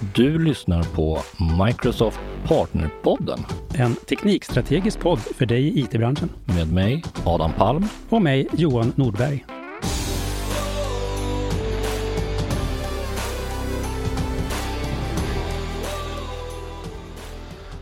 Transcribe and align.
Du 0.00 0.38
lyssnar 0.38 0.82
på 0.82 1.18
Microsoft 1.66 2.20
Partnerpodden 2.48 3.38
En 3.74 3.94
teknikstrategisk 3.94 5.00
podd 5.00 5.18
för 5.18 5.46
dig 5.46 5.62
i 5.62 5.80
IT-branschen. 5.80 6.28
med 6.44 6.72
mig, 6.72 7.02
Adam 7.26 7.52
Palm. 7.52 7.84
Och 8.08 8.22
mig, 8.22 8.48
Johan 8.52 8.92
Nordberg. 8.96 9.44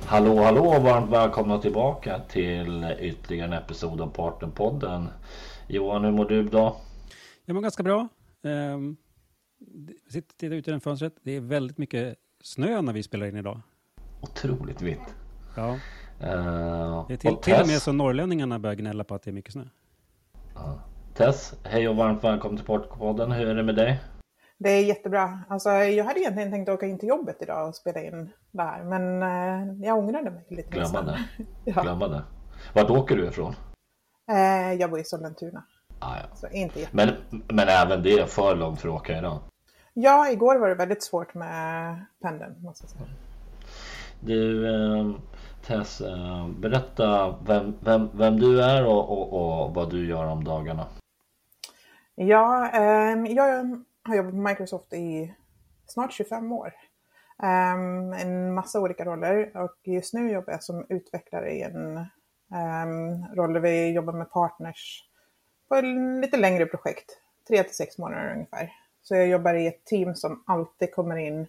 Hallå, 0.04 0.42
hallå 0.42 0.66
och 0.66 0.82
varmt 0.82 1.10
välkomna 1.10 1.58
tillbaka 1.58 2.18
till 2.18 2.94
ytterligare 3.00 3.46
en 3.46 3.52
episod 3.52 4.00
av 4.00 4.06
Partnerpodden. 4.06 5.08
Johan, 5.66 6.04
hur 6.04 6.12
mår 6.12 6.24
du 6.24 6.40
idag? 6.40 6.74
Jag 7.44 7.54
mår 7.54 7.60
ganska 7.62 7.82
bra. 7.82 8.08
Ehm, 8.44 8.96
sitter 10.10 10.34
tittar 10.36 10.56
ut 10.56 10.66
genom 10.66 10.80
fönstret. 10.80 11.12
Det 11.22 11.32
är 11.32 11.40
väldigt 11.40 11.78
mycket 11.78 12.18
snö 12.42 12.82
när 12.82 12.92
vi 12.92 13.02
spelar 13.02 13.26
in 13.26 13.36
idag. 13.36 13.60
Otroligt 14.20 14.82
vitt. 14.82 15.14
Ja, 15.56 15.78
Uh, 16.22 17.04
det 17.08 17.14
är 17.14 17.16
till, 17.16 17.30
och 17.30 17.42
till 17.42 17.60
och 17.60 17.66
med 17.66 17.82
så 17.82 17.92
norrlänningarna 17.92 18.58
börjar 18.58 18.76
gnälla 18.76 19.04
på 19.04 19.14
att 19.14 19.22
det 19.22 19.30
är 19.30 19.32
mycket 19.32 19.52
snö. 19.52 19.64
Tess, 21.14 21.54
hej 21.64 21.88
och 21.88 21.96
varmt 21.96 22.24
välkommen 22.24 22.56
till 22.56 22.66
Partnerpodden. 22.66 23.32
Hur 23.32 23.48
är 23.48 23.54
det 23.54 23.62
med 23.62 23.76
dig? 23.76 24.00
Det 24.58 24.70
är 24.70 24.84
jättebra. 24.84 25.40
Alltså, 25.48 25.70
jag 25.70 26.04
hade 26.04 26.20
egentligen 26.20 26.50
tänkt 26.50 26.68
åka 26.68 26.86
in 26.86 26.98
till 26.98 27.08
jobbet 27.08 27.36
idag 27.40 27.68
och 27.68 27.76
spela 27.76 28.02
in 28.02 28.30
det 28.50 28.62
här, 28.62 28.84
men 28.84 29.22
eh, 29.22 29.86
jag 29.86 29.98
ångrade 29.98 30.30
mig 30.30 30.46
lite. 30.48 30.70
Glömma 30.70 31.02
det. 31.02 31.18
Ja. 31.64 31.82
Glömma 31.82 32.08
det. 32.08 32.22
Vart 32.74 32.90
åker 32.90 33.16
du 33.16 33.26
ifrån? 33.26 33.54
Eh, 34.30 34.72
jag 34.72 34.90
bor 34.90 35.00
i 35.00 35.04
Sollentuna, 35.04 35.64
Ah, 35.98 36.16
ja. 36.16 36.36
så 36.36 36.48
inte 36.48 36.88
men, 36.92 37.10
men 37.30 37.68
även 37.68 38.02
det 38.02 38.12
är 38.18 38.26
för 38.26 38.56
långt 38.56 38.80
för 38.80 38.88
att 38.88 38.94
åka 38.94 39.18
idag. 39.18 39.38
Ja, 39.96 40.30
igår 40.30 40.56
var 40.56 40.68
det 40.68 40.74
väldigt 40.74 41.02
svårt 41.02 41.34
med 41.34 42.04
pendeln, 42.22 42.62
måste 42.62 42.84
jag 42.84 42.90
säga. 42.90 43.04
Du 44.20 44.68
eh, 44.74 45.14
Tess, 45.66 46.00
eh, 46.00 46.48
berätta 46.48 47.38
vem, 47.46 47.74
vem, 47.80 48.10
vem 48.14 48.36
du 48.36 48.62
är 48.62 48.86
och, 48.86 49.10
och, 49.10 49.32
och 49.32 49.74
vad 49.74 49.90
du 49.90 50.08
gör 50.08 50.26
om 50.26 50.44
dagarna. 50.44 50.86
Ja, 52.14 52.68
ehm, 52.68 53.26
jag 53.26 53.44
har 54.02 54.16
jobbat 54.16 54.32
på 54.32 54.38
Microsoft 54.38 54.92
i 54.92 55.34
snart 55.86 56.12
25 56.12 56.52
år. 56.52 56.72
Ehm, 57.42 58.12
en 58.12 58.54
massa 58.54 58.80
olika 58.80 59.04
roller 59.04 59.56
och 59.56 59.76
just 59.84 60.14
nu 60.14 60.32
jobbar 60.32 60.52
jag 60.52 60.62
som 60.62 60.86
utvecklare 60.88 61.50
i 61.50 61.62
en 61.62 61.96
um, 61.96 63.26
roll 63.34 63.52
där 63.52 63.60
vi 63.60 63.92
jobbar 63.92 64.12
med 64.12 64.30
partners 64.30 65.04
på 65.68 65.80
lite 66.20 66.36
längre 66.36 66.66
projekt, 66.66 67.20
tre 67.48 67.62
till 67.62 67.74
sex 67.74 67.98
månader 67.98 68.32
ungefär. 68.32 68.83
Så 69.04 69.14
jag 69.14 69.28
jobbar 69.28 69.54
i 69.54 69.66
ett 69.66 69.84
team 69.84 70.14
som 70.14 70.42
alltid 70.46 70.94
kommer 70.94 71.16
in 71.16 71.46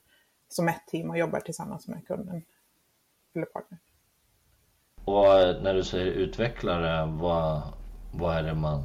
som 0.50 0.68
ett 0.68 0.88
team 0.88 1.10
och 1.10 1.18
jobbar 1.18 1.40
tillsammans 1.40 1.88
med 1.88 2.08
kunden 2.08 2.42
eller 3.36 3.46
partner. 3.46 3.80
Och 5.06 5.40
eh, 5.40 5.62
när 5.64 5.74
du 5.74 5.84
säger 5.84 6.06
utvecklare, 6.12 7.06
vad, 7.22 7.62
vad 8.14 8.38
är 8.38 8.44
det 8.44 8.54
man, 8.54 8.84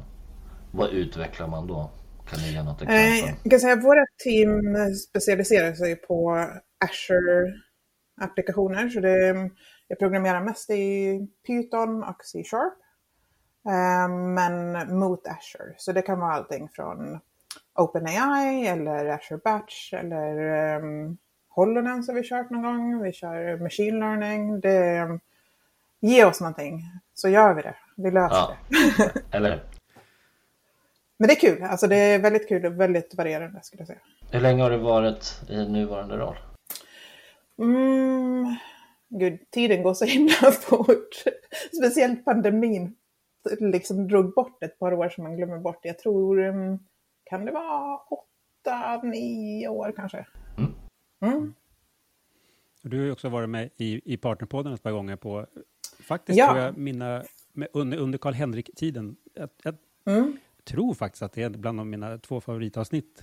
vad 0.71 0.89
utvecklar 0.89 1.47
man 1.47 1.67
då? 1.67 1.89
Kan 2.29 2.39
du 2.39 2.45
ge 2.51 2.63
något 2.63 2.81
Eh, 2.81 3.13
exempel? 3.13 3.39
jag 3.43 3.51
kan 3.51 3.59
säga 3.59 3.73
att 3.73 3.83
våra 3.83 4.05
team 4.23 4.61
specialiserar 4.95 5.73
sig 5.73 5.95
på 5.95 6.45
Azure-applikationer. 6.85 8.89
Så 8.89 8.99
det, 8.99 9.49
jag 9.87 9.99
programmerar 9.99 10.41
mest 10.41 10.69
i 10.69 11.19
Python 11.47 12.03
och 12.03 12.25
C-sharp. 12.25 12.73
Eh, 13.67 14.07
men 14.15 14.73
mot 14.99 15.27
Azure. 15.27 15.73
Så 15.77 15.91
det 15.91 16.01
kan 16.01 16.19
vara 16.19 16.33
allting 16.33 16.69
från 16.69 17.19
OpenAI 17.75 18.67
eller 18.67 19.05
Azure 19.05 19.39
Batch 19.43 19.93
eller 19.93 20.77
um, 20.83 21.17
HoloLens 21.49 22.07
har 22.07 22.15
vi 22.15 22.23
kört 22.23 22.49
någon 22.49 22.61
gång. 22.63 23.01
Vi 23.03 23.13
kör 23.13 23.57
machine 23.57 23.99
learning. 23.99 24.59
Det, 24.59 25.19
ge 25.99 26.25
oss 26.25 26.41
någonting 26.41 26.81
så 27.13 27.29
gör 27.29 27.53
vi 27.53 27.61
det. 27.61 27.75
Vi 27.97 28.11
löser 28.11 28.35
Ja. 28.35 28.57
det. 28.97 29.21
Eller 29.37 29.63
Men 31.17 31.27
det 31.27 31.33
är 31.33 31.39
kul. 31.39 31.63
Alltså 31.63 31.87
det 31.87 31.95
är 31.95 32.19
väldigt 32.19 32.47
kul 32.47 32.65
och 32.65 32.79
väldigt 32.79 33.15
varierande 33.15 33.59
skulle 33.63 33.81
jag 33.81 33.87
säga. 33.87 33.99
hur 34.31 34.39
länge 34.39 34.63
har 34.63 34.69
du 34.71 34.77
varit 34.77 35.41
i 35.49 35.65
nuvarande 35.67 36.17
roll? 36.17 36.35
Mm, 37.59 38.55
gud, 39.09 39.39
tiden 39.51 39.83
går 39.83 39.93
så 39.93 40.05
himla 40.05 40.33
fort. 40.61 41.23
Speciellt 41.77 42.25
pandemin 42.25 42.95
liksom 43.59 44.07
drog 44.07 44.33
bort 44.33 44.63
ett 44.63 44.79
par 44.79 44.93
år 44.93 45.09
som 45.09 45.23
man 45.23 45.37
glömmer 45.37 45.57
bort. 45.57 45.79
Jag 45.81 45.99
tror, 45.99 46.41
mm, 46.41 46.79
kan 47.31 47.45
det 47.45 47.51
vara 47.51 47.97
åtta, 47.97 49.01
nio 49.03 49.67
år 49.67 49.93
kanske? 49.95 50.25
Mm. 50.57 50.71
Mm. 51.21 51.53
Du 52.81 52.97
har 52.97 53.05
ju 53.05 53.11
också 53.11 53.29
varit 53.29 53.49
med 53.49 53.69
i, 53.77 54.13
i 54.13 54.17
Partnerpodden 54.17 54.73
ett 54.73 54.83
par 54.83 54.91
gånger 54.91 55.15
på, 55.15 55.45
faktiskt 55.99 56.39
Ja. 56.39 56.47
tror 56.51 56.59
jag, 56.63 56.77
mina, 56.77 57.23
med, 57.53 57.67
under, 57.73 57.97
under 57.97 58.17
Karl-Henrik-tiden. 58.17 59.15
Jag, 59.33 59.49
jag 59.63 59.75
Mm. 60.05 60.37
tror 60.63 60.93
faktiskt 60.93 61.21
att 61.23 61.33
det 61.33 61.43
är 61.43 61.49
bland 61.49 61.79
av 61.79 61.85
mina 61.87 62.17
två 62.17 62.41
favoritavsnitt. 62.41 63.21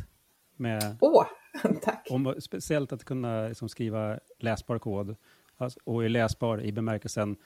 Med, 0.56 0.96
Åh, 1.00 1.26
tack. 1.82 2.06
om, 2.10 2.34
speciellt 2.40 2.92
att 2.92 3.04
kunna 3.04 3.48
liksom, 3.48 3.68
skriva 3.68 4.18
läsbar 4.38 4.78
kod. 4.78 5.16
Alltså, 5.56 5.80
och 5.84 6.04
är 6.04 6.08
läsbar 6.08 6.62
i 6.62 6.72
bemärkelsen 6.72 7.36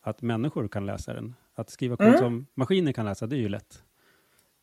att 0.00 0.22
människor 0.22 0.68
kan 0.68 0.86
läsa 0.86 1.14
den. 1.14 1.34
Att 1.54 1.70
skriva 1.70 1.96
kod 1.96 2.06
Mm. 2.06 2.18
som 2.18 2.46
maskiner 2.54 2.92
kan 2.92 3.04
läsa, 3.06 3.26
det 3.26 3.36
är 3.36 3.40
ju 3.40 3.48
lätt. 3.48 3.84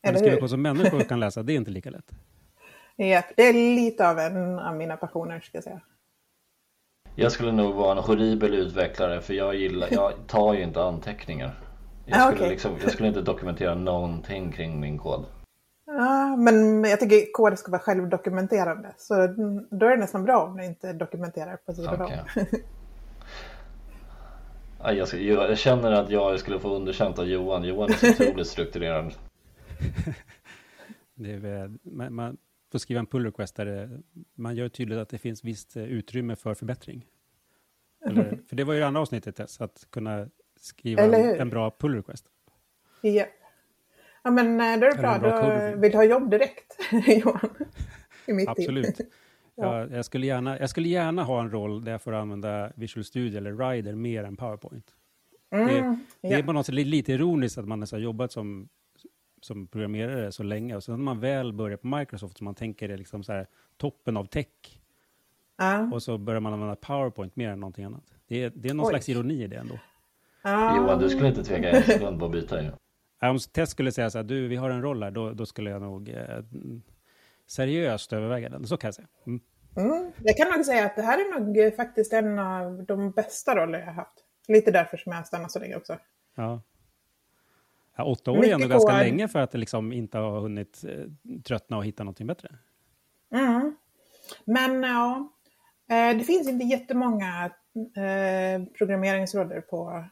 Men 0.06 0.14
Eller 0.14 0.18
att 0.26 0.26
skriva 0.26 0.40
kod 0.40 0.50
som 0.50 0.62
människor 0.62 1.00
kan 1.00 1.20
läsa, 1.20 1.42
det 1.42 1.52
är 1.52 1.56
inte 1.56 1.70
lika 1.70 1.90
lätt. 1.90 2.10
Ja, 2.98 3.22
det 3.36 3.42
är 3.42 3.52
lite 3.52 4.08
av 4.10 4.18
en 4.18 4.58
av 4.58 4.76
mina 4.76 4.96
passioner 4.96 5.40
ska 5.40 5.56
jag 5.56 5.64
säga. 5.64 5.80
Jag 7.14 7.32
skulle 7.32 7.52
nog 7.52 7.74
vara 7.74 7.92
en 7.92 7.98
horribel 7.98 8.54
utvecklare 8.54 9.20
för 9.20 9.34
jag 9.34 9.54
gillar, 9.54 9.88
jag 9.90 10.12
tar 10.26 10.54
ju 10.54 10.62
inte 10.62 10.82
anteckningar. 10.82 11.54
Jag 12.06 12.18
Ah, 12.18 12.22
skulle, 12.22 12.36
okej. 12.36 12.48
liksom, 12.50 12.72
jag 12.82 12.92
skulle 12.92 13.08
inte 13.08 13.20
dokumentera 13.22 13.74
någonting 13.74 14.52
kring 14.52 14.80
min 14.80 14.98
kod. 14.98 15.24
Ja, 15.86 16.36
men 16.36 16.84
jag 16.84 17.00
tycker 17.00 17.32
kod 17.32 17.58
ska 17.58 17.70
vara 17.70 17.82
självdokumenterande. 17.82 18.94
Så 18.98 19.14
då 19.70 19.86
är 19.86 19.90
det 19.90 19.96
nästan 19.96 20.24
bra 20.24 20.42
om 20.44 20.56
du 20.56 20.64
inte 20.64 20.92
dokumenterar 20.92 21.56
på 21.56 21.74
sidan 21.74 21.94
ska- 21.94 22.06
jag 24.92 25.08
jag 25.22 25.58
känner 25.58 25.92
att 25.92 26.10
jag 26.10 26.40
skulle 26.40 26.60
få 26.60 26.68
underkänt 26.76 27.18
av 27.18 27.26
Johan. 27.28 27.64
Johan 27.64 27.90
är 27.90 27.94
så 27.94 28.06
otroligt 28.24 28.46
strukturerad. 28.46 29.12
Det 31.14 31.32
är, 31.32 31.38
väl- 31.38 31.78
man, 31.82 32.14
man 32.14 32.36
får 32.72 32.78
skriva 32.78 33.00
en 33.00 33.06
pull 33.06 33.24
request 33.24 33.56
där 33.56 33.66
det, 33.66 34.00
man 34.34 34.56
gör 34.56 34.68
tydligt 34.68 34.98
att 34.98 35.08
det 35.08 35.18
finns 35.18 35.44
visst 35.44 35.76
eh, 35.76 35.84
utrymme 35.84 36.36
för 36.36 36.54
förbättring. 36.54 37.06
Eller, 38.06 38.38
för 38.48 38.56
det 38.56 38.64
var 38.64 38.74
ju 38.74 38.80
det 38.80 38.86
andra 38.86 39.00
avsnittet, 39.00 39.36
Tess, 39.36 39.60
att 39.60 39.86
kunna 39.90 40.28
skriva 40.56 41.02
en, 41.02 41.50
bra 41.50 41.70
pull 41.78 41.94
request. 41.94 42.26
Ja. 43.00 43.26
ja, 44.24 44.30
men 44.30 44.60
eh, 44.60 44.80
då 44.80 44.86
är 44.86 44.90
det 44.90 44.98
bra. 45.02 45.18
Då 45.18 45.80
vill 45.80 45.90
du 45.90 45.96
ha 45.96 46.04
jobb 46.04 46.30
direkt, 46.30 46.78
Johan? 47.24 47.50
Absolut. 48.46 49.00
Jag, 49.58 49.92
jag, 49.92 50.04
skulle 50.04 50.26
gärna, 50.26 50.58
jag 50.58 50.70
skulle 50.70 50.88
gärna 50.88 51.22
ha 51.24 51.40
en 51.40 51.50
roll 51.50 51.84
där 51.84 51.92
jag 51.92 52.02
får 52.02 52.12
använda 52.12 52.72
Visual 52.76 53.04
Studio 53.04 53.38
eller 53.38 53.70
Rider 53.70 53.94
mer 53.94 54.24
än 54.24 54.36
PowerPoint. 54.36 54.94
Mm, 55.50 55.66
Det 56.20 56.28
ja. 56.28 56.38
är 56.38 56.42
på 56.42 56.52
något 56.52 56.66
sätt 56.66 56.74
li- 56.74 56.84
lite 56.84 57.12
ironiskt 57.12 57.58
att 57.58 57.68
man 57.68 57.80
har 57.92 57.98
jobbat 57.98 58.32
som, 58.32 58.68
som 59.46 59.66
programmerare 59.66 60.32
så 60.32 60.42
länge 60.42 60.76
och 60.76 60.84
sen 60.84 60.94
när 60.94 61.04
man 61.04 61.20
väl 61.20 61.52
börjar 61.52 61.76
på 61.76 61.86
Microsoft 61.86 62.38
så 62.38 62.44
man 62.44 62.54
tänker 62.54 62.88
det 62.88 62.94
är 62.94 62.98
liksom 62.98 63.22
så 63.24 63.32
här 63.32 63.46
toppen 63.76 64.16
av 64.16 64.24
tech 64.24 64.46
Ja. 65.58 65.88
och 65.92 66.02
så 66.02 66.18
börjar 66.18 66.40
man 66.40 66.52
använda 66.52 66.76
PowerPoint 66.76 67.36
mer 67.36 67.48
än 67.50 67.60
någonting 67.60 67.84
annat. 67.84 68.14
Det 68.28 68.42
är, 68.42 68.52
det 68.54 68.68
är 68.68 68.74
någon 68.74 68.86
Oj. 68.86 68.90
slags 68.90 69.08
ironi 69.08 69.42
i 69.42 69.46
det 69.46 69.56
ändå. 69.56 69.78
Ja. 70.42 70.76
Johan, 70.76 70.98
du 70.98 71.08
skulle 71.08 71.28
inte 71.28 71.44
tveka 71.44 71.70
en 71.70 71.82
sekund 71.82 72.18
på 72.18 72.26
att 72.26 72.32
byta 72.32 72.62
ju. 72.62 72.70
Ja, 73.20 73.30
Om 73.30 73.38
Tess 73.38 73.70
skulle 73.70 73.92
säga 73.92 74.10
så 74.10 74.18
här, 74.18 74.22
du, 74.24 74.48
vi 74.48 74.56
har 74.56 74.70
en 74.70 74.82
roll 74.82 75.02
här, 75.02 75.10
då, 75.10 75.30
då 75.30 75.46
skulle 75.46 75.70
jag 75.70 75.82
nog 75.82 76.08
eh, 76.08 76.44
seriöst 77.46 78.12
överväga 78.12 78.48
den. 78.48 78.66
Så 78.66 78.76
kan 78.76 78.88
jag 78.88 78.94
säga. 78.94 79.08
Mm. 79.26 79.40
Mm, 79.76 80.12
jag 80.22 80.36
kan 80.36 80.48
nog 80.56 80.64
säga 80.64 80.86
att 80.86 80.96
det 80.96 81.02
här 81.02 81.18
är 81.18 81.40
nog 81.40 81.58
eh, 81.58 81.72
faktiskt 81.72 82.12
en 82.12 82.38
av 82.38 82.84
de 82.84 83.10
bästa 83.10 83.56
roller 83.56 83.78
jag 83.78 83.86
har 83.86 83.92
haft. 83.92 84.24
Lite 84.48 84.70
därför 84.70 84.96
som 84.96 85.12
jag 85.12 85.18
har 85.18 85.24
stannat 85.24 85.52
så 85.52 85.58
länge 85.58 85.76
också. 85.76 85.98
Ja. 86.34 86.62
Ja, 87.96 88.04
åtta 88.04 88.30
år 88.30 88.44
är 88.44 88.54
ändå 88.54 88.68
ganska 88.68 88.92
kod. 88.92 89.00
länge 89.00 89.28
för 89.28 89.38
att 89.38 89.54
liksom 89.54 89.92
inte 89.92 90.18
har 90.18 90.40
hunnit 90.40 90.84
eh, 90.88 91.38
tröttna 91.42 91.76
och 91.76 91.84
hitta 91.84 92.04
någonting 92.04 92.26
bättre. 92.26 92.48
Mm. 93.34 93.76
Men 94.44 94.82
ja, 94.82 95.32
eh, 95.90 96.18
det 96.18 96.24
finns 96.24 96.48
inte 96.48 96.64
jättemånga 96.64 97.50
eh, 97.96 98.64
programmeringsroller 98.78 99.60
på 99.60 100.04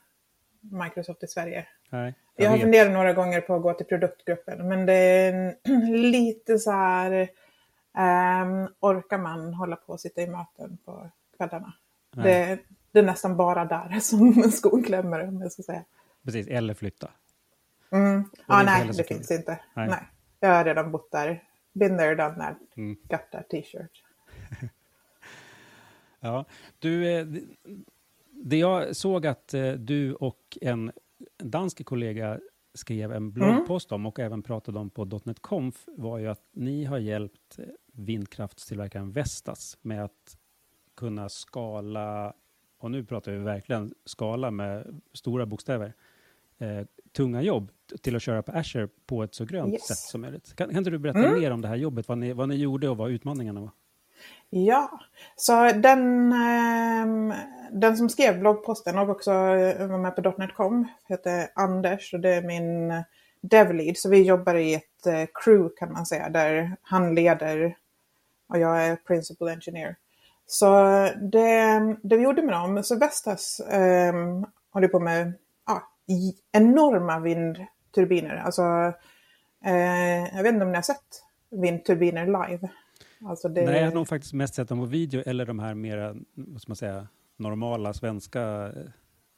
Microsoft 0.61 1.23
i 1.23 1.27
Sverige. 1.27 1.67
Nej, 1.91 2.15
Jag 2.37 2.51
har 2.51 2.57
vet. 2.57 2.63
funderat 2.63 2.93
några 2.93 3.13
gånger 3.13 3.41
på 3.41 3.55
att 3.55 3.63
gå 3.63 3.73
till 3.75 3.87
produktgruppen, 3.87 4.69
men 4.69 4.87
det 4.87 4.95
är 4.95 5.57
lite 5.97 6.59
så 6.59 6.71
här... 6.71 7.29
ehm, 7.99 8.69
orkar 8.81 9.19
man 9.19 9.55
hålla 9.55 9.77
på 9.77 9.93
och 9.93 10.01
sitta 10.01 10.23
i 10.23 10.27
möten 10.27 10.79
på 10.85 11.11
kvällarna? 11.37 11.73
Det, 12.17 12.59
det 12.93 12.99
är 12.99 13.03
nästan 13.03 13.37
bara 13.37 13.65
där 13.65 13.99
som 14.01 14.33
skon 14.43 14.83
klämmer, 14.83 15.29
om 15.29 15.41
jag 15.43 15.53
ska 15.53 15.63
säga. 15.63 15.85
Precis, 16.25 16.47
eller 16.47 16.75
flytta. 16.75 17.11
Mm. 17.91 18.25
Ja, 18.47 18.63
nej, 18.63 18.91
det 18.97 19.05
finns 19.05 19.31
inte. 19.31 19.61
Nej. 19.75 19.89
Nej. 19.89 20.09
Jag 20.41 20.49
har 20.55 20.65
redan 20.65 20.91
bott 20.93 21.11
där. 21.13 21.43
Been 21.73 21.99
there, 21.99 22.15
done 22.15 22.35
that. 22.35 22.59
Mm. 22.77 22.97
Got 23.09 23.31
that 23.33 23.49
t-shirt. 23.51 24.03
Ja, 26.21 26.45
du, 26.79 27.09
eh, 27.09 27.27
det 28.31 28.57
jag 28.57 28.97
såg 28.97 29.27
att 29.27 29.55
eh, 29.55 29.73
du 29.73 30.15
och 30.15 30.59
en 30.61 30.93
dansk 31.39 31.85
kollega 31.85 32.41
skrev 32.75 33.13
en 33.13 33.33
bloggpost 33.33 33.93
om 33.93 34.07
och 34.07 34.19
även 34.19 34.43
pratade 34.43 34.79
om 34.79 34.91
på 34.91 35.21
.NET 35.25 35.41
Conf 35.41 35.85
var 35.87 36.19
ju 36.19 36.29
att 36.29 36.43
ni 36.53 36.85
har 36.85 36.99
hjälpt 36.99 37.59
vindkraftstillverkaren 37.93 39.13
Vestas 39.13 39.79
med 39.83 40.05
att 40.05 40.37
kunna 40.97 41.29
skala, 41.29 42.35
och 42.79 42.91
nu 42.91 43.05
pratar 43.05 43.33
vi 43.33 43.39
verkligen 43.39 43.95
skala 44.05 44.51
med 44.51 45.01
stora 45.13 45.47
bokstäver, 45.47 45.93
eh, 46.65 46.85
tunga 47.17 47.43
jobb 47.43 47.71
till 48.03 48.17
att 48.17 48.23
köra 48.23 48.43
på 48.43 48.53
Azure 48.53 48.89
på 49.07 49.23
ett 49.23 49.35
så 49.35 49.45
grönt 49.45 49.73
Yes. 49.73 49.87
sätt 49.87 49.97
som 49.99 50.21
möjligt. 50.21 50.57
Kan, 50.57 50.69
kan 50.69 50.79
inte 50.79 50.91
du 50.91 50.99
berätta 50.99 51.19
Mm. 51.19 51.41
mer 51.41 51.51
om 51.51 51.61
det 51.61 51.69
här 51.69 51.77
jobbet, 51.77 52.09
vad 52.09 52.19
ni, 52.19 52.33
vad 52.33 52.49
ni 52.49 52.55
gjorde 52.57 52.89
och 52.89 52.97
vad 52.97 53.11
utmaningarna 53.11 53.61
var? 53.61 53.71
Ja, 54.51 55.01
så 55.37 55.53
den, 55.73 56.33
ehm, 56.33 57.33
den 57.73 57.97
som 57.97 58.09
skrev 58.09 58.39
bloggposten 58.41 58.99
och 58.99 59.09
också 59.09 59.31
eh, 59.31 59.87
var 59.87 59.99
med 59.99 60.17
på 60.17 60.35
.NET.com 60.39 60.89
heter 61.09 61.49
Anders 61.55 62.15
och 62.15 62.21
det 62.21 62.35
är 62.35 62.43
min 62.43 63.03
devlead. 63.41 63.97
Så 63.97 64.09
vi 64.11 64.23
jobbar 64.23 64.55
i 64.55 64.75
ett 64.75 65.07
eh, 65.07 65.25
crew 65.35 65.75
kan 65.77 65.93
man 65.93 66.07
säga 66.07 66.29
där 66.29 66.77
han 66.83 67.15
leder 67.15 67.77
och 68.49 68.59
jag 68.59 68.85
är 68.87 68.97
principal 68.97 69.49
engineer. 69.49 69.97
Så 70.47 70.67
det, 71.33 71.81
det 72.03 72.17
vi 72.17 72.23
gjorde 72.23 72.43
med 72.43 72.55
dem, 72.55 72.83
så 72.85 72.99
Vestas 72.99 73.61
um, 73.73 74.47
håller 74.71 74.89
på 74.89 75.01
med 75.01 75.33
enorma 76.53 77.19
vindturbiner. 77.21 78.37
Alltså, 78.37 78.62
eh, 79.65 80.37
jag 80.37 80.43
vet 80.43 80.53
inte 80.53 80.65
om 80.65 80.71
ni 80.73 80.77
har 80.77 80.83
sett 80.83 81.23
vindturbiner 81.51 82.27
live? 82.27 82.69
Alltså 83.27 83.49
det... 83.49 83.65
Nej, 83.65 83.79
jag 83.79 83.87
har 83.87 83.95
nog 83.95 84.09
faktiskt 84.09 84.33
mest 84.33 84.55
sett 84.55 84.69
dem 84.69 84.79
på 84.79 84.85
video 84.85 85.23
eller 85.27 85.47
de 85.47 85.59
här 85.59 85.75
mera, 85.75 86.15
vad 86.35 86.61
ska 86.61 86.71
man 86.71 86.77
säga, 86.77 87.09
normala 87.37 87.93
svenska 87.93 88.41
eh, 88.77 88.83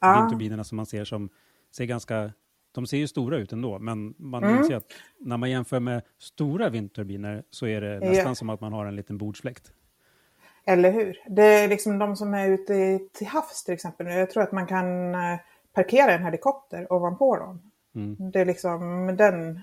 Ja. 0.00 0.20
vindturbinerna 0.20 0.64
som 0.64 0.76
man 0.76 0.86
ser 0.86 1.04
som 1.04 1.28
ser 1.76 1.84
ganska, 1.84 2.32
de 2.72 2.86
ser 2.86 2.96
ju 2.96 3.08
stora 3.08 3.36
ut 3.38 3.52
ändå, 3.52 3.78
men 3.78 4.14
man 4.18 4.44
Mm. 4.44 4.58
inser 4.58 4.76
att 4.76 4.84
när 5.18 5.36
man 5.36 5.50
jämför 5.50 5.80
med 5.80 6.02
stora 6.18 6.68
vindturbiner 6.68 7.42
så 7.50 7.66
är 7.66 7.80
det 7.80 7.94
Ja. 7.94 8.00
nästan 8.10 8.36
som 8.36 8.50
att 8.50 8.60
man 8.60 8.72
har 8.72 8.86
en 8.86 8.96
liten 8.96 9.18
bordsfläkt. 9.18 9.72
Eller 10.64 10.92
hur? 10.92 11.22
Det 11.28 11.42
är 11.42 11.68
liksom 11.68 11.98
de 11.98 12.16
som 12.16 12.34
är 12.34 12.48
ute 12.48 12.98
till 13.12 13.26
havs 13.26 13.64
till 13.64 13.74
exempel. 13.74 14.06
Jag 14.06 14.30
tror 14.30 14.42
att 14.42 14.52
man 14.52 14.66
kan 14.66 15.14
eh, 15.14 15.38
parkera 15.76 16.12
en 16.12 16.24
helikopter 16.24 16.92
ovanpå 16.92 17.36
dem. 17.36 17.72
Mm. 17.94 18.30
Det 18.30 18.40
är 18.40 18.44
liksom 18.44 19.06
den 19.16 19.60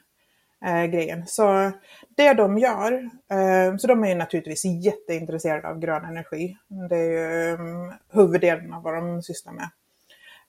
eh, 0.65 0.85
grejen. 0.85 1.27
Så 1.27 1.71
det 2.15 2.33
de 2.33 2.57
gör, 2.57 3.09
eh, 3.31 3.77
så 3.77 3.87
de 3.87 4.03
är 4.03 4.09
ju 4.09 4.15
naturligtvis 4.15 4.65
jätteintresserade 4.65 5.67
av 5.67 5.79
grön 5.79 6.05
energi. 6.05 6.57
Det 6.89 6.95
är 6.95 7.11
ju 7.11 7.53
eh, 7.53 7.93
huvuddelen 8.09 8.73
av 8.73 8.83
vad 8.83 8.93
de 8.93 9.21
sysslar 9.21 9.53
med. 9.53 9.69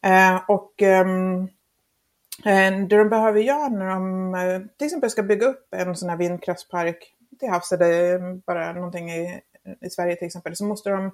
Eh, 0.03 0.43
och 0.49 0.83
ehm, 0.83 1.43
eh, 2.45 2.87
det 2.89 2.97
de 2.97 3.09
behöver 3.09 3.41
göra 3.41 3.69
när 3.69 3.87
de 3.87 4.35
eh, 4.35 4.61
till 4.79 4.87
exempel 4.87 5.11
ska 5.11 5.23
bygga 5.23 5.47
upp 5.47 5.75
en 5.77 5.97
sån 5.97 6.09
här 6.09 6.17
vindkraftspark 6.17 7.15
till 7.41 7.49
havs 7.49 7.73
eller 7.73 8.19
bara 8.47 8.73
någonting 8.73 9.11
i, 9.11 9.41
i 9.81 9.91
Sverige 9.91 10.17
till 10.17 10.27
exempel, 10.27 10.57
så 10.57 10.65
måste 10.65 10.91
de 10.91 11.11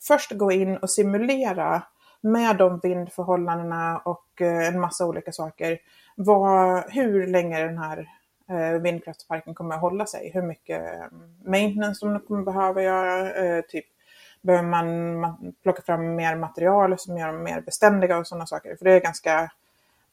först 0.00 0.32
gå 0.32 0.52
in 0.52 0.76
och 0.76 0.90
simulera 0.90 1.82
med 2.22 2.56
de 2.56 2.80
vindförhållandena 2.82 3.98
och 3.98 4.40
eh, 4.40 4.68
en 4.68 4.80
massa 4.80 5.06
olika 5.06 5.32
saker, 5.32 5.78
vad, 6.16 6.84
hur 6.92 7.26
länge 7.26 7.60
den 7.66 7.78
här 7.78 8.08
eh, 8.50 8.80
vindkraftsparken 8.80 9.54
kommer 9.54 9.74
att 9.74 9.80
hålla 9.80 10.06
sig, 10.06 10.30
hur 10.34 10.42
mycket 10.42 10.80
eh, 10.82 11.06
maintenance 11.44 12.06
maintenance 12.06 12.06
de 12.06 12.20
kommer 12.20 12.42
behöva 12.42 12.82
göra, 12.82 13.62
typ 13.62 13.84
behöver 14.42 14.68
man, 14.68 15.54
plocka 15.62 15.82
fram 15.82 16.14
mer 16.14 16.36
material 16.36 16.98
som 16.98 17.18
gör 17.18 17.26
dem 17.26 17.42
mer 17.42 17.60
beständiga 17.60 18.18
och 18.18 18.26
sådana 18.26 18.46
saker. 18.46 18.76
För 18.76 18.84
det 18.84 18.92
är 18.92 19.00
ganska, 19.00 19.52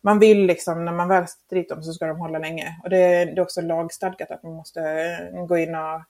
man 0.02 0.20
vill 0.20 0.46
liksom, 0.46 0.86
när 0.86 0.92
man 0.94 1.08
väl 1.08 1.28
sätter 1.28 1.56
dit 1.56 1.70
dem 1.70 1.84
så 1.84 1.94
ska 1.94 2.06
de 2.08 2.20
hålla 2.20 2.40
länge. 2.40 2.80
Och 2.84 2.90
det, 2.90 2.98
är- 2.98 3.26
det 3.26 3.32
är 3.32 3.42
också 3.42 3.62
lagstadgat 3.62 4.32
att 4.32 4.44
man 4.44 4.54
måste 4.54 4.82
gå 5.48 5.58
in 5.58 5.76
och, 5.76 6.02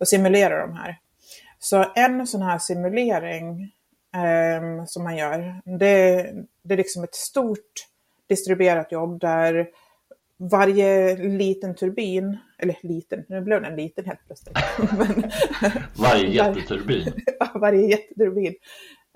och 0.00 0.08
simulera 0.08 0.66
de 0.66 0.72
här. 0.76 0.98
Så 1.58 1.84
en 1.94 2.26
sån 2.26 2.42
här 2.42 2.58
simulering 2.58 3.72
ehm, 4.14 4.86
som 4.86 5.04
man 5.04 5.16
gör, 5.16 5.60
det, 5.78 6.32
det 6.62 6.74
är 6.74 6.78
liksom 6.78 7.04
ett 7.04 7.14
stort 7.14 7.86
distribuerat 8.28 8.92
jobb 8.92 9.20
där 9.20 9.68
varje 10.38 11.16
liten 11.16 11.74
turbin, 11.74 12.38
eller 12.58 12.76
liten, 12.82 13.24
nu 13.28 13.40
blev 13.40 13.62
den 13.62 13.76
liten 13.76 14.04
helt 14.04 14.26
plötsligt. 14.26 14.58
Men, 14.98 15.30
Varje 15.94 16.28
jätteturbin. 16.44 17.12
varje 17.54 17.86
jätteturbin 17.86 18.54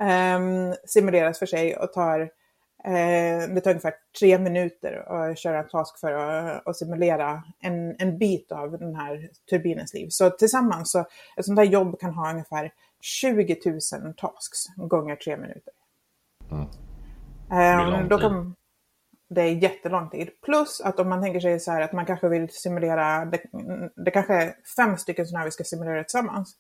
ehm, 0.03 0.75
simuleras 0.85 1.39
för 1.39 1.47
sig 1.47 1.77
och 1.77 1.93
tar, 1.93 2.21
eh, 2.85 3.55
det 3.55 3.61
tar 3.61 3.71
ungefär 3.71 3.95
tre 4.21 4.39
minuter 4.39 4.93
att 4.93 5.39
köra 5.39 5.59
en 5.59 5.69
task 5.69 6.01
för 6.01 6.13
att, 6.13 6.67
att 6.67 6.77
simulera 6.77 7.43
en, 7.61 7.97
en 7.99 8.19
bit 8.19 8.53
av 8.53 8.79
den 8.79 8.95
här 8.95 9.31
turbinens 9.51 9.95
liv. 9.95 10.07
Så 10.11 10.31
tillsammans 10.31 10.93
så, 10.93 11.01
ett 11.37 11.45
sånt 11.45 11.59
här 11.59 11.67
jobb 11.67 12.01
kan 12.01 12.15
ha 12.15 12.31
ungefär 12.31 12.73
20 13.01 13.57
000 13.67 14.15
tasks 14.17 14.67
gånger 14.77 15.17
tre 15.17 15.37
minuter. 15.37 15.73
Mm. 16.51 16.67
Ehm, 17.51 17.91
lång 17.91 18.09
då 18.09 18.17
tid. 18.17 18.23
kan, 18.23 18.55
det 19.29 19.43
är 19.43 19.55
jättelång 19.55 20.11
tid. 20.11 20.31
Plus 20.43 20.81
att 20.81 21.01
om 21.01 21.09
man 21.09 21.23
tänker 21.23 21.41
sig 21.41 21.61
så 21.61 21.71
här 21.71 21.81
att 21.81 21.93
man 21.93 22.07
kanske 22.07 22.29
vill 22.29 22.49
simulera, 22.49 23.25
det, 23.25 23.43
det 23.97 24.11
kanske 24.11 24.35
är 24.35 24.55
fem 24.77 24.97
stycken 24.97 25.27
sådana 25.27 25.39
här 25.39 25.47
vi 25.47 25.51
ska 25.51 25.65
simulera 25.65 26.05
tillsammans. 26.05 26.57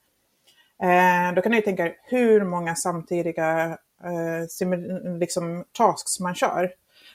Eh, 0.83 1.35
då 1.35 1.43
kan 1.43 1.53
ni 1.53 1.63
tänka 1.63 1.87
er 1.87 1.97
hur 2.05 2.45
många 2.45 2.75
samtidiga 2.75 3.79
eh, 4.05 4.47
simu- 4.49 5.19
liksom, 5.19 5.65
tasks 5.73 6.21
man 6.21 6.35
kör. 6.35 6.73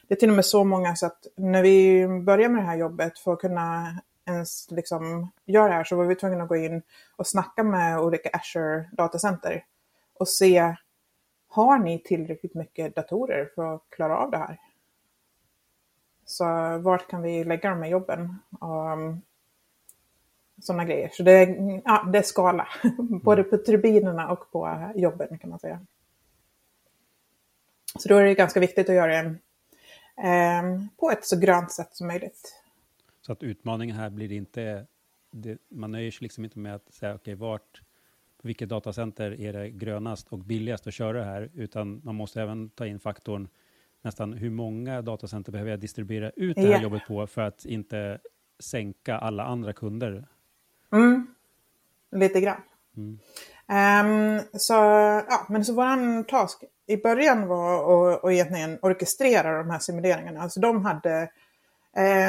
Det 0.08 0.14
är 0.14 0.20
till 0.20 0.30
och 0.30 0.36
med 0.36 0.46
så 0.46 0.64
många 0.64 0.96
så 0.96 1.06
att 1.06 1.28
när 1.36 1.62
vi 1.62 2.08
började 2.08 2.54
med 2.54 2.64
det 2.64 2.68
här 2.68 2.78
jobbet 2.78 3.20
för 3.20 3.34
att 3.34 3.40
kunna 3.40 3.96
ens 4.26 4.72
liksom, 4.72 5.32
göra 5.46 5.68
det 5.68 5.74
här 5.74 5.84
så 5.84 5.96
var 5.96 6.06
vi 6.06 6.16
tvungna 6.16 6.44
att 6.44 6.50
gå 6.50 6.56
in 6.56 6.82
och 7.16 7.28
snacka 7.28 7.64
med 7.64 8.00
olika 8.00 8.30
Azure 8.30 8.90
datacenter 8.92 9.66
och 10.14 10.28
se 10.28 10.76
har 11.48 11.80
ni 11.80 12.00
tillräckligt 12.00 12.54
mycket 12.54 12.96
datorer 12.96 13.50
för 13.56 13.76
att 13.76 13.84
klara 13.90 14.18
av 14.18 14.32
det 14.32 14.38
här? 14.38 14.60
Så 16.26 16.46
vart 16.78 17.10
kan 17.10 17.22
vi 17.22 17.44
lägga 17.44 17.70
de 17.70 17.82
här 17.82 17.90
jobben? 17.90 18.40
Och, 18.60 18.92
um, 18.92 19.22
sådana 20.62 20.86
grejer. 20.86 21.10
Så 21.14 21.24
det 21.24 21.32
är, 21.32 21.82
ja, 21.86 22.04
det 22.14 22.18
är 22.18 22.24
skala, 22.24 22.68
både 23.24 23.44
på 23.44 23.58
turbinerna 23.58 24.32
och 24.32 24.52
på 24.52 24.92
jobben 24.96 25.38
kan 25.38 25.50
man 25.50 25.60
säga. 25.60 25.80
Så 28.00 28.10
då 28.10 28.16
är 28.16 28.24
det 28.24 28.34
ganska 28.34 28.60
viktigt 28.60 28.90
att 28.90 28.96
göra 28.96 29.24
det 29.24 29.36
eh, 30.24 30.64
på 30.98 31.12
ett 31.12 31.26
så 31.26 31.40
grönt 31.40 31.72
sätt 31.72 31.90
som 31.92 32.08
möjligt. 32.08 32.65
Så 33.26 33.32
att 33.32 33.44
utmaningen 33.44 33.96
här 33.96 34.10
blir 34.10 34.32
inte, 34.32 34.86
det, 35.32 35.58
man 35.70 35.92
nöjer 35.92 36.12
sig 36.12 36.20
liksom 36.22 36.44
inte 36.44 36.60
med 36.60 36.76
att 36.76 36.94
säga 36.94 37.16
okej, 37.16 37.36
vart, 37.36 37.82
på 38.42 38.48
vilket 38.48 38.70
datacenter 38.70 39.42
är 39.42 39.54
det 39.54 39.70
grönast 39.70 40.28
och 40.28 40.40
billigast 40.40 40.88
att 40.88 40.94
köra 40.94 41.18
det 41.20 41.26
här, 41.26 41.52
utan 41.54 42.02
man 42.04 42.16
måste 42.16 42.42
även 42.42 42.70
ta 42.70 42.86
in 42.86 43.00
faktorn 43.00 43.48
nästan 44.02 44.34
hur 44.34 44.50
många 44.50 45.02
datacenter 45.02 45.52
behöver 45.52 45.72
jag 45.72 45.80
distribuera 45.80 46.30
ut 46.30 46.56
det 46.56 46.62
här 46.62 46.70
Ja. 46.70 46.82
jobbet 46.82 47.08
på 47.08 47.28
för 47.28 47.42
att 47.42 47.66
inte 47.66 48.20
sänka 48.60 49.18
alla 49.18 49.44
andra 49.44 49.74
kunder. 49.74 50.28
Mm, 50.92 51.28
lite 52.12 52.42
grann. 52.42 52.62
Mm. 52.98 53.20
Ehm, 53.68 54.42
så, 54.54 54.74
ja, 55.30 55.46
men 55.50 55.66
så 55.66 55.74
våran 55.74 56.24
task 56.24 56.64
i 56.88 56.98
början 56.98 57.48
var 57.48 58.14
att, 58.14 58.24
att 58.24 58.32
egentligen 58.32 58.80
orkestrera 58.82 59.58
de 59.58 59.70
här 59.70 59.80
simuleringarna. 59.80 60.42
Alltså 60.42 60.60
de 60.60 60.86
hade, 60.86 61.32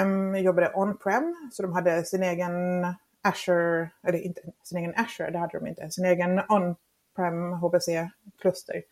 um, 0.03 0.37
jobbade 0.37 0.73
on-prem, 0.75 1.51
så 1.53 1.63
de 1.63 1.73
hade 1.73 2.05
sin 2.05 2.23
egen 2.23 2.87
Azure, 3.23 3.91
eller 4.07 4.19
inte 4.19 4.41
sin 4.63 4.79
egen 4.79 4.95
Azure, 4.97 5.31
det 5.31 5.39
hade 5.39 5.59
de 5.59 5.67
inte, 5.67 5.91
sin 5.91 6.05
egen 6.05 6.41
on-prem 6.49 7.53
HPC-kluster. 7.53 8.83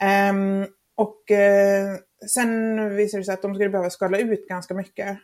Ehm, 0.00 0.66
och 0.94 1.30
eh, 1.30 1.96
sen 2.26 2.76
visade 2.96 3.20
det 3.20 3.24
sig 3.24 3.34
att 3.34 3.42
de 3.42 3.54
skulle 3.54 3.70
behöva 3.70 3.90
skala 3.90 4.18
ut 4.18 4.48
ganska 4.48 4.74
mycket. 4.74 5.18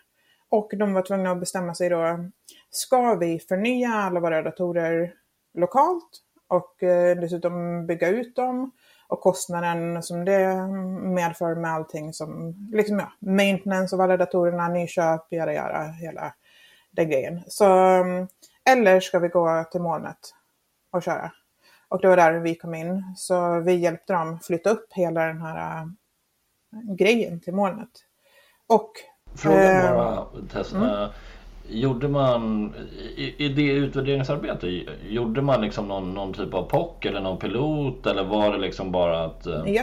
Och 0.49 0.73
de 0.77 0.93
var 0.93 1.03
tvungna 1.03 1.31
att 1.31 1.41
bestämma 1.41 1.75
sig 1.75 1.89
då, 1.89 2.31
ska 2.71 3.15
vi 3.15 3.41
förnya 3.41 3.89
alla 3.89 4.21
våra 4.21 4.43
datorer 4.43 5.15
lokalt 5.55 6.11
och 6.49 6.83
eh, 6.83 7.17
dessutom 7.17 7.87
bygga 7.87 8.09
ut 8.09 8.37
dem 8.37 8.71
och 9.15 9.21
kostnaden 9.21 10.03
som 10.03 10.25
det 10.25 10.69
medför 11.03 11.55
med 11.55 11.73
allting 11.73 12.13
som 12.13 12.55
liksom 12.73 12.99
ja, 12.99 13.13
maintenance 13.19 13.97
av 13.97 14.01
alla 14.01 14.17
datorerna, 14.17 14.69
nyköp, 14.69 15.33
göra, 15.33 15.55
göra, 15.55 15.83
hela 15.83 16.35
den 16.91 17.09
grejen. 17.11 17.41
Så, 17.49 17.65
eller 18.71 19.01
ska 19.01 19.19
vi 19.19 19.29
gå 19.29 19.65
till 19.73 19.81
molnet 19.81 20.35
och 20.91 21.03
köra? 21.03 21.33
Och 21.89 22.01
det 22.01 22.09
var 22.09 22.17
där 22.17 22.33
vi 22.33 22.55
kom 22.55 22.75
in. 22.75 23.15
Så 23.17 23.61
vi 23.61 23.75
hjälpte 23.75 24.13
dem 24.13 24.39
flytta 24.43 24.71
upp 24.71 24.93
hela 24.93 25.27
den 25.27 25.41
här 25.41 25.81
äh, 25.83 25.87
grejen 26.97 27.41
till 27.41 27.55
molnet. 27.55 27.91
Och 28.67 28.93
Fråga 29.37 29.73
Eh, 29.73 29.97
bara, 29.97 30.27
Tess. 30.53 30.73
mm. 30.73 31.09
Gjorde 31.69 32.09
man 32.09 32.75
i, 33.17 33.45
i 33.45 33.49
det 33.49 33.73
utvärderingsarbetet, 33.73 34.71
gjorde 35.09 35.43
man 35.43 35.61
liksom 35.61 35.89
någon, 35.89 36.15
någon 36.15 36.33
typ 36.33 36.55
av 36.55 36.63
POC 36.63 37.07
eller 37.07 37.21
någon 37.21 37.39
pilot 37.39 38.07
eller 38.07 38.25
var 38.25 38.53
det 38.53 38.59
liksom 38.59 38.93
bara 38.93 39.25
att... 39.25 39.47
eh, 39.47 39.63
Ja. 39.67 39.83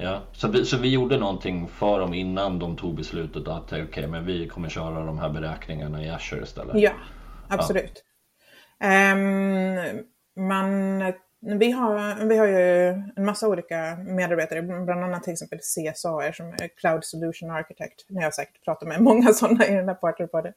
Ja, 0.00 0.20
så 0.32 0.48
vi, 0.48 0.64
så 0.64 0.78
vi 0.78 0.88
gjorde 0.88 1.18
någonting 1.18 1.68
för 1.68 2.00
dem 2.00 2.14
innan 2.14 2.58
de 2.58 2.76
tog 2.76 2.94
beslutet 2.94 3.48
att 3.48 3.72
okej, 3.72 4.06
men 4.06 4.24
vi 4.26 4.48
kommer 4.48 4.68
köra 4.68 5.04
de 5.04 5.18
här 5.18 5.28
beräkningarna 5.28 6.04
i 6.04 6.10
Azure 6.10 6.42
istället. 6.42 6.80
Ja, 6.80 6.90
absolut. 7.48 8.04
Ehm, 8.80 9.76
man, 10.48 10.98
vi, 11.40 11.70
har, 11.70 12.24
vi 12.24 12.36
har 12.38 12.46
ju 12.46 12.88
en 13.16 13.24
massa 13.24 13.48
olika 13.48 13.96
medarbetare, 13.96 14.62
bland 14.62 15.04
annat 15.04 15.22
till 15.22 15.32
exempel 15.32 15.58
CSA 15.58 16.32
som 16.32 16.46
är 16.48 16.68
Cloud 16.76 17.04
Solution 17.04 17.50
Architect. 17.50 18.04
Ni 18.08 18.22
har 18.22 18.30
säkert 18.30 18.64
pratat 18.64 18.88
med 18.88 19.00
många 19.08 19.32
sådana 19.32 19.66
i 19.66 19.74
den 19.74 19.88
här 19.88 19.94
partnerpodden. 19.94 20.52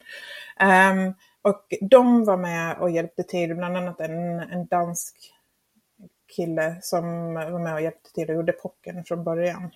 Um, 0.60 0.68
ehm, 0.70 1.14
och 1.42 1.74
de 1.82 2.26
var 2.26 2.38
med 2.38 2.78
och 2.78 2.92
hjälpte 2.92 3.24
till, 3.24 3.56
bland 3.56 3.78
annat 3.78 4.02
en, 4.02 4.40
en 4.40 4.66
dansk 4.66 5.16
kille 6.36 6.78
som 6.82 7.34
var 7.34 7.60
med 7.60 7.74
och 7.74 7.82
hjälpte 7.82 8.14
till 8.14 8.30
och 8.30 8.36
gjorde 8.36 8.52
pocken 8.52 9.04
från 9.04 9.24
början. 9.24 9.72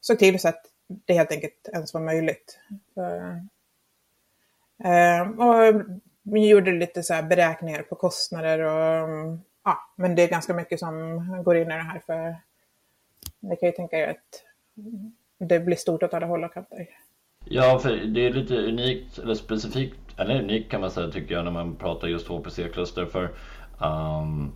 Såg 0.00 0.18
till 0.18 0.40
så 0.40 0.48
att 0.48 0.62
det 0.86 1.14
helt 1.14 1.32
enkelt 1.32 1.68
ens 1.72 1.94
var 1.94 2.00
möjligt. 2.00 2.58
Uh, 2.98 3.38
och 5.40 5.82
vi 6.22 6.48
gjorde 6.48 6.72
lite 6.72 7.02
så 7.02 7.14
här 7.14 7.22
beräkningar 7.22 7.82
på 7.82 7.94
kostnader 7.94 8.58
och 8.58 9.08
um, 9.08 9.40
ja, 9.64 9.92
men 9.96 10.14
det 10.14 10.22
är 10.22 10.28
ganska 10.28 10.54
mycket 10.54 10.80
som 10.80 11.24
går 11.44 11.56
in 11.56 11.70
i 11.70 11.74
det 11.74 11.82
här 11.82 12.02
för 12.06 12.36
ni 13.40 13.56
kan 13.56 13.66
ju 13.68 13.72
tänka 13.72 13.96
er 13.96 14.08
att 14.08 14.44
det 15.38 15.60
blir 15.60 15.76
stort 15.76 16.02
åt 16.02 16.14
alla 16.14 16.26
håll 16.26 16.44
och 16.44 16.54
kanter. 16.54 16.88
Ja, 17.44 17.78
för 17.78 17.96
det 17.96 18.26
är 18.26 18.32
lite 18.32 18.56
unikt, 18.56 19.18
eller 19.18 19.34
specifikt, 19.34 20.18
eller 20.18 20.42
unikt 20.42 20.70
kan 20.70 20.80
man 20.80 20.90
säga 20.90 21.10
tycker 21.10 21.34
jag 21.34 21.44
när 21.44 21.50
man 21.50 21.76
pratar 21.76 22.08
just 22.08 22.28
HPC-kluster 22.28 23.06
för 23.06 23.30
um, 23.78 24.52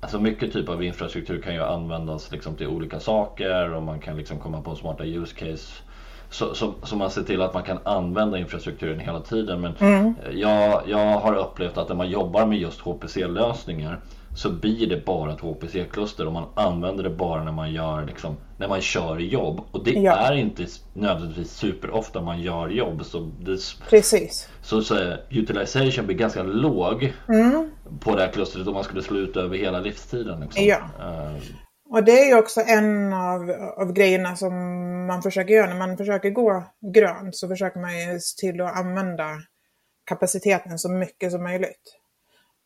Alltså 0.00 0.20
mycket 0.20 0.52
typ 0.52 0.68
av 0.68 0.82
infrastruktur 0.82 1.42
kan 1.42 1.54
ju 1.54 1.62
användas 1.62 2.32
liksom 2.32 2.56
till 2.56 2.66
olika 2.66 3.00
saker 3.00 3.74
och 3.74 3.82
man 3.82 4.00
kan 4.00 4.16
liksom 4.16 4.38
komma 4.38 4.62
på 4.62 4.76
smarta 4.76 5.04
use 5.04 5.34
case 5.34 5.82
så, 6.32 6.54
så, 6.54 6.74
så 6.82 6.96
man 6.96 7.10
ser 7.10 7.22
till 7.22 7.42
att 7.42 7.54
man 7.54 7.62
kan 7.62 7.78
använda 7.84 8.38
infrastrukturen 8.38 9.00
hela 9.00 9.20
tiden. 9.20 9.60
Men 9.60 9.74
Mm. 9.80 10.14
jag, 10.32 10.82
jag 10.88 11.18
har 11.18 11.34
upplevt 11.34 11.78
att 11.78 11.88
när 11.88 11.96
man 11.96 12.10
jobbar 12.10 12.46
med 12.46 12.58
just 12.58 12.80
HPC-lösningar 12.80 14.00
så 14.36 14.50
blir 14.50 14.86
det 14.86 15.04
bara 15.06 15.32
ett 15.32 15.40
HPC-kluster 15.40 16.26
och 16.26 16.32
man 16.32 16.44
använder 16.54 17.02
det 17.04 17.10
bara 17.10 17.44
när 17.44 17.52
man 17.52 17.72
gör 17.72 18.06
liksom, 18.06 18.36
när 18.56 18.68
man 18.68 18.80
kör 18.80 19.18
jobb. 19.18 19.60
Och 19.70 19.84
det 19.84 19.90
Ja. 19.90 20.16
är 20.16 20.34
inte 20.34 20.66
nödvändigtvis 20.92 21.52
superofta 21.52 22.20
man 22.20 22.40
gör 22.42 22.68
jobb. 22.68 23.04
Så, 23.04 23.30
det, 23.40 23.58
Precis. 23.90 24.48
så, 24.62 24.82
så 24.82 24.94
är 24.94 25.20
utilization 25.30 26.06
blir 26.06 26.16
ganska 26.16 26.42
låg 26.42 27.12
Mm. 27.28 27.70
på 28.00 28.16
det 28.16 28.22
här 28.22 28.32
klustret 28.32 28.66
om 28.66 28.74
man 28.74 28.84
skulle 28.84 29.02
slå 29.02 29.18
ut 29.18 29.36
över 29.36 29.56
hela 29.58 29.80
livstiden. 29.80 30.40
Liksom. 30.40 30.64
Ja. 30.64 30.76
Eh, 31.00 31.42
och 31.92 32.04
det 32.04 32.12
är 32.12 32.26
ju 32.26 32.38
också 32.38 32.60
en 32.60 33.12
av, 33.12 33.50
av 33.76 33.92
grejerna 33.92 34.36
som 34.36 34.54
man 35.06 35.22
försöker 35.22 35.54
göra. 35.54 35.66
När 35.66 35.86
man 35.86 35.96
försöker 35.96 36.30
gå 36.30 36.64
grönt 36.80 37.36
så 37.36 37.48
försöker 37.48 37.80
man 37.80 37.98
ju 37.98 38.20
se 38.20 38.40
till 38.40 38.60
att 38.60 38.76
använda 38.76 39.42
kapaciteten 40.04 40.78
så 40.78 40.88
mycket 40.88 41.32
som 41.32 41.42
möjligt. 41.42 41.98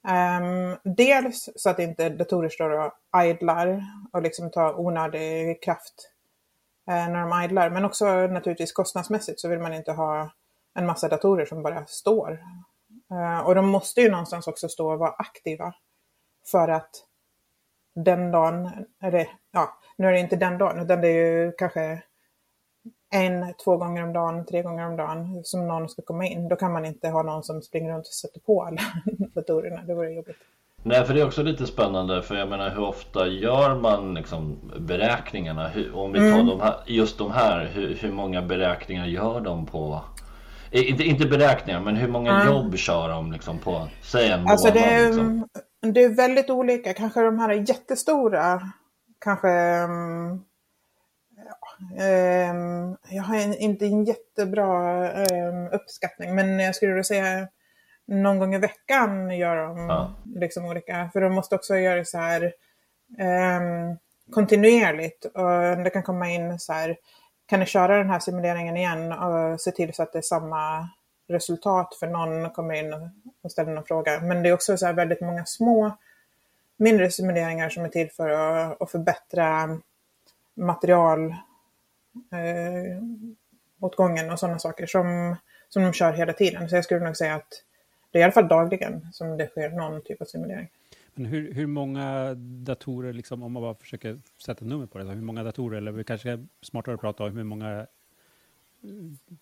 Um, 0.09 0.95
dels 0.95 1.49
så 1.57 1.71
att 1.71 1.79
inte 1.79 2.09
datorer 2.09 2.49
står 2.49 2.71
och 2.71 2.93
idlar 3.25 3.85
och 4.13 4.23
liksom 4.23 4.51
tar 4.51 4.81
onödig 4.81 5.63
kraft 5.63 6.11
uh, 6.91 7.09
när 7.09 7.29
de 7.29 7.45
idlar. 7.45 7.71
Men 7.71 7.85
också 7.85 8.27
naturligtvis 8.27 8.73
kostnadsmässigt 8.73 9.41
så 9.41 9.49
vill 9.49 9.61
man 9.61 9.75
inte 9.75 9.93
ha 9.93 10.31
en 10.75 10.87
massa 10.87 11.09
datorer 11.09 11.47
som 11.47 11.63
bara 11.63 11.87
står. 11.87 12.39
Uh, 13.13 13.41
och 13.41 13.55
de 13.55 13.67
måste 13.67 14.01
ju 14.01 14.11
någonstans 14.11 14.47
också 14.47 14.69
stå 14.69 14.93
och 14.93 14.99
vara 14.99 15.15
aktiva 15.19 15.75
för 16.51 16.69
att 16.69 17.06
den 17.97 18.31
dagen, 18.31 18.71
eller 19.03 19.27
ja, 19.53 19.79
nu 19.97 20.07
är 20.09 20.13
det 20.13 20.19
inte 20.21 20.37
den 20.37 20.59
dagen, 20.59 20.81
utan 20.81 21.01
det 21.01 21.09
är 21.09 21.45
ju 21.45 21.53
kanske 21.53 22.03
en, 23.15 23.55
två 23.65 23.77
gånger 23.77 24.03
om 24.03 24.13
dagen, 24.13 24.47
tre 24.47 24.63
gånger 24.63 24.87
om 24.87 24.97
dagen 24.97 25.41
som 25.45 25.69
någon 25.69 25.89
ska 25.89 26.03
komma 26.03 26.27
in. 26.27 26.49
Då 26.49 26.57
kan 26.57 26.73
man 26.73 26.85
inte 26.85 27.09
ha 27.09 27.23
någon 27.23 27.43
som 27.43 27.63
springer 27.63 27.93
runt 27.93 28.07
och 28.07 28.13
sätter 28.15 28.41
på 28.41 28.63
alla 28.63 28.81
datorerna. 29.35 29.83
Det 29.87 29.95
vore 29.95 30.13
jobbigt. 30.13 30.37
Nej, 30.83 31.05
för 31.05 31.15
det 31.15 31.21
är 31.21 31.27
också 31.27 31.43
lite 31.43 31.67
spännande 31.67 32.23
för 32.23 32.35
jag 32.35 32.49
menar 32.49 32.71
hur 32.71 32.81
ofta 32.85 33.27
gör 33.27 33.75
man 33.75 34.15
liksom 34.15 34.57
beräkningarna? 34.79 35.69
Hur, 35.69 35.97
om 35.97 36.13
vi 36.13 36.19
tar 36.19 36.27
Mm. 36.27 36.47
de 36.47 36.61
här, 36.61 36.75
just 36.87 37.19
de 37.19 37.31
här, 37.31 37.65
hur, 37.75 37.95
hur 37.95 38.13
många 38.13 38.43
beräkningar 38.43 39.07
gör 39.07 39.41
de 39.41 39.67
på? 39.67 40.01
Inte, 40.71 41.05
inte 41.05 41.27
beräkningar, 41.27 41.81
men 41.81 41.97
hur 41.97 42.09
många 42.09 42.31
Mm. 42.33 42.47
jobb 42.47 42.77
kör 42.77 43.09
de 43.09 43.33
liksom 43.33 43.59
på, 43.59 43.89
säg 44.03 44.31
en 44.31 44.47
Alltså 44.49 44.67
månad? 44.69 44.83
det 44.83 44.95
är, 44.95 45.07
liksom? 45.07 45.49
Det 45.81 46.03
är 46.05 46.09
väldigt 46.09 46.51
olika. 46.51 46.95
Kanske 46.95 47.21
de 47.21 47.39
här 47.39 47.49
är 47.49 47.69
jättestora. 47.69 48.61
Kanske... 49.19 49.49
mm, 49.51 50.41
Ja, 51.49 52.03
ehm, 52.05 52.97
jag 53.09 53.23
har 53.23 53.37
en, 53.37 53.55
inte 53.55 53.87
en 53.87 54.05
jättebra 54.05 55.09
ehm, 55.13 55.67
uppskattning, 55.73 56.35
men 56.35 56.59
jag 56.61 56.75
skulle 56.75 57.05
säga 57.05 57.49
någon 58.07 58.39
gång 58.39 58.55
i 58.55 58.59
veckan 58.59 59.31
gör 59.39 59.57
de 59.57 59.79
Ja. 59.79 60.15
liksom 60.35 60.65
olika. 60.65 61.11
För 61.13 61.21
de 61.21 61.35
måste 61.35 61.55
också 61.55 61.77
göra 61.77 61.97
det 61.97 62.05
så 62.05 62.19
här 62.19 62.53
ehm, 63.19 63.97
kontinuerligt. 64.33 65.25
Och 65.25 65.83
det 65.85 65.91
kan 65.93 66.03
komma 66.03 66.29
in 66.31 66.59
så 66.59 66.73
här, 66.73 66.97
kan 67.47 67.61
ni 67.61 67.67
köra 67.67 67.99
den 67.99 68.11
här 68.11 68.19
simuleringen 68.19 68.77
igen 68.77 69.13
och 69.13 69.61
se 69.61 69.71
till 69.71 69.95
så 69.95 70.03
att 70.03 70.13
det 70.13 70.19
är 70.19 70.23
samma 70.23 70.89
resultat 71.29 71.95
för 71.95 72.07
någon 72.07 72.51
kommer 72.51 72.75
in 72.75 72.93
och- 73.43 73.53
ställer 73.53 73.73
någon 73.73 73.85
fråga. 73.85 74.21
Men 74.21 74.43
det 74.43 74.49
är 74.49 74.53
också 74.53 74.77
så 74.77 74.87
här 74.87 74.93
väldigt 74.93 75.21
många 75.21 75.45
små, 75.45 75.97
mindre 76.77 77.11
simuleringar 77.11 77.69
som 77.69 77.85
är 77.85 77.89
till 77.89 78.11
för 78.11 78.29
att, 78.29 78.83
att 78.83 78.91
förbättra 78.91 79.79
material 80.55 81.31
eh, 82.33 83.03
åtgången 83.81 84.31
och 84.31 84.39
sådana 84.39 84.59
saker 84.59 84.87
som, 84.87 85.37
som 85.69 85.83
de 85.83 85.93
kör 85.93 86.13
hela 86.13 86.33
tiden. 86.33 86.69
Så 86.69 86.77
jag 86.77 86.85
skulle 86.85 87.05
nog 87.05 87.17
säga 87.17 87.35
att 87.35 87.63
det 88.11 88.19
är 88.19 88.21
i 88.21 88.25
alla 88.25 88.33
fall 88.33 88.49
dagligen 88.49 89.09
som 89.13 89.37
det 89.37 89.47
sker 89.49 89.71
någon 89.71 90.03
typ 90.03 90.21
av 90.21 90.25
simulering. 90.25 90.69
Men 91.15 91.27
hur, 91.27 91.55
hur 91.55 91.67
många 91.67 92.35
datorer, 92.39 93.13
liksom, 93.13 93.43
om 93.43 93.53
man 93.53 93.63
bara 93.63 93.75
försöker 93.75 94.21
sätta 94.39 94.65
ett 94.65 94.71
nummer 94.71 94.87
på 94.87 94.99
det, 94.99 95.05
hur 95.05 95.23
många 95.23 95.43
datorer, 95.43 95.79
eller 95.79 95.93
vi 95.93 96.05
kanske 96.05 96.31
är 96.31 96.47
smartare 96.63 96.95
att 96.95 97.01
prata 97.01 97.25
om 97.25 97.37
hur 97.37 97.45
många 97.45 97.87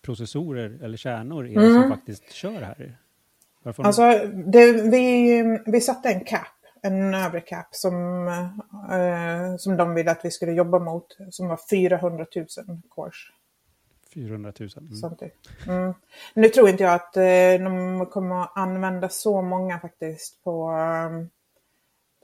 processorer 0.01 0.83
eller 0.83 0.97
kärnor 0.97 1.47
är 1.47 1.59
det 1.59 1.73
som 1.73 1.89
faktiskt 1.89 2.31
kör 2.31 2.61
här? 2.61 2.97
Varför 3.63 3.83
Mm. 3.83 3.87
Alltså, 3.87 4.27
det, 4.51 4.71
vi, 4.71 5.41
vi 5.65 5.81
satte 5.81 6.09
en 6.09 6.23
cap, 6.23 6.47
en 6.81 7.13
övre 7.13 7.41
cap 7.41 7.67
som, 7.71 8.27
eh, 8.91 9.57
som 9.57 9.77
de 9.77 9.93
ville 9.93 10.11
att 10.11 10.25
vi 10.25 10.31
skulle 10.31 10.51
jobba 10.51 10.79
mot, 10.79 11.17
som 11.31 11.47
var 11.47 11.59
400 11.69 12.25
000 12.35 12.45
cores. 12.89 13.15
400 14.13 14.53
000? 14.59 14.69
Mm. 14.79 14.93
Mm. 15.67 15.93
Nu 16.33 16.49
tror 16.49 16.69
inte 16.69 16.83
jag 16.83 16.93
att 16.93 17.17
eh, 17.17 17.63
de 17.63 18.05
kommer 18.11 18.41
att 18.41 18.57
använda 18.57 19.09
så 19.09 19.41
många 19.41 19.79
faktiskt 19.79 20.43
på, 20.43 20.71
eh, 20.71 21.27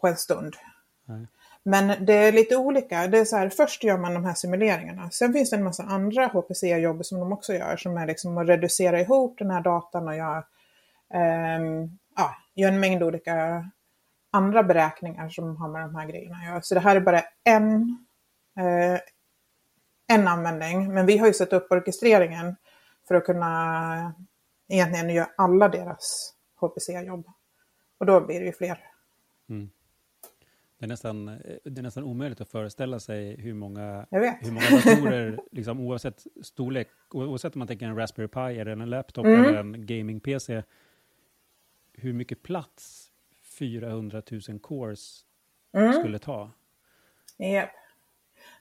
på 0.02 0.08
en 0.08 0.18
stund. 0.18 0.56
Nej. 1.06 1.28
Men 1.64 2.06
det 2.06 2.14
är 2.14 2.32
lite 2.32 2.58
olika. 2.58 3.08
Det 3.08 3.18
är 3.18 3.26
så 3.26 3.38
här, 3.38 3.50
först 3.50 3.84
gör 3.84 3.98
man 3.98 4.14
de 4.14 4.26
här 4.26 4.34
simuleringarna. 4.34 5.10
Sen 5.10 5.34
finns 5.34 5.50
det 5.50 5.56
en 5.56 5.64
massa 5.64 5.84
andra 5.84 6.28
HPC-jobb 6.28 7.06
som 7.06 7.20
de 7.20 7.34
också 7.34 7.54
gör. 7.54 7.78
Som 7.78 7.98
är 7.98 8.08
liksom 8.08 8.38
att 8.38 8.48
reducera 8.48 9.00
ihop 9.00 9.38
den 9.38 9.52
här 9.52 9.62
datan 9.62 10.08
och 10.08 10.16
göra, 10.16 10.44
ehm, 11.14 11.90
ja, 12.16 12.36
gör 12.56 12.70
en 12.70 12.80
mängd 12.80 13.04
olika 13.04 13.66
andra 14.32 14.64
beräkningar 14.64 15.30
som 15.30 15.58
har 15.58 15.70
med 15.70 15.82
de 15.82 15.96
här 15.96 16.08
grejerna 16.08 16.36
att 16.36 16.46
göra. 16.46 16.62
Så 16.62 16.74
det 16.74 16.82
här 16.82 16.96
är 16.96 17.00
bara 17.00 17.22
en, 17.44 17.98
eh, 18.58 19.00
en 20.08 20.28
användning. 20.28 20.94
Men 20.94 21.06
vi 21.06 21.18
har 21.18 21.28
ju 21.28 21.34
satt 21.34 21.54
upp 21.54 21.72
orkestreringen 21.72 22.56
för 23.08 23.16
att 23.16 23.26
kunna 23.26 24.14
egentligen 24.70 25.10
göra 25.10 25.30
alla 25.38 25.70
deras 25.70 26.34
HPC-jobb. 26.60 27.26
Och 27.98 28.06
då 28.06 28.22
blir 28.22 28.40
det 28.40 28.46
ju 28.46 28.54
fler. 28.54 28.80
Mm. 29.50 29.70
Det, 30.82 30.86
är 30.86 30.88
nästan, 30.88 31.28
eh, 31.28 31.36
det 31.64 31.82
är 31.82 31.84
nästan 31.84 32.04
omöjligt 32.04 32.42
att 32.42 32.50
föreställa 32.50 33.00
sig 33.00 33.42
hur 33.42 33.54
många, 33.54 34.06
hur 34.12 34.52
många 34.52 34.66
datorer, 34.70 35.40
liksom, 35.52 35.80
oavsett 35.80 36.24
storlek, 36.44 36.88
oavsett 37.12 37.56
om 37.56 37.60
man 37.60 37.68
tänker 37.68 37.86
en 37.86 37.96
Raspberry 37.96 38.28
Pi 38.28 38.40
eller 38.60 38.72
en 38.72 38.90
laptop 38.90 39.26
Mm. 39.26 39.46
eller 39.46 39.60
en 39.60 39.86
gaming-PC, 39.86 40.64
hur 41.94 42.14
mycket 42.14 42.44
plats 42.44 43.08
400 43.60 44.22
000 44.50 44.60
cores 44.60 45.22
Mm. 45.74 45.94
skulle 45.94 46.20
ta. 46.20 46.52
Japp. 47.38 47.70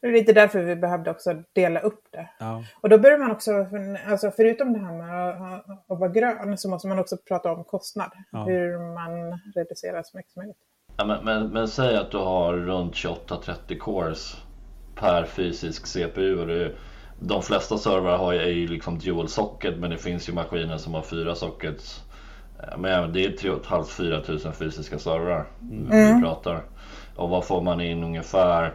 Det 0.00 0.06
är 0.06 0.12
lite 0.12 0.32
därför 0.32 0.62
vi 0.62 0.76
behövde 0.76 1.10
också 1.10 1.42
dela 1.52 1.80
upp 1.80 2.04
det. 2.10 2.30
Ja. 2.38 2.64
Och 2.80 2.88
då 2.88 2.98
börjar 2.98 3.18
man 3.18 3.30
också, 3.30 3.66
alltså 4.06 4.30
förutom 4.30 4.72
det 4.72 4.78
här 4.78 4.92
med 4.98 5.28
att, 5.54 5.70
att 5.90 5.98
vara 5.98 6.08
grön, 6.10 6.58
så 6.58 6.68
måste 6.70 6.88
man 6.88 6.98
också 6.98 7.16
prata 7.16 7.52
om 7.52 7.64
kostnad. 7.64 8.12
Ja. 8.32 8.44
Hur 8.44 8.78
man 8.94 9.40
reducerar 9.54 10.02
så 10.02 10.16
mycket 10.16 10.32
som 10.32 10.40
möjligt. 10.40 10.58
Ja, 11.00 11.06
men, 11.06 11.24
men, 11.24 11.48
men 11.48 11.68
säg 11.68 11.96
att 11.96 12.10
du 12.10 12.18
har 12.18 12.52
runt 12.52 12.94
28-30 12.94 13.78
cores 13.78 14.36
per 14.94 15.24
fysisk 15.24 15.86
CPU 15.86 16.40
och 16.40 16.46
du, 16.46 16.76
de 17.20 17.42
flesta 17.42 17.78
servrar 17.78 18.18
har 18.18 18.32
ju, 18.32 18.38
är 18.38 18.48
ju 18.48 18.68
liksom 18.68 18.98
dual 18.98 19.28
socket 19.28 19.78
men 19.78 19.90
det 19.90 19.98
finns 19.98 20.28
ju 20.28 20.32
maskiner 20.32 20.76
som 20.76 20.94
har 20.94 21.02
fyra 21.02 21.34
sockets. 21.34 22.02
Men 22.78 23.12
det 23.12 23.24
är 23.24 23.30
3 23.30 23.50
500-4 23.50 24.22
tusen 24.22 24.52
fysiska 24.52 24.98
servrar 24.98 25.46
mm. 25.70 26.16
vi 26.16 26.22
pratar. 26.22 26.62
Och 27.16 27.28
vad 27.28 27.44
får 27.44 27.62
man 27.62 27.80
in 27.80 28.04
ungefär? 28.04 28.74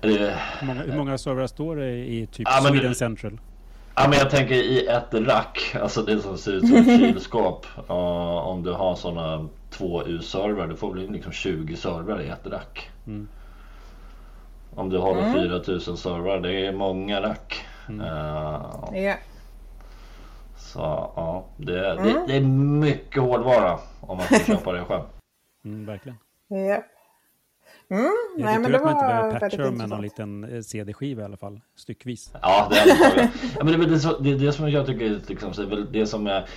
Det... 0.00 0.08
Hur, 0.58 0.66
många, 0.66 0.82
hur 0.82 0.96
många 0.96 1.18
servrar 1.18 1.46
står 1.46 1.76
det 1.76 1.90
i 1.90 2.26
typ 2.32 2.48
ja, 2.50 2.60
Sweden 2.60 2.88
det... 2.88 2.94
Central? 2.94 3.40
Ja 3.94 4.08
men 4.08 4.18
jag 4.18 4.30
tänker 4.30 4.54
i 4.54 4.86
ett 4.86 5.14
rack, 5.14 5.76
alltså 5.80 6.02
det 6.02 6.20
som 6.20 6.38
ser 6.38 6.52
ut 6.52 6.68
som 6.68 6.76
ett 6.76 7.00
kylskåp. 7.00 7.66
Uh, 7.90 7.96
om 8.46 8.62
du 8.62 8.72
har 8.72 8.94
sådana 8.94 9.48
två 9.72 10.06
U-servrar, 10.06 10.66
du 10.66 10.76
får 10.76 10.94
väl 10.94 11.10
liksom 11.10 11.32
20 11.32 11.76
servrar 11.76 12.22
i 12.22 12.28
ett 12.28 12.46
rack. 12.46 12.90
Mm. 13.06 13.28
Om 14.74 14.88
du 14.88 14.98
har 14.98 15.18
mm. 15.18 15.32
4000 15.32 15.96
servrar, 15.96 16.40
det 16.40 16.66
är 16.66 16.72
många 16.72 17.22
rack. 17.22 17.66
Mm. 17.88 18.00
Uh, 18.00 18.90
yeah. 18.94 19.18
Så 20.56 20.78
ja, 21.16 21.46
det, 21.56 21.90
mm. 21.90 22.04
det, 22.04 22.24
det, 22.26 22.36
är 22.36 22.40
mycket 22.80 23.22
hårdvara 23.22 23.78
om 24.00 24.16
man 24.16 24.26
ska 24.26 24.38
köpa 24.46 24.72
det 24.72 24.84
själv. 24.84 25.02
Mm, 25.64 25.86
verkligen. 25.86 26.18
Yep. 26.50 26.84
Mm, 27.90 28.04
jag 28.36 28.44
nej, 28.44 28.58
men 28.58 28.70
det 28.70 28.76
att 28.76 28.84
man 28.84 28.92
inte 28.92 29.06
behöver 29.06 29.40
patcha 29.40 29.70
med 29.70 29.88
någon 29.88 30.02
liten 30.02 30.44
eh, 30.44 30.60
CD-skiva 30.60 31.22
i 31.22 31.24
alla 31.24 31.36
fall, 31.36 31.60
styckvis. 31.76 32.32
Ja, 32.42 32.68
det 32.70 32.78
är, 32.78 33.30
ja, 33.58 33.64
men 33.64 33.66
det, 33.66 33.84
är 33.86 34.22
det, 34.22 34.30
det, 34.30 34.46
det 34.46 34.52
som 34.52 34.70
jag 34.70 34.86
tycker 34.86 35.20
liksom, 35.26 35.52
det 35.52 35.62
är 35.62 35.66
väl 35.66 35.92
det 35.92 36.06
som 36.06 36.26
är 36.26 36.48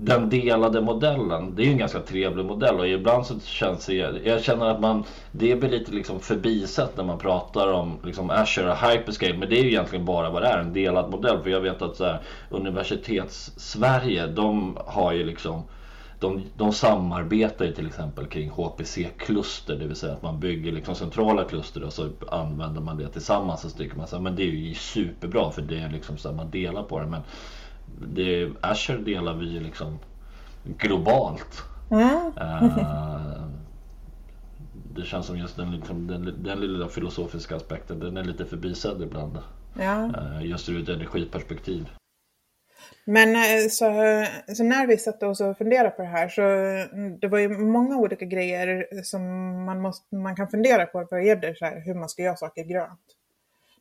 den 0.00 0.30
delade 0.30 0.80
modellen. 0.80 1.54
Det 1.54 1.62
är 1.62 1.66
ju 1.66 1.72
en 1.72 1.78
ganska 1.78 2.00
trevlig 2.00 2.44
modell 2.44 2.78
och 2.78 2.88
ibland 2.88 3.26
så 3.26 3.40
känns 3.40 3.86
det, 3.86 3.94
jag 4.24 4.42
känner 4.42 4.66
att 4.66 4.80
man, 4.80 5.04
det 5.32 5.56
blir 5.56 5.70
lite 5.70 5.92
liksom 5.92 6.20
förbisett 6.20 6.96
när 6.96 7.04
man 7.04 7.18
pratar 7.18 7.72
om 7.72 7.98
liksom 8.04 8.30
Azure 8.30 8.70
och 8.70 8.76
Hyperscale. 8.76 9.38
Men 9.38 9.48
det 9.48 9.58
är 9.58 9.62
ju 9.62 9.68
egentligen 9.68 10.04
bara 10.04 10.30
vad 10.30 10.42
det 10.42 10.48
är, 10.48 10.58
en 10.58 10.72
delad 10.72 11.10
modell. 11.10 11.42
För 11.42 11.50
jag 11.50 11.60
vet 11.60 11.82
att 11.82 11.96
så 11.96 12.04
här, 12.04 12.22
universitets-Sverige, 12.50 14.26
de 14.26 14.78
har 14.86 15.12
ju 15.12 15.24
liksom 15.24 15.62
de, 16.20 16.42
de 16.56 16.72
samarbetar 16.72 17.64
ju 17.64 17.72
till 17.72 17.86
exempel 17.86 18.26
kring 18.26 18.50
HPC-kluster, 18.50 19.76
det 19.76 19.86
vill 19.86 19.96
säga 19.96 20.12
att 20.12 20.22
man 20.22 20.40
bygger 20.40 20.72
liksom 20.72 20.94
centrala 20.94 21.44
kluster 21.44 21.84
och 21.84 21.92
så 21.92 22.08
använder 22.28 22.80
man 22.80 22.96
det 22.96 23.08
tillsammans. 23.08 23.64
Och 23.64 23.70
så 23.70 23.78
tycker 23.78 23.96
man 23.96 24.06
så 24.06 24.16
här, 24.16 24.22
men 24.22 24.36
det 24.36 24.42
är 24.42 24.46
ju 24.46 24.74
superbra 24.74 25.50
för 25.50 25.62
det 25.62 25.78
är 25.78 25.90
liksom 25.90 26.18
så 26.18 26.28
här, 26.28 26.36
man 26.36 26.50
delar 26.50 26.82
på 26.82 27.00
det. 27.00 27.06
Men 27.06 27.22
det, 28.08 28.50
Azure 28.60 28.98
delar 28.98 29.34
vi 29.34 29.46
ju 29.46 29.60
liksom 29.60 29.98
globalt. 30.64 31.62
Mm. 31.90 32.26
Uh, 32.26 33.44
det 34.94 35.02
känns 35.04 35.26
som 35.26 35.38
just 35.38 35.56
den, 35.56 35.70
liksom, 35.70 36.06
den, 36.06 36.42
den 36.42 36.60
lilla 36.60 36.88
filosofiska 36.88 37.56
aspekten, 37.56 37.98
den 37.98 38.16
är 38.16 38.24
lite 38.24 38.44
förbisedd 38.44 39.02
ibland. 39.02 39.38
Ja. 39.80 40.10
Uh, 40.18 40.46
just 40.46 40.68
ur 40.68 40.82
ett 40.82 40.88
energiperspektiv. 40.88 41.90
Men 43.04 43.36
eh, 43.36 43.68
så, 43.70 43.84
så, 44.54 44.64
när 44.64 44.86
vi 44.86 44.96
satt 44.96 45.22
oss 45.22 45.40
och 45.40 45.58
funderade 45.58 45.90
på 45.90 46.02
det 46.02 46.08
här 46.08 46.28
så 46.28 46.42
mm, 46.42 47.18
det 47.18 47.28
var 47.28 47.38
ju 47.38 47.48
många 47.48 47.96
olika 47.96 48.24
grejer 48.24 48.86
som 49.02 49.22
man, 49.64 49.80
måste, 49.80 50.16
man 50.16 50.36
kan 50.36 50.48
fundera 50.48 50.86
på 50.86 51.08
vad 51.10 51.24
gäller 51.24 51.54
så 51.54 51.64
här, 51.64 51.80
hur 51.80 51.94
man 51.94 52.08
ska 52.08 52.22
göra 52.22 52.36
saker 52.36 52.64
grönt. 52.64 53.17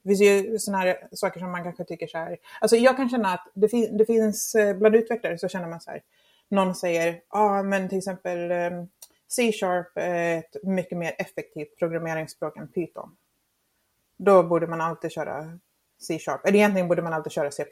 Det 0.07 0.17
finns 0.17 0.21
ju 0.21 0.59
sådana 0.59 0.83
här 0.83 1.07
saker 1.11 1.39
som 1.39 1.51
man 1.51 1.63
kanske 1.63 1.83
tycker 1.83 2.07
så 2.07 2.17
här. 2.17 2.37
Alltså 2.61 2.75
jag 2.75 2.97
kan 2.97 3.09
känna 3.09 3.33
att 3.33 3.47
det, 3.53 3.69
fin 3.69 3.97
det 3.97 4.05
finns 4.05 4.55
eh, 4.55 4.77
bland 4.77 4.95
utvecklare 4.95 5.37
så 5.37 5.47
känner 5.47 5.67
man 5.67 5.81
så 5.81 5.91
här. 5.91 6.01
Någon 6.49 6.75
säger, 6.75 7.13
ja 7.13 7.59
ah, 7.59 7.63
men 7.63 7.89
till 7.89 7.97
exempel 7.97 8.51
ehm, 8.51 8.87
C-sharp 9.27 9.91
är 9.95 10.37
ett 10.37 10.63
mycket 10.63 10.97
mer 10.97 11.15
effektivt 11.17 11.79
programmeringsspråk 11.79 12.57
än 12.57 12.67
Python. 12.67 13.15
Då 14.17 14.43
borde 14.43 14.67
man 14.67 14.81
alltid 14.81 15.11
köra 15.11 15.59
C-sharp. 16.01 16.45
Eller 16.45 16.57
egentligen 16.57 16.87
borde 16.87 17.01
man 17.01 17.13
alltid 17.13 17.31
köra 17.31 17.51
C++ 17.51 17.65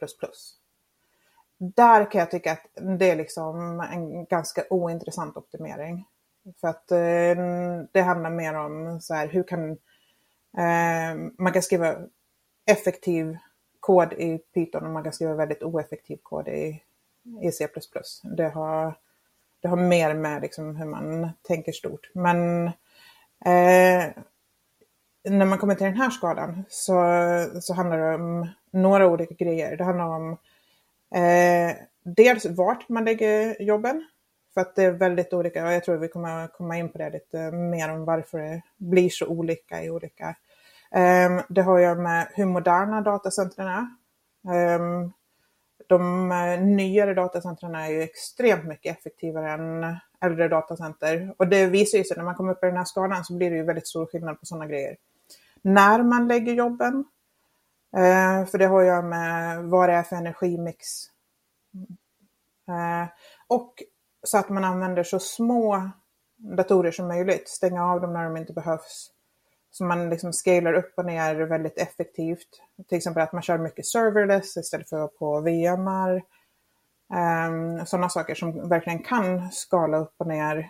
där 1.58 2.12
kan 2.12 2.20
jag 2.20 2.32
tycka 2.32 2.52
att 2.52 2.68
det 3.00 3.12
är 3.12 3.16
liksom 3.16 3.80
en 3.80 4.26
ganska 4.26 4.64
ointressant 4.70 5.38
optimering. 5.38 6.06
För 6.62 6.68
att 6.68 6.92
eh, 6.92 7.44
det 7.92 8.02
handlar 8.02 8.30
mer 8.30 8.54
om 8.54 9.02
så 9.02 9.14
här, 9.14 9.28
hur 9.28 9.44
kan 9.44 9.72
eh, 10.58 11.16
man 11.38 11.54
kan 11.54 11.62
skriva 11.62 11.96
effektiv 12.66 13.38
kod 13.80 14.14
i 14.14 14.40
Python 14.54 14.86
och 14.86 14.92
man 14.92 15.04
kan 15.04 15.14
skriva 15.14 15.34
väldigt 15.34 15.64
oeffektiv 15.64 16.18
kod 16.24 16.48
i, 16.48 16.82
i 17.42 17.52
C++. 17.52 17.68
Det 18.24 18.50
har, 18.50 18.98
det 19.60 19.68
har 19.68 19.78
mer 19.78 20.14
med 20.14 20.42
liksom 20.42 20.76
hur 20.76 20.86
man 20.86 21.30
tänker 21.42 21.72
stort. 21.72 22.10
Men 22.14 22.66
eh, 23.46 24.12
när 25.24 25.46
man 25.46 25.58
kommer 25.58 25.76
till 25.76 25.86
den 25.86 25.98
här 25.98 26.10
skalan 26.10 26.64
så, 26.70 26.96
så 27.62 27.74
handlar 27.74 27.98
det 27.98 28.16
om 28.16 28.48
några 28.72 29.08
olika 29.08 29.34
grejer. 29.34 29.78
Det 29.78 29.84
handlar 29.84 30.06
om 30.06 30.38
Eh, 31.16 31.76
dels 32.04 32.46
vart 32.46 32.90
man 32.90 33.06
lägger 33.06 33.62
jobben. 33.62 34.06
För 34.54 34.62
att 34.62 34.76
det 34.76 34.84
är 34.84 34.92
väldigt 34.92 35.34
olika 35.34 35.66
och 35.66 35.74
jag 35.74 35.84
tror 35.84 35.98
vi 35.98 36.08
kommer 36.08 36.48
komma 36.48 36.78
in 36.78 36.90
på 36.90 36.98
det 36.98 37.10
lite 37.10 37.52
mer 37.52 37.92
om 37.92 38.06
varför 38.06 38.38
det 38.38 38.62
blir 38.78 39.10
så 39.10 39.28
olika 39.28 39.84
i 39.84 39.90
olika. 39.90 40.36
Ehm, 40.92 41.42
det 41.50 41.62
har 41.62 41.76
att 41.76 41.84
göra 41.84 42.02
med 42.02 42.28
hur 42.34 42.46
moderna 42.46 43.02
datacentren 43.02 43.68
är. 43.68 43.88
Ehm, 44.54 45.12
de 45.88 46.32
eh, 46.32 46.62
nyare 46.62 47.14
datacentren 47.14 47.76
är 47.76 47.90
ju 47.90 48.02
extremt 48.02 48.66
mycket 48.66 48.98
effektivare 48.98 49.52
än 49.52 49.98
äldre 50.22 50.48
datacenter. 50.48 51.34
Och 51.38 51.48
det 51.48 51.68
visar 51.68 51.98
ju 51.98 52.04
sig 52.04 52.18
när 52.18 52.24
man 52.24 52.36
kommer 52.36 52.52
upp 52.52 52.64
i 52.64 52.68
den 52.68 52.78
här 52.78 52.86
skalan 52.86 53.26
så 53.26 53.34
blir 53.38 53.50
det 53.50 53.58
ju 53.58 53.64
väldigt 53.64 53.88
stor 53.88 54.06
skillnad 54.06 54.40
på 54.40 54.46
sådana 54.46 54.68
grejer. 54.68 54.98
När 55.62 56.04
man 56.04 56.28
lägger 56.28 56.54
jobben, 56.54 57.06
eh, 57.98 58.46
för 58.46 58.58
det 58.58 58.66
har 58.66 58.82
att 58.82 58.88
göra 58.88 59.02
med 59.02 59.64
vad 59.64 59.90
det 59.90 59.94
är 59.94 60.04
för 60.04 60.16
energimix. 60.16 60.88
Eh, 62.68 63.08
och 63.48 63.84
så 64.24 64.38
att 64.38 64.50
man 64.50 64.64
använder 64.64 65.04
så 65.04 65.20
små 65.20 65.90
datorer 66.38 66.92
som 66.92 67.08
möjligt. 67.08 67.50
Stänga 67.50 67.86
av 67.86 68.02
dem 68.02 68.14
när 68.14 68.24
de 68.24 68.38
inte 68.38 68.54
behövs. 68.54 69.15
Så 69.76 69.84
man 69.84 70.10
liksom 70.10 70.34
scalar 70.34 70.74
upp 70.74 70.94
och 70.98 71.06
ner 71.06 71.36
väldigt 71.36 71.78
effektivt. 71.78 72.48
Till 72.90 72.98
exempel 72.98 73.24
att 73.24 73.34
man 73.34 73.42
kör 73.42 73.58
mycket 73.58 73.86
serverless 73.86 74.58
istället 74.58 74.90
för 74.90 75.08
på 75.08 75.42
VMar. 75.42 76.16
Um, 76.16 77.18
ehm, 77.18 77.86
sådana 77.86 78.10
saker 78.10 78.36
som 78.36 78.70
verkligen 78.70 79.04
kan 79.04 79.52
skala 79.52 79.98
upp 79.98 80.14
och 80.18 80.28
ner 80.28 80.70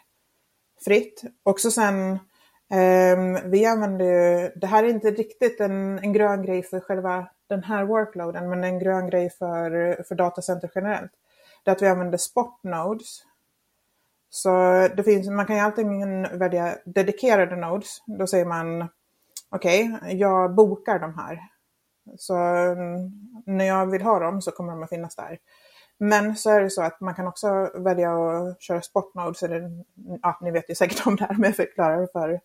fritt. 0.85 1.23
Också 1.43 1.71
sen 1.71 2.19
Um, 2.67 3.51
vi 3.51 3.65
använder 3.65 4.05
ju, 4.05 4.51
det 4.55 4.67
här 4.67 4.83
är 4.83 4.87
inte 4.87 5.11
riktigt 5.11 5.59
en, 5.59 5.99
en 5.99 6.13
grön 6.13 6.41
grej 6.41 6.63
för 6.63 6.79
själva 6.79 7.27
den 7.47 7.63
här 7.63 7.85
workloaden, 7.85 8.49
men 8.49 8.63
en 8.63 8.79
grön 8.79 9.09
grej 9.09 9.29
för, 9.29 10.03
för 10.03 10.15
datacenter 10.15 10.71
generellt. 10.75 11.11
Det 11.63 11.71
är 11.71 11.75
att 11.75 11.81
vi 11.81 11.87
använder 11.87 12.17
spot 12.17 12.59
nodes. 12.63 13.23
Så 14.35 14.49
det 14.97 15.03
finns, 15.03 15.29
man 15.29 15.45
kan 15.45 15.55
ju 15.55 15.61
alltid 15.61 15.85
välja 16.39 16.77
dedikerade 16.85 17.55
nodes. 17.55 17.97
Då 18.19 18.27
säger 18.27 18.45
man, 18.45 18.87
okej, 19.49 19.93
okay, 19.93 20.15
jag 20.15 20.55
bokar 20.55 20.99
de 20.99 21.13
här. 21.15 21.39
Så 22.17 22.35
mm, 22.35 23.11
när 23.45 23.65
jag 23.65 23.91
vill 23.91 24.01
ha 24.01 24.19
dem 24.19 24.41
så 24.41 24.51
kommer 24.51 24.71
de 24.71 24.83
att 24.83 24.89
finnas 24.89 25.15
där. 25.15 25.37
Men 25.99 26.35
så 26.35 26.49
är 26.49 26.61
det 26.61 26.69
så 26.69 26.81
att 26.81 27.01
man 27.01 27.15
kan 27.15 27.27
också 27.27 27.71
välja 27.75 28.11
att 28.11 28.61
köra 28.61 28.81
spot 28.81 29.15
nodes. 29.15 29.43
Eller, 29.43 29.83
ja, 30.21 30.39
ni 30.41 30.51
vet 30.51 30.69
ju 30.69 30.75
säkert 30.75 31.07
om 31.07 31.15
det 31.15 31.23
här, 31.23 31.33
men 31.33 31.43
jag 31.43 31.55
förklarar 31.55 32.07
för 32.13 32.39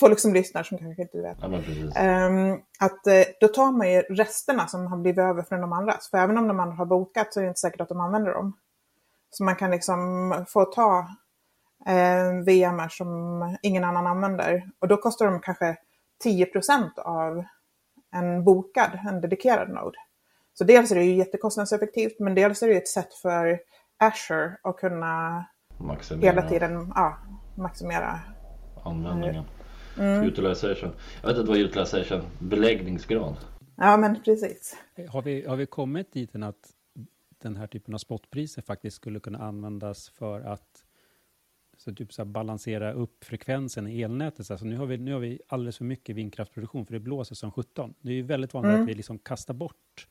folk 0.00 0.20
som 0.20 0.34
lyssnar 0.34 0.62
som 0.62 0.78
kanske 0.78 1.02
inte 1.02 1.22
vet. 1.22 1.38
Ja, 1.40 2.26
um, 2.26 2.52
att 2.80 3.06
uh, 3.06 3.32
då 3.40 3.48
tar 3.48 3.72
man 3.72 3.92
ju 3.92 4.00
resterna 4.00 4.66
som 4.66 4.86
har 4.86 4.96
blivit 4.96 5.18
över 5.18 5.42
från 5.42 5.60
de 5.60 5.72
andra. 5.72 5.94
För 6.10 6.18
även 6.18 6.38
om 6.38 6.48
de 6.48 6.60
andra 6.60 6.76
har 6.76 6.86
bokat 6.86 7.34
så 7.34 7.40
är 7.40 7.44
det 7.44 7.48
inte 7.48 7.60
säkert 7.60 7.80
att 7.80 7.88
de 7.88 8.00
använder 8.00 8.32
dem. 8.32 8.56
Så 9.32 9.44
man 9.44 9.56
kan 9.56 9.70
liksom 9.70 10.34
få 10.48 10.64
ta 10.64 11.08
ehm, 11.86 12.44
VMR 12.44 12.88
som 12.88 13.56
ingen 13.62 13.84
annan 13.84 14.06
använder. 14.06 14.70
Och 14.78 14.88
då 14.88 14.96
kostar 14.96 15.26
de 15.26 15.40
kanske 15.40 15.76
10% 16.24 16.98
av 16.98 17.44
en 18.12 18.44
bokad, 18.44 18.98
en 19.08 19.20
dedikerad 19.20 19.68
node. 19.68 19.98
Så 20.54 20.64
dels 20.64 20.90
är 20.90 20.94
det 20.94 21.04
ju 21.04 21.14
jättekostnadseffektivt, 21.14 22.18
men 22.18 22.34
dels 22.34 22.62
är 22.62 22.66
det 22.66 22.72
ju 22.72 22.78
ett 22.78 22.88
sätt 22.88 23.14
för 23.14 23.60
Azure 23.98 24.56
att 24.62 24.76
kunna 24.76 25.44
maximera. 25.78 26.30
hela 26.30 26.48
tiden 26.48 26.92
ja, 26.94 27.18
maximera 27.56 28.20
användningen. 28.84 29.44
Mm. 29.98 30.22
Utilization. 30.22 30.90
Jag 31.22 31.28
vet 31.28 31.38
inte 31.38 31.50
vad 31.50 31.58
utilization, 31.58 32.22
beläggningsgrad. 32.38 33.36
Ja, 33.76 33.96
men 33.96 34.22
precis. 34.22 34.76
Har 35.08 35.22
vi, 35.22 35.46
har 35.46 35.56
vi 35.56 35.66
kommit 35.66 36.12
dit 36.12 36.34
att 36.34 36.56
den 37.42 37.56
här 37.56 37.66
typen 37.66 37.94
av 37.94 37.98
spotpriser 37.98 38.62
faktiskt 38.62 38.96
skulle 38.96 39.20
kunna 39.20 39.38
användas 39.38 40.08
för 40.08 40.40
att 40.40 40.84
så 41.76 41.94
typ 41.94 42.12
så 42.12 42.24
balansera 42.24 42.92
upp 42.92 43.24
frekvensen 43.24 43.86
i 43.86 44.02
elnätet. 44.02 44.50
Alltså 44.50 44.66
nu, 44.66 44.76
har 44.76 44.86
vi, 44.86 44.98
nu 44.98 45.12
har 45.12 45.20
vi 45.20 45.40
alldeles 45.48 45.78
för 45.78 45.84
mycket 45.84 46.16
vindkraftsproduktion, 46.16 46.86
för 46.86 46.94
det 46.94 47.00
blåser 47.00 47.34
som 47.34 47.52
17. 47.52 47.94
Det 48.00 48.10
är 48.10 48.14
ju 48.14 48.22
väldigt 48.22 48.54
vanligt 48.54 48.70
mm. 48.70 48.82
att 48.82 48.88
vi 48.88 48.94
liksom 48.94 49.18
kastar 49.18 49.54
bort 49.54 50.08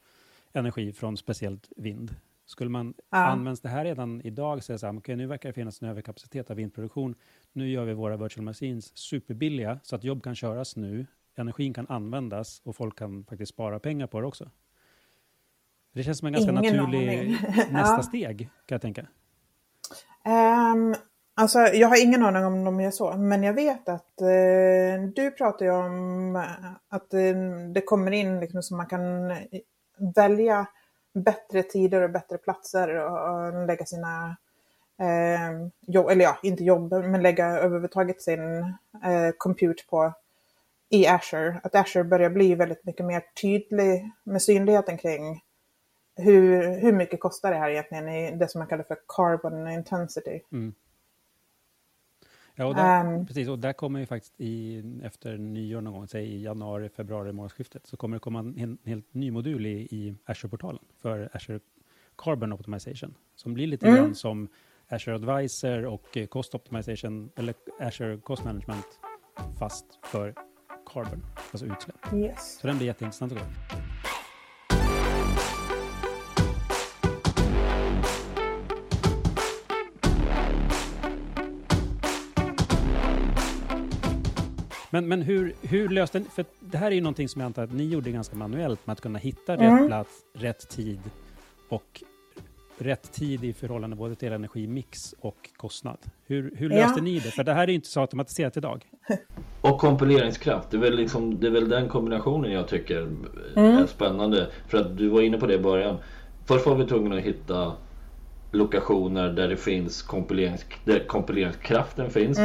energi 0.54 0.94
från 0.94 1.18
speciellt 1.18 1.72
vind. 1.78 2.16
Skulle 2.46 2.70
man 2.70 2.94
ja. 3.10 3.18
används 3.18 3.62
det 3.62 3.70
här 3.70 3.86
redan 3.86 4.22
idag, 4.22 4.64
säga 4.64 4.78
så 4.78 4.86
här, 4.86 4.98
okay, 4.98 5.16
nu 5.16 5.28
verkar 5.28 5.50
det 5.50 5.54
finnas 5.54 5.82
en 5.82 5.90
överkapacitet 5.90 6.50
av 6.50 6.56
vindproduktion. 6.56 7.16
Nu 7.54 7.70
gör 7.70 7.86
vi 7.86 7.94
våra 7.94 8.18
virtual 8.18 8.44
machines 8.44 8.98
superbilliga 8.98 9.80
så 9.84 9.96
att 9.96 10.04
jobb 10.04 10.24
kan 10.24 10.36
köras 10.36 10.76
nu 10.76 11.06
energin 11.36 11.74
kan 11.74 11.88
användas 11.88 12.62
och 12.64 12.76
folk 12.76 12.98
kan 12.98 13.24
faktiskt 13.24 13.54
spara 13.54 13.80
pengar 13.80 14.08
på 14.08 14.22
det 14.22 14.28
också. 14.28 14.50
Det 15.94 16.04
känns 16.04 16.18
som 16.20 16.28
en 16.28 16.34
ganska 16.34 16.52
Ingen 16.52 16.64
naturlig 16.66 17.38
nästa 17.72 17.96
Ja. 17.98 18.04
steg, 18.04 18.40
kan 18.66 18.76
jag 18.76 18.82
tänka. 18.82 19.08
Ehm, 20.26 20.96
alltså, 21.36 21.60
jag 21.60 21.88
har 21.88 22.04
ingen 22.04 22.24
aning 22.24 22.46
om 22.46 22.64
de 22.64 22.82
gör 22.82 22.92
så, 22.92 23.18
men 23.18 23.44
jag 23.44 23.54
vet 23.54 23.90
att 23.90 24.22
eh, 24.22 25.04
du 25.16 25.32
pratar 25.32 25.66
ju 25.66 25.72
om 25.72 26.36
eh, 26.36 26.72
att 26.90 27.14
eh, 27.14 27.36
det 27.74 27.82
kommer 27.82 28.12
in 28.12 28.40
liksom 28.40 28.64
så 28.64 28.76
man 28.76 28.86
kan 28.86 29.32
eh, 29.32 29.38
välja 30.16 30.68
bättre 31.14 31.64
tider 31.64 32.02
och 32.02 32.10
bättre 32.10 32.38
platser 32.38 32.96
och, 32.96 33.46
och 33.48 33.68
lägga 33.68 33.86
sina 33.86 34.38
eh, 35.00 35.68
jobb, 35.88 36.10
eller 36.10 36.26
ja, 36.26 36.38
inte 36.44 36.64
jobb, 36.64 36.92
men 36.92 37.22
lägga 37.24 37.46
överhuvudtaget 37.46 38.22
sin 38.22 38.60
eh, 39.04 39.32
compute 39.38 39.84
på 39.90 40.14
i 40.90 41.08
Azure. 41.08 41.60
Att 41.64 41.76
Azure 41.76 42.04
börjar 42.04 42.30
bli 42.30 42.56
väldigt 42.56 42.86
mycket 42.86 43.06
mer 43.06 43.24
tydlig 43.42 44.12
med 44.24 44.42
synligheten 44.42 44.98
kring 44.98 45.42
hur, 46.16 46.80
hur 46.80 46.94
mycket 46.94 47.20
kostar 47.20 47.52
det 47.52 47.58
här 47.58 47.70
egentligen 47.70 48.10
i 48.10 48.36
det 48.36 48.48
som 48.48 48.60
man 48.60 48.68
kallar 48.68 48.84
för 48.84 48.98
carbon 49.08 49.68
intensity. 49.72 50.40
Ja, 52.56 52.66
och 52.66 52.76
där, 52.76 53.02
Ehm. 53.02 53.26
precis, 53.28 53.48
och 53.48 53.60
där 53.60 53.74
kommer 53.74 54.00
ju 54.00 54.06
faktiskt 54.06 54.34
i, 54.42 54.84
efter 55.04 55.38
nyår 55.38 55.82
någon 55.82 55.94
gång, 55.94 56.08
säg 56.08 56.26
i 56.26 56.44
januari, 56.44 56.90
februari, 56.90 57.32
månadsskiftet, 57.32 57.88
så 57.88 57.98
kommer 57.98 58.16
det 58.16 58.20
komma 58.20 58.40
en, 58.40 58.58
en 58.60 58.78
helt 58.86 59.14
ny 59.14 59.32
modul 59.32 59.66
i, 59.66 59.70
i 59.92 60.16
Azure-portalen 60.26 60.84
för 61.02 61.30
Azure 61.34 61.60
Carbon 62.18 62.54
Optimization, 62.54 63.16
som 63.36 63.54
blir 63.54 63.68
lite 63.68 63.88
Mm. 63.88 63.98
grann 64.02 64.16
som 64.16 64.48
Azure 64.88 65.16
Advisor 65.16 65.86
och 65.86 66.18
eh, 66.18 66.28
Cost 66.28 66.56
Optimization, 66.56 67.32
eller 67.36 67.56
Azure 67.80 68.18
Cost 68.18 68.44
Management, 68.46 68.86
fast 69.60 69.86
för 70.04 70.34
carbon, 70.94 71.26
alltså 71.52 71.66
utsläpp. 71.66 72.14
Yes. 72.14 72.58
Så 72.62 72.68
den 72.68 72.78
blir 72.78 72.88
jätteintressant 72.88 73.32
att 73.32 73.38
gå. 73.38 73.46
Men, 84.94 85.08
men 85.08 85.22
hur, 85.22 85.54
hur 85.62 85.90
löste 85.90 86.20
ni, 86.20 86.26
för 86.26 86.46
det 86.60 86.78
här 86.78 86.88
är 86.92 86.96
ju 86.96 87.02
någonting 87.02 87.30
som 87.30 87.42
jag 87.42 87.46
antar 87.46 87.64
att 87.64 87.74
ni 87.74 87.84
gjorde 87.86 88.12
ganska 88.12 88.36
manuellt 88.36 88.88
med 88.88 88.94
att 88.94 89.02
kunna 89.02 89.20
hitta 89.20 89.54
rätt 89.54 89.62
Mm. 89.62 89.88
plats, 89.88 90.12
rätt 90.34 90.70
tid 90.70 91.00
och 91.70 92.04
rätt 92.78 93.12
tid 93.14 93.44
i 93.44 93.54
förhållande 93.54 93.96
både 93.96 94.16
till 94.16 94.32
energimix 94.34 95.16
och 95.20 95.50
kostnad. 95.58 95.98
Hur, 96.26 96.54
hur 96.58 96.70
Ja. 96.70 96.76
löste 96.76 97.02
ni 97.02 97.14
det? 97.20 97.32
För 97.32 97.44
det 97.44 97.54
här 97.54 97.64
är 97.64 97.68
ju 97.68 97.74
inte 97.74 97.88
så 97.88 98.02
automatiserat 98.02 98.58
idag. 98.58 98.86
Och 99.62 99.80
kompileringskraft, 99.80 100.72
det 100.72 100.78
är, 100.78 100.82
väl 100.82 100.96
liksom, 100.96 101.40
det 101.40 101.48
är 101.48 101.52
väl 101.52 101.70
den 101.70 101.90
kombinationen 101.90 102.52
jag 102.52 102.68
tycker 102.68 103.12
är 103.56 103.86
spännande. 103.88 104.48
För 104.68 104.78
att 104.78 104.98
du 104.98 105.10
var 105.10 105.22
inne 105.22 105.38
på 105.38 105.48
det 105.48 105.54
i 105.54 105.60
början. 105.60 105.98
Först 106.46 106.66
var 106.66 106.76
vi 106.76 106.88
tvungna 106.88 107.16
att 107.16 107.22
hitta 107.22 107.74
lokationer 108.52 109.30
där 109.30 109.48
det 109.48 109.58
finns 109.58 110.02
kompilerings, 110.02 110.66
där 110.86 111.08
kompileringskraften 111.08 112.10
finns. 112.10 112.40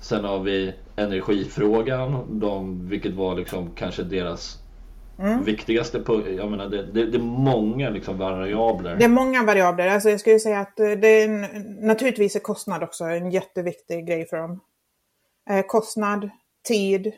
Sen 0.00 0.24
har 0.24 0.40
vi 0.40 0.74
energifrågan, 0.96 2.40
de, 2.40 2.88
vilket 2.88 3.14
var 3.14 3.34
liksom 3.34 3.70
kanske 3.74 4.02
deras 4.02 4.60
viktigaste 5.44 6.02
punkt. 6.02 6.28
Jag 6.36 6.50
menar 6.50 6.68
det, 6.68 6.82
det, 6.82 7.06
det 7.06 7.18
är 7.18 7.22
många 7.22 7.90
liksom 7.90 8.18
variabler. 8.18 8.96
Det 8.96 9.04
är 9.04 9.08
många 9.08 9.44
variabler. 9.44 9.88
Alltså 9.88 10.10
jag 10.10 10.20
skulle 10.20 10.38
säga 10.38 10.60
att 10.60 10.80
eh, 10.80 10.90
det 10.90 11.08
är 11.08 11.28
en, 11.28 11.62
naturligtvis 11.86 12.36
är 12.36 12.40
kostnad 12.40 12.82
också 12.82 13.04
en 13.04 13.30
jätteviktig 13.30 14.06
grej 14.06 14.26
för 14.26 14.36
dem. 14.36 14.60
Eh, 15.50 15.66
kostnad, 15.66 16.30
tid 16.68 17.12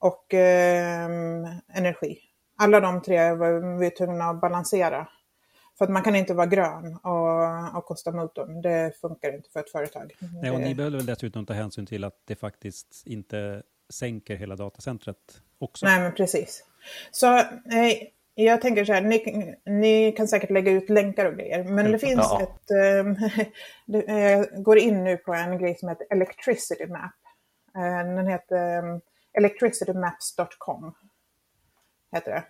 och 0.00 0.34
eh, 0.34 1.06
energi. 1.74 2.18
Alla 2.58 2.80
de 2.80 3.02
tre 3.02 3.32
var 3.32 3.78
vi 3.78 3.90
tvungna 3.90 4.24
att 4.24 4.40
balansera. 4.40 5.08
För 5.78 5.84
att 5.84 5.90
man 5.90 6.02
kan 6.02 6.16
inte 6.16 6.34
vara 6.34 6.46
grön 6.46 6.96
och, 7.02 7.76
och 7.78 7.84
kosta 7.84 8.12
motorn. 8.12 8.62
Det 8.62 8.92
funkar 9.00 9.34
inte 9.34 9.50
för 9.50 9.60
ett 9.60 9.70
företag. 9.70 10.12
Nej, 10.42 10.50
och 10.50 10.60
ni 10.60 10.74
behöver 10.74 10.96
väl 10.96 11.06
dessutom 11.06 11.46
ta 11.46 11.52
hänsyn 11.52 11.86
till 11.86 12.04
att 12.04 12.22
det 12.24 12.36
faktiskt 12.36 13.02
inte 13.06 13.62
sänker 13.90 14.36
hela 14.36 14.56
datacentret 14.56 15.42
också. 15.58 15.86
Nej, 15.86 16.00
men 16.00 16.12
precis. 16.14 16.64
Så 17.10 17.36
eh, 17.36 17.92
jag 18.34 18.60
tänker 18.60 18.84
så 18.84 18.92
här, 18.92 19.00
ni, 19.00 19.54
ni 19.66 20.12
kan 20.12 20.28
säkert 20.28 20.50
lägga 20.50 20.72
ut 20.72 20.90
länkar 20.90 21.26
och 21.26 21.34
grejer, 21.34 21.64
men 21.64 21.92
det 21.92 21.98
finns 21.98 22.20
Ja. 22.30 22.42
ett... 22.42 22.70
Eh, 22.70 23.04
det, 23.86 24.04
jag 24.30 24.62
går 24.62 24.78
in 24.78 25.04
nu 25.04 25.16
på 25.16 25.34
en 25.34 25.58
grej 25.58 25.76
som 25.76 25.88
heter 25.88 26.06
Electricity 26.10 26.86
Map. 26.86 27.12
Eh, 27.76 28.14
den 28.14 28.26
heter 28.26 28.78
um, 28.78 29.00
electricitymaps.com. 29.32 30.94
Heter 32.12 32.30
det. 32.30 32.44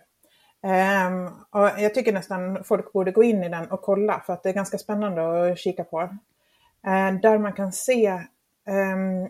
Um, 0.63 1.25
och 1.49 1.69
jag 1.79 1.93
tycker 1.93 2.13
nästan 2.13 2.63
folk 2.63 2.93
borde 2.93 3.11
gå 3.11 3.23
in 3.23 3.43
i 3.43 3.49
den 3.49 3.71
och 3.71 3.81
kolla 3.81 4.23
för 4.25 4.33
att 4.33 4.43
det 4.43 4.49
är 4.49 4.53
ganska 4.53 4.77
spännande 4.77 5.51
att 5.51 5.59
kika 5.59 5.83
på. 5.83 6.01
Uh, 6.87 7.19
där 7.21 7.37
man 7.37 7.53
kan 7.53 7.71
se 7.71 8.13
um, 8.67 9.29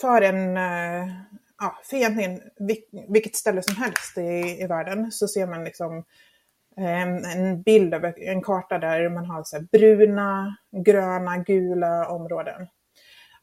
för 0.00 0.22
en, 0.22 0.56
uh, 0.56 1.12
ja, 1.58 1.78
för 1.84 1.96
egentligen 1.96 2.40
vil- 2.58 3.06
vilket 3.08 3.36
ställe 3.36 3.62
som 3.62 3.76
helst 3.76 4.18
i, 4.18 4.62
i 4.62 4.66
världen 4.66 5.12
så 5.12 5.28
ser 5.28 5.46
man 5.46 5.64
liksom 5.64 5.96
um, 6.76 7.24
en 7.36 7.62
bild 7.62 7.94
av 7.94 8.04
en 8.16 8.42
karta 8.42 8.78
där 8.78 9.08
man 9.08 9.26
har 9.26 9.42
så 9.44 9.56
här 9.56 9.66
bruna, 9.72 10.56
gröna, 10.84 11.38
gula 11.38 12.08
områden. 12.08 12.68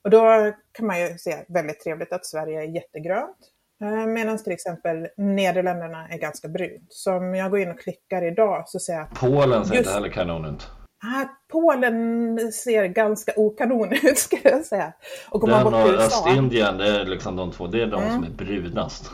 Och 0.01 0.09
då 0.09 0.53
kan 0.71 0.88
man 0.88 0.99
ju 0.99 1.17
se 1.17 1.45
väldigt 1.47 1.79
trevligt 1.79 2.13
att 2.13 2.25
Sverige 2.25 2.61
är 2.61 2.67
jättegrönt 2.67 3.51
eh, 3.81 4.05
Medan 4.05 4.38
till 4.38 4.51
exempel 4.53 5.07
Nederländerna 5.17 6.07
är 6.09 6.17
ganska 6.17 6.47
brunt. 6.47 6.88
Så 6.89 7.13
om 7.13 7.35
jag 7.35 7.51
går 7.51 7.59
in 7.59 7.71
och 7.71 7.79
klickar 7.79 8.21
idag 8.21 8.63
så 8.67 8.79
ser 8.79 8.93
jag 8.93 9.01
att 9.03 9.19
Polen 9.19 9.65
ser 9.65 9.75
Just- 9.75 9.88
inte 9.88 9.93
heller 9.93 10.09
kanon 10.09 10.45
ut. 10.45 10.67
ah, 11.03 11.25
Polen 11.51 12.51
ser 12.51 12.85
ganska 12.85 13.31
okanon 13.35 13.93
ut 14.03 14.17
skulle 14.17 14.49
jag 14.49 14.65
säga. 14.65 14.93
Och 15.29 15.41
man 15.49 15.63
Den 15.63 15.71
bort 15.73 15.85
till 15.85 15.95
och. 15.95 16.01
Östindien, 16.01 16.77
det 16.77 16.88
är 17.01 17.05
liksom 17.05 17.35
de 17.35 17.51
två. 17.51 17.67
Det 17.67 17.81
är 17.81 17.88
de 17.88 18.01
Mm. 18.03 18.13
som 18.13 18.23
är 18.23 18.29
brunast. 18.38 19.11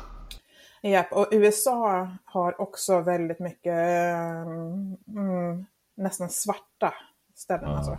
Japp, 0.83 1.11
och 1.11 1.27
USA 1.31 2.09
har 2.25 2.61
också 2.61 2.99
väldigt 2.99 3.39
mycket 3.39 3.73
mm, 3.73 4.97
mm, 5.07 5.65
nästan 5.97 6.29
svarta 6.29 6.93
ställen. 7.35 7.69
Ja. 7.69 7.77
Alltså. 7.77 7.97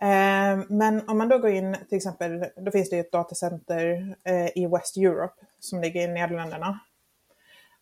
Ehm, 0.00 0.64
men 0.68 1.08
om 1.08 1.18
man 1.18 1.28
då 1.28 1.38
går 1.38 1.50
in, 1.50 1.76
till 1.88 1.96
exempel, 1.96 2.44
då 2.56 2.70
finns 2.70 2.90
det 2.90 2.96
ju 2.96 3.00
ett 3.00 3.12
datacenter 3.12 4.16
eh, 4.24 4.58
i 4.58 4.66
West 4.66 4.96
Europe 4.96 5.34
som 5.58 5.80
ligger 5.80 6.00
i 6.00 6.06
Nederländerna. 6.06 6.78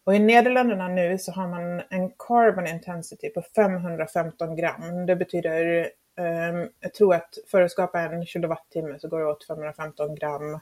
Och 0.04 0.14
i 0.14 0.18
Nederländerna 0.18 0.88
nu 0.88 1.18
så 1.18 1.32
har 1.32 1.48
man 1.48 1.82
en 1.90 2.10
carbon 2.10 2.66
intensity 2.66 3.28
på 3.28 3.42
515 3.42 4.56
gram. 4.56 5.06
Det 5.06 5.16
betyder, 5.16 5.90
ehm, 6.16 6.68
jag 6.80 6.94
tror 6.94 7.14
att 7.14 7.38
för 7.50 7.62
att 7.62 7.70
skapa 7.70 8.00
en 8.00 8.26
kilowattimme 8.26 8.98
så 8.98 9.08
går 9.08 9.20
det 9.20 9.26
åt 9.26 9.46
515 9.46 10.14
gram 10.14 10.60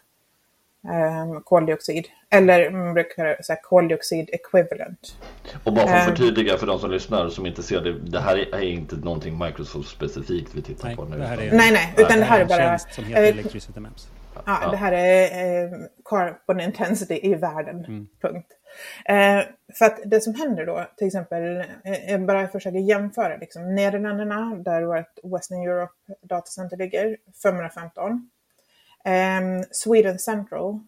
eh, 0.88 1.40
koldioxid. 1.44 2.04
Eller 2.30 2.70
man 2.70 2.94
brukar 2.94 3.42
säga 3.42 3.58
koldioxid 3.62 4.30
equivalent. 4.32 5.16
Och 5.64 5.72
bara 5.72 5.86
för 5.86 5.94
att 5.94 6.00
Eh. 6.00 6.14
förtydliga 6.14 6.56
för 6.58 6.66
de 6.66 6.78
som 6.78 6.90
lyssnar 6.90 7.28
som 7.28 7.46
inte 7.46 7.62
ser 7.62 7.80
det. 7.80 7.98
Det 8.00 8.20
här 8.20 8.54
är 8.54 8.60
inte 8.62 8.96
någonting 8.96 9.38
Microsoft 9.38 9.88
specifikt 9.88 10.54
vi 10.54 10.62
tittar 10.62 10.86
Nej, 10.88 10.96
på 10.96 11.04
nu. 11.04 11.18
det 11.18 11.26
här 11.26 11.36
är- 11.36 11.52
Nej, 11.52 11.72
nej, 11.72 11.94
utan 11.96 12.18
det 12.18 12.24
här 12.24 12.40
är 12.40 12.44
bara... 12.44 12.78
som 12.78 13.04
heter 13.04 13.22
eh, 13.22 13.28
Electricity 13.28 13.80
Maps. 13.80 14.08
Ja, 14.46 14.58
Ja. 14.62 14.70
det 14.70 14.76
här 14.76 14.92
är 14.92 15.64
eh, 15.64 15.70
carbon 16.04 16.60
intensity 16.60 17.20
i 17.22 17.34
världen. 17.34 18.08
Punkt. 18.22 18.46
Eh, 19.04 19.40
för 19.78 19.84
att 19.86 19.98
det 20.04 20.20
som 20.20 20.34
händer 20.34 20.66
då, 20.66 20.86
till 20.96 21.06
exempel, 21.06 21.64
eh, 22.08 22.18
bara 22.20 22.48
försöker 22.48 22.78
jämföra 22.78 23.36
liksom, 23.36 23.74
Nederländerna, 23.74 24.54
där 24.64 24.82
vårt 24.82 25.34
Western 25.34 25.58
Europe 25.62 25.92
datacenter 26.22 26.76
ligger, 26.76 27.16
515. 27.42 28.30
Eh, 29.04 29.66
Sweden 29.70 30.18
Central, 30.18 30.80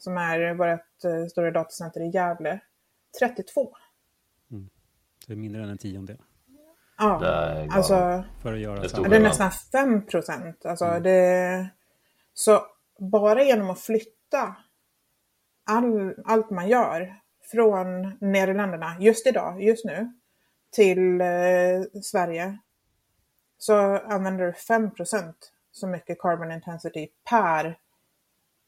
som 0.00 0.16
är 0.16 0.54
vårt 0.54 1.04
eh, 1.04 1.26
stora 1.26 1.50
datacenter 1.50 2.00
i 2.00 2.10
Gävle, 2.10 2.60
32. 3.18 3.76
Det 5.26 5.32
är 5.32 5.36
mindre 5.36 5.62
än 5.62 5.68
en 5.68 5.78
tiondel 5.78 6.18
Ja, 6.98 7.18
Det 7.18 7.68
alltså... 7.72 8.24
för 8.42 8.52
att 8.52 8.58
göra 8.58 8.80
Det 8.80 8.98
är 8.98 9.08
Det 9.08 9.16
är 9.16 9.20
nästan 9.20 9.50
5 9.50 10.06
procent. 10.06 10.66
Alltså 10.66 10.84
Mm. 10.84 11.02
det... 11.02 11.68
Så 12.34 12.66
bara 12.98 13.44
genom 13.44 13.70
att 13.70 13.80
flytta 13.80 14.56
all, 15.64 16.14
allt 16.24 16.50
man 16.50 16.68
gör 16.68 17.16
från 17.50 18.02
Nederländerna 18.20 18.96
just 19.00 19.26
idag, 19.26 19.62
just 19.62 19.84
nu, 19.84 20.12
till 20.70 21.20
eh, 21.20 22.00
Sverige 22.02 22.58
så 23.58 23.74
använder 23.98 24.44
du 24.44 24.52
5 24.52 24.94
procent 24.94 25.51
så 25.72 25.86
mycket 25.86 26.18
carbon 26.20 26.52
intensity 26.52 27.08
per 27.30 27.78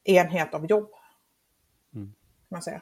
enhet 0.03 0.53
av 0.53 0.65
jobb. 0.65 0.89
Mm. 1.95 2.07
Kan 2.07 2.15
man 2.49 2.61
säga. 2.61 2.81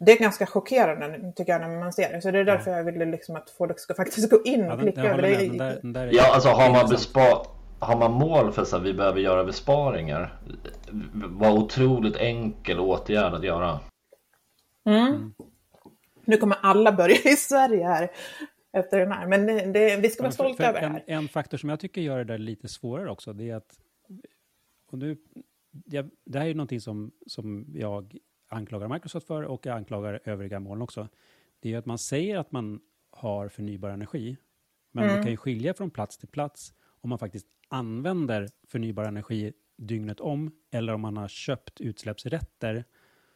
Det 0.00 0.12
är 0.12 0.18
ganska 0.18 0.46
chockerande 0.46 1.32
tycker 1.36 1.52
jag 1.52 1.60
när 1.60 1.80
man 1.80 1.92
ser 1.92 2.12
det. 2.12 2.22
Så 2.22 2.30
det 2.30 2.38
är 2.38 2.44
därför 2.44 2.70
jag 2.70 2.84
ville 2.84 3.04
liksom 3.04 3.36
att 3.36 3.50
folk 3.50 3.78
ska 3.80 3.94
faktiskt 3.94 4.30
gå 4.30 4.42
in 4.44 4.60
Ja, 4.60 4.72
och 4.72 4.78
den, 4.78 4.92
klicka 4.92 5.02
över 5.10 5.22
det. 5.22 5.36
Den 5.36 5.58
där, 5.58 5.78
den 5.82 5.92
där 5.92 6.06
är 6.06 6.12
Ja, 6.14 6.34
alltså 6.34 6.48
har 6.48 6.70
man, 6.70 6.80
intressant. 6.80 7.14
bespa- 7.16 7.46
har 7.78 7.96
man 7.98 8.12
mål 8.12 8.52
för 8.52 8.62
att 8.62 8.82
vi 8.82 8.94
behöver 8.94 9.20
göra 9.20 9.44
besparingar. 9.44 10.38
Var 11.14 11.50
otroligt 11.50 12.16
enkel 12.16 12.80
åtgärd 12.80 13.34
att 13.34 13.44
göra. 13.44 13.80
Mm. 14.84 15.06
Mm. 15.06 15.34
Nu 16.24 16.36
kommer 16.36 16.58
alla 16.62 16.92
börja 16.92 17.16
i 17.16 17.36
Sverige 17.36 17.86
här 17.86 18.10
efter 18.72 18.98
den 18.98 19.12
här, 19.12 19.26
men 19.26 19.72
det, 19.72 19.96
vi 19.96 20.10
ska 20.10 20.22
vara 20.22 20.32
stolta 20.32 20.68
över 20.68 20.80
det 20.80 20.86
här. 20.86 21.04
En, 21.06 21.18
en, 21.18 21.28
faktor 21.28 21.58
som 21.58 21.68
jag 21.68 21.80
tycker 21.80 22.00
gör 22.00 22.18
det 22.18 22.24
där 22.24 22.38
lite 22.38 22.68
svårare 22.68 23.10
också, 23.10 23.32
det 23.32 23.50
är 23.50 23.56
att 23.56 23.78
och 24.86 24.98
nu, 24.98 25.16
jag, 25.84 26.10
det 26.24 26.38
här 26.38 26.44
är 26.44 26.48
ju 26.48 26.54
någonting 26.54 26.80
som, 26.80 27.12
som 27.26 27.66
jag 27.74 28.18
anklagar 28.48 28.88
Microsoft 28.88 29.26
för 29.26 29.42
och 29.42 29.66
jag 29.66 29.76
anklagar 29.76 30.20
övriga 30.24 30.60
moln 30.60 30.82
också. 30.82 31.08
Det 31.60 31.74
är 31.74 31.78
att 31.78 31.86
man 31.86 31.98
säger 31.98 32.38
att 32.38 32.52
man 32.52 32.80
har 33.10 33.48
förnybar 33.48 33.90
energi, 33.90 34.36
men 34.90 35.04
mm. 35.04 35.16
det 35.16 35.22
kan 35.22 35.30
ju 35.30 35.36
skilja 35.36 35.74
från 35.74 35.90
plats 35.90 36.18
till 36.18 36.28
plats 36.28 36.74
om 36.84 37.10
man 37.10 37.18
faktiskt 37.18 37.46
använder 37.68 38.48
förnybar 38.68 39.04
energi 39.04 39.52
dygnet 39.76 40.20
om 40.20 40.50
eller 40.70 40.94
om 40.94 41.00
man 41.00 41.16
har 41.16 41.28
köpt 41.28 41.80
utsläppsrätter. 41.80 42.84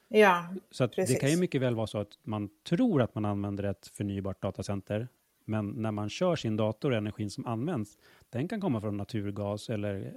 Ja, 0.09 0.55
så 0.71 0.87
det 0.87 1.21
kan 1.21 1.31
ju 1.31 1.37
mycket 1.37 1.61
väl 1.61 1.75
vara 1.75 1.87
så 1.87 1.99
att 1.99 2.19
man 2.23 2.51
tror 2.69 3.03
att 3.03 3.15
man 3.15 3.25
använder 3.25 3.65
ett 3.65 3.87
förnybart 3.87 4.43
datacenter, 4.43 5.09
men 5.47 5.71
när 5.71 5.91
man 5.91 6.09
kör 6.09 6.37
sin 6.37 6.57
dator 6.57 6.95
energin 6.95 7.31
som 7.31 7.47
används, 7.47 7.99
den 8.31 8.49
kan 8.49 8.61
komma 8.61 8.81
från 8.81 8.97
naturgas 8.97 9.69
eller 9.69 10.15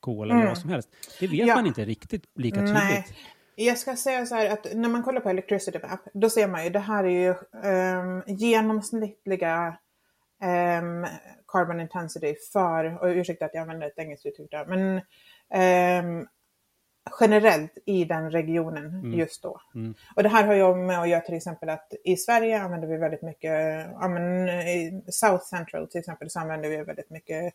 kol 0.00 0.26
eller 0.26 0.34
mm. 0.34 0.48
vad 0.48 0.58
som 0.58 0.70
helst. 0.70 0.88
Det 1.20 1.26
vet 1.26 1.46
ja. 1.46 1.54
man 1.54 1.66
inte 1.66 1.84
riktigt 1.84 2.24
lika 2.34 2.56
tydligt. 2.56 2.74
Nej. 2.74 3.06
Jag 3.58 3.78
ska 3.78 3.96
säga 3.96 4.26
så 4.26 4.34
här 4.34 4.50
att 4.50 4.66
när 4.74 4.88
man 4.88 5.02
kollar 5.02 5.20
på 5.20 5.28
Electricity 5.28 5.78
Map, 5.78 6.00
då 6.14 6.30
ser 6.30 6.48
man 6.48 6.64
ju 6.64 6.70
det 6.70 6.78
här 6.78 7.04
är 7.04 7.08
ju 7.08 7.34
um, 7.70 8.22
genomsnittliga 8.26 9.78
um, 10.42 11.06
carbon 11.46 11.80
intensity 11.80 12.34
för, 12.52 13.02
och 13.02 13.06
ursäkta 13.06 13.44
att 13.44 13.54
jag 13.54 13.62
använder 13.62 13.86
ett 13.86 13.98
engelskt 13.98 14.26
uttryck 14.26 14.50
där, 14.50 14.66
men 14.66 15.00
um, 16.04 16.28
generellt 17.20 17.78
i 17.84 18.04
den 18.04 18.30
regionen 18.30 18.86
mm. 18.86 19.12
just 19.12 19.42
då. 19.42 19.60
Mm. 19.74 19.94
Och 20.16 20.22
det 20.22 20.28
här 20.28 20.44
har 20.44 20.54
ju 20.54 20.74
med 20.74 21.00
att 21.00 21.08
göra 21.08 21.20
till 21.20 21.34
exempel 21.34 21.68
att 21.68 21.92
i 22.04 22.16
Sverige 22.16 22.60
använder 22.60 22.88
vi 22.88 22.96
väldigt 22.96 23.22
mycket, 23.22 23.86
ja 24.00 24.08
men 24.08 24.48
i 24.48 25.02
South 25.08 25.44
Central 25.44 25.88
till 25.88 25.98
exempel 25.98 26.30
så 26.30 26.40
använder 26.40 26.68
vi 26.68 26.76
väldigt 26.76 27.10
mycket 27.10 27.54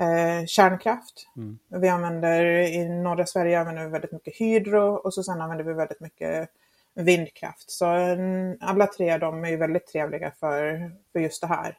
eh, 0.00 0.46
kärnkraft. 0.46 1.28
Mm. 1.36 1.58
Vi 1.68 1.88
använder, 1.88 2.44
i 2.44 2.88
norra 2.88 3.26
Sverige 3.26 3.60
använder 3.60 3.84
vi 3.84 3.90
väldigt 3.90 4.12
mycket 4.12 4.36
hydro 4.36 4.94
och 4.94 5.14
så 5.14 5.22
sen 5.22 5.40
använder 5.40 5.64
vi 5.64 5.72
väldigt 5.72 6.00
mycket 6.00 6.48
vindkraft. 6.94 7.70
Så 7.70 7.86
mm, 7.86 8.56
alla 8.60 8.86
tre 8.86 9.12
av 9.12 9.20
dem 9.20 9.44
är 9.44 9.56
väldigt 9.56 9.86
trevliga 9.86 10.32
för, 10.40 10.90
för 11.12 11.20
just 11.20 11.40
det 11.40 11.46
här. 11.46 11.76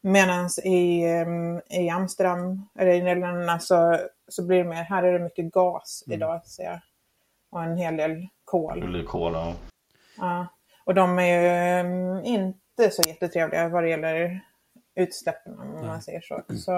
Medan 0.00 0.48
i, 0.64 1.04
mm, 1.04 1.60
i 1.70 1.90
Amsterdam, 1.90 2.68
eller 2.78 2.92
i 2.92 3.02
Nederländerna, 3.02 3.58
så, 3.58 3.98
så 4.28 4.46
blir 4.46 4.58
det 4.58 4.64
mer, 4.64 4.82
här 4.82 5.02
är 5.02 5.12
det 5.12 5.24
mycket 5.24 5.52
gas 5.52 6.04
mm. 6.06 6.16
idag, 6.16 6.46
ser 6.46 6.64
jag. 6.64 6.80
Och 7.50 7.62
en 7.62 7.76
hel 7.76 7.96
del 7.96 8.28
kol. 8.44 8.80
Det 8.80 8.86
blir 8.86 9.04
kol, 9.04 9.32
ja. 9.32 9.54
ja. 10.16 10.46
Och 10.84 10.94
de 10.94 11.18
är 11.18 11.40
ju 11.40 11.48
mm, 11.48 12.24
inte 12.24 12.90
så 12.90 13.02
jättetrevliga 13.08 13.68
vad 13.68 13.82
det 13.82 13.88
gäller 13.88 14.40
utsläppen, 14.94 15.58
om 15.58 15.86
man 15.86 16.02
säger 16.02 16.20
så. 16.20 16.42
så 16.54 16.72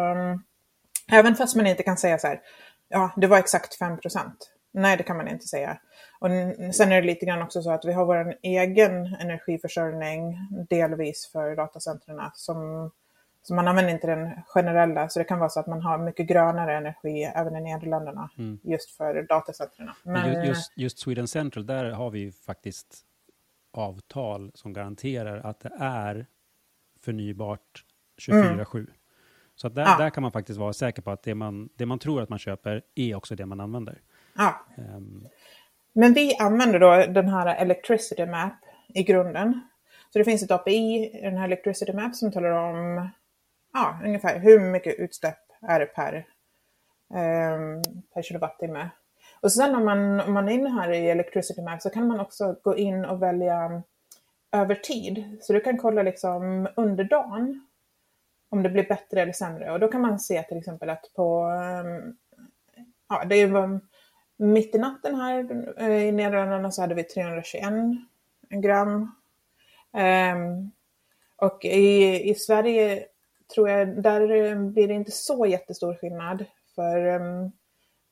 Även 1.12 1.34
fast 1.34 1.56
man 1.56 1.66
inte 1.66 1.82
kan 1.82 1.96
säga 1.96 2.18
så 2.18 2.26
här, 2.26 2.40
ja, 2.88 3.12
det 3.16 3.26
var 3.26 3.38
exakt 3.38 3.80
5% 3.80 4.30
Nej, 4.76 4.96
det 4.96 5.02
kan 5.02 5.16
man 5.16 5.28
inte 5.28 5.46
säga. 5.46 5.78
Och 6.20 6.28
sen 6.74 6.92
är 6.92 7.00
det 7.00 7.06
lite 7.06 7.26
grann 7.26 7.42
också 7.42 7.62
så 7.62 7.70
att 7.70 7.84
vi 7.84 7.92
har 7.92 8.04
vår 8.04 8.34
egen 8.42 9.06
energiförsörjning 9.06 10.38
delvis 10.70 11.30
för 11.32 11.56
datacentren 11.56 12.20
som, 12.34 12.90
som 13.46 13.56
man 13.56 13.68
använder 13.68 13.92
inte 13.92 14.06
den 14.06 14.42
generella, 14.46 15.08
så 15.08 15.18
det 15.18 15.24
kan 15.24 15.38
vara 15.38 15.48
så 15.48 15.60
att 15.60 15.66
man 15.66 15.82
har 15.82 15.98
mycket 15.98 16.26
grönare 16.26 16.76
energi 16.76 17.22
även 17.22 17.56
i 17.56 17.60
Nederländerna 17.60 18.30
mm. 18.38 18.58
just 18.62 18.90
för 18.90 19.22
datacentren. 19.22 19.90
Men 20.02 20.46
just, 20.46 20.72
just 20.76 20.98
Sweden 20.98 21.28
Central, 21.28 21.66
där 21.66 21.90
har 21.90 22.10
vi 22.10 22.32
faktiskt 22.32 22.96
avtal 23.72 24.50
som 24.54 24.72
garanterar 24.72 25.40
att 25.40 25.60
det 25.60 25.72
är 25.78 26.26
förnybart 27.00 27.84
24-7. 28.20 28.76
Mm. 28.76 28.90
Så 29.54 29.68
där, 29.68 29.82
ja. 29.82 29.96
där 29.98 30.10
kan 30.10 30.22
man 30.22 30.32
faktiskt 30.32 30.58
vara 30.58 30.72
säker 30.72 31.02
på 31.02 31.10
att 31.10 31.22
det 31.22 31.34
man, 31.34 31.68
det 31.76 31.86
man 31.86 31.98
tror 31.98 32.22
att 32.22 32.28
man 32.28 32.38
köper 32.38 32.82
är 32.94 33.14
också 33.14 33.34
det 33.34 33.46
man 33.46 33.60
använder. 33.60 34.00
Ja. 34.36 34.66
Um. 34.76 35.28
Men 35.92 36.12
vi 36.12 36.36
använder 36.36 36.78
då 36.78 37.12
den 37.12 37.28
här 37.28 37.56
Electricity 37.56 38.26
Map 38.26 38.52
i 38.88 39.02
grunden. 39.02 39.60
Så 40.10 40.18
det 40.18 40.24
finns 40.24 40.42
ett 40.42 40.50
API 40.50 40.72
i 40.72 41.20
den 41.22 41.36
här 41.36 41.44
Electricity 41.44 41.92
Map 41.92 42.14
som 42.14 42.32
talar 42.32 42.50
om 42.50 43.08
ja, 43.76 43.98
ungefär 44.04 44.38
hur 44.38 44.60
mycket 44.60 44.98
utsläpp 44.98 45.38
är 45.62 45.80
det 45.80 45.86
per, 45.86 46.14
eh, 47.14 47.82
per 48.14 48.22
kilowattimme. 48.22 48.90
Och 49.40 49.52
sen 49.52 49.74
om 49.74 49.84
man, 49.84 50.20
om 50.20 50.32
man 50.32 50.48
är 50.48 50.52
inne 50.52 50.68
här 50.68 50.92
i 50.92 51.10
Electricity 51.10 51.62
Map 51.62 51.82
så 51.82 51.90
kan 51.90 52.08
man 52.08 52.20
också 52.20 52.56
gå 52.62 52.76
in 52.76 53.04
och 53.04 53.22
välja 53.22 53.62
ehm, 53.62 53.82
över 54.52 54.74
tid. 54.74 55.38
Så 55.40 55.52
du 55.52 55.60
kan 55.60 55.78
kolla 55.78 56.02
liksom 56.02 56.68
under 56.76 57.04
dagen 57.04 57.66
om 58.48 58.62
det 58.62 58.68
blir 58.68 58.88
bättre 58.88 59.22
eller 59.22 59.32
sämre. 59.32 59.72
Och 59.72 59.80
då 59.80 59.88
kan 59.88 60.00
man 60.00 60.18
se 60.18 60.42
till 60.42 60.58
exempel 60.58 60.90
att 60.90 61.04
på, 61.16 61.42
ehm, 61.44 62.16
ja 63.08 63.24
det 63.24 63.46
var 63.46 63.80
mitt 64.36 64.74
i 64.74 64.78
natten 64.78 65.14
här 65.14 65.64
eh, 65.78 66.04
i 66.04 66.12
Nederländerna 66.12 66.70
så 66.70 66.80
hade 66.80 66.94
vi 66.94 67.02
321 67.02 67.72
gram. 68.50 69.12
Um, 69.92 70.70
och 71.36 71.64
i, 71.64 72.30
i 72.30 72.34
Sverige 72.34 73.06
tror 73.54 73.68
jag, 73.70 74.02
där 74.02 74.54
blir 74.54 74.88
det 74.88 74.94
inte 74.94 75.10
så 75.10 75.46
jättestor 75.46 75.94
skillnad. 75.94 76.44
För 76.74 77.06
um, 77.06 77.52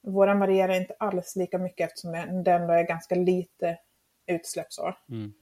våran 0.03 0.39
varierar 0.39 0.75
inte 0.75 0.95
alls 0.99 1.37
lika 1.37 1.59
mycket 1.59 1.91
eftersom 1.91 2.13
det 2.45 2.53
ändå 2.53 2.73
är 2.73 2.83
ganska 2.83 3.15
lite 3.15 3.79
utsläpp 4.27 4.73
så. 4.73 4.95
Mm. 5.09 5.33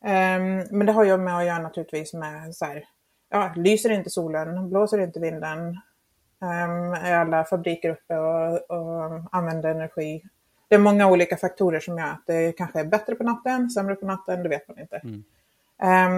Um, 0.00 0.78
men 0.78 0.86
det 0.86 0.92
har 0.92 1.04
ju 1.04 1.16
med 1.16 1.38
att 1.38 1.46
göra 1.46 1.58
naturligtvis 1.58 2.14
med 2.14 2.54
så 2.54 2.64
här, 2.64 2.84
ja, 3.30 3.52
lyser 3.56 3.90
inte 3.90 4.10
solen, 4.10 4.70
blåser 4.70 4.98
inte 4.98 5.20
vinden, 5.20 5.68
um, 6.40 6.92
är 6.92 7.14
alla 7.14 7.44
fabriker 7.44 7.90
uppe 7.90 8.16
och, 8.16 8.70
och 8.70 9.20
använder 9.32 9.70
energi. 9.70 10.24
Det 10.68 10.74
är 10.74 10.78
många 10.78 11.10
olika 11.10 11.36
faktorer 11.36 11.80
som 11.80 11.98
gör 11.98 12.06
att 12.06 12.26
det 12.26 12.52
kanske 12.52 12.80
är 12.80 12.84
bättre 12.84 13.14
på 13.14 13.24
natten, 13.24 13.70
sämre 13.70 13.94
på 13.94 14.06
natten, 14.06 14.42
det 14.42 14.48
vet 14.48 14.68
man 14.68 14.78
inte. 14.78 14.96
Mm. 14.96 15.24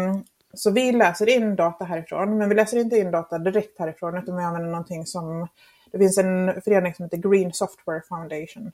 Um, 0.08 0.24
så 0.54 0.70
vi 0.70 0.92
läser 0.92 1.28
in 1.28 1.56
data 1.56 1.84
härifrån, 1.84 2.38
men 2.38 2.48
vi 2.48 2.54
läser 2.54 2.78
inte 2.78 2.96
in 2.96 3.10
data 3.10 3.38
direkt 3.38 3.78
härifrån, 3.78 4.18
utan 4.18 4.36
vi 4.36 4.42
använder 4.42 4.70
någonting 4.70 5.06
som... 5.06 5.48
Det 5.92 5.98
finns 5.98 6.18
en 6.18 6.62
förening 6.62 6.94
som 6.94 7.04
heter 7.04 7.16
Green 7.16 7.52
Software 7.52 8.02
Foundation 8.08 8.72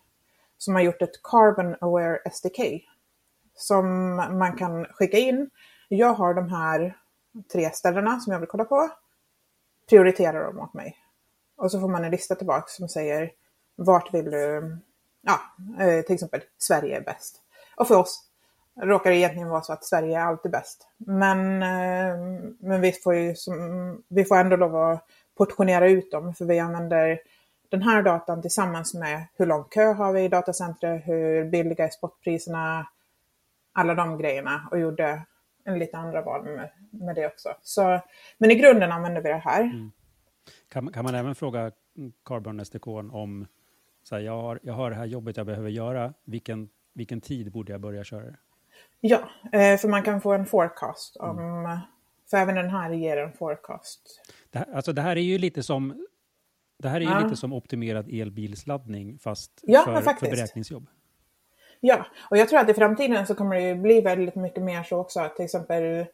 som 0.58 0.74
har 0.74 0.82
gjort 0.82 1.02
ett 1.02 1.22
Carbon 1.22 1.76
Aware 1.80 2.18
SDK 2.32 2.60
som 3.54 4.16
man 4.16 4.56
kan 4.56 4.84
skicka 4.84 5.18
in. 5.18 5.50
Jag 5.88 6.14
har 6.14 6.34
de 6.34 6.48
här 6.48 6.96
tre 7.52 7.70
ställena 7.70 8.20
som 8.20 8.32
jag 8.32 8.40
vill 8.40 8.48
kolla 8.48 8.64
på. 8.64 8.90
Prioritera 9.88 10.46
dem 10.46 10.60
åt 10.60 10.74
mig. 10.74 10.96
Och 11.56 11.70
så 11.70 11.80
får 11.80 11.88
man 11.88 12.04
en 12.04 12.10
lista 12.10 12.34
tillbaka 12.34 12.66
som 12.68 12.88
säger 12.88 13.32
vart 13.76 14.14
vill 14.14 14.30
du, 14.30 14.76
ja, 15.20 15.40
eh, 15.84 16.02
till 16.04 16.14
exempel 16.14 16.40
Sverige 16.58 16.96
är 16.96 17.00
bäst. 17.00 17.42
Och 17.76 17.88
för 17.88 17.94
oss 17.94 18.25
råkar 18.80 19.10
det 19.10 19.16
egentligen 19.16 19.48
vara 19.48 19.62
så 19.62 19.72
att 19.72 19.84
Sverige 19.84 20.18
är 20.18 20.22
alltid 20.22 20.52
bäst. 20.52 20.88
Men, 20.96 21.62
eh, 21.62 22.16
men 22.58 22.80
vi, 22.80 22.92
får 22.92 23.14
ju 23.14 23.34
som, 23.34 24.02
vi 24.08 24.24
får 24.24 24.36
ändå 24.36 24.56
lov 24.56 24.76
att 24.76 25.06
portionera 25.36 25.88
ut 25.88 26.10
dem 26.10 26.34
för 26.34 26.44
vi 26.44 26.58
använder 26.58 27.20
den 27.68 27.82
här 27.82 28.02
datan 28.02 28.42
tillsammans 28.42 28.94
med 28.94 29.26
hur 29.36 29.46
lång 29.46 29.64
kö 29.64 29.92
har 29.92 30.12
vi 30.12 30.24
i 30.24 30.28
datacentret, 30.28 31.02
hur 31.06 31.44
billiga 31.50 31.84
är 31.84 31.90
spotpriserna, 31.90 32.86
alla 33.72 33.94
de 33.94 34.18
grejerna 34.18 34.68
och 34.70 34.78
gjorde 34.78 35.22
en 35.64 35.78
lite 35.78 35.96
andra 35.96 36.22
val 36.22 36.44
med, 36.44 36.70
med 36.90 37.14
det 37.14 37.26
också. 37.26 37.48
Så, 37.62 38.00
men 38.38 38.50
i 38.50 38.54
grunden 38.54 38.92
använder 38.92 39.20
vi 39.20 39.28
det 39.28 39.34
här. 39.34 39.62
Mm. 39.62 39.90
Kan, 40.68 40.92
kan 40.92 41.04
man 41.04 41.14
även 41.14 41.34
fråga 41.34 41.72
Carbon 42.24 42.64
SDK 42.64 42.86
om 42.86 43.46
så 44.02 44.14
här, 44.14 44.22
jag, 44.22 44.42
har, 44.42 44.60
jag 44.62 44.74
har 44.74 44.90
det 44.90 44.96
här 44.96 45.04
jobbet 45.04 45.36
jag 45.36 45.46
behöver 45.46 45.70
göra, 45.70 46.14
vilken, 46.24 46.68
vilken 46.94 47.20
tid 47.20 47.52
borde 47.52 47.72
jag 47.72 47.80
börja 47.80 48.04
köra 48.04 48.24
det? 48.24 48.36
Ja, 49.00 49.30
eh, 49.52 49.76
för 49.76 49.88
man 49.88 50.02
kan 50.02 50.20
få 50.20 50.32
en 50.32 50.46
forecast 50.46 51.16
om, 51.16 51.38
mm. 51.38 51.78
för 52.30 52.36
även 52.36 52.54
den 52.54 52.70
här 52.70 52.90
ger 52.90 53.16
en 53.16 53.32
forecast. 53.32 54.22
Det 54.50 54.58
här, 54.58 54.74
alltså 54.74 54.92
det 54.92 55.02
här 55.02 55.16
är 55.16 55.20
ju 55.20 55.38
lite 55.38 55.62
som 55.62 56.06
det 56.78 56.88
här 56.88 56.96
är 56.96 57.04
ju 57.04 57.10
ja. 57.10 57.20
lite 57.20 57.36
som 57.36 57.52
optimerad 57.52 58.08
elbilsladdning 58.08 59.18
fast 59.18 59.60
ja, 59.62 59.82
för, 59.84 60.00
för 60.00 60.30
beräkningsjobb. 60.30 60.88
Ja, 61.80 62.06
och 62.30 62.36
jag 62.36 62.48
tror 62.48 62.60
att 62.60 62.68
i 62.68 62.74
framtiden 62.74 63.26
så 63.26 63.34
kommer 63.34 63.60
det 63.60 63.74
bli 63.74 64.00
väldigt 64.00 64.34
mycket 64.34 64.62
mer 64.62 64.82
så 64.82 64.98
också. 64.98 65.30
Till 65.36 65.44
exempel 65.44 66.06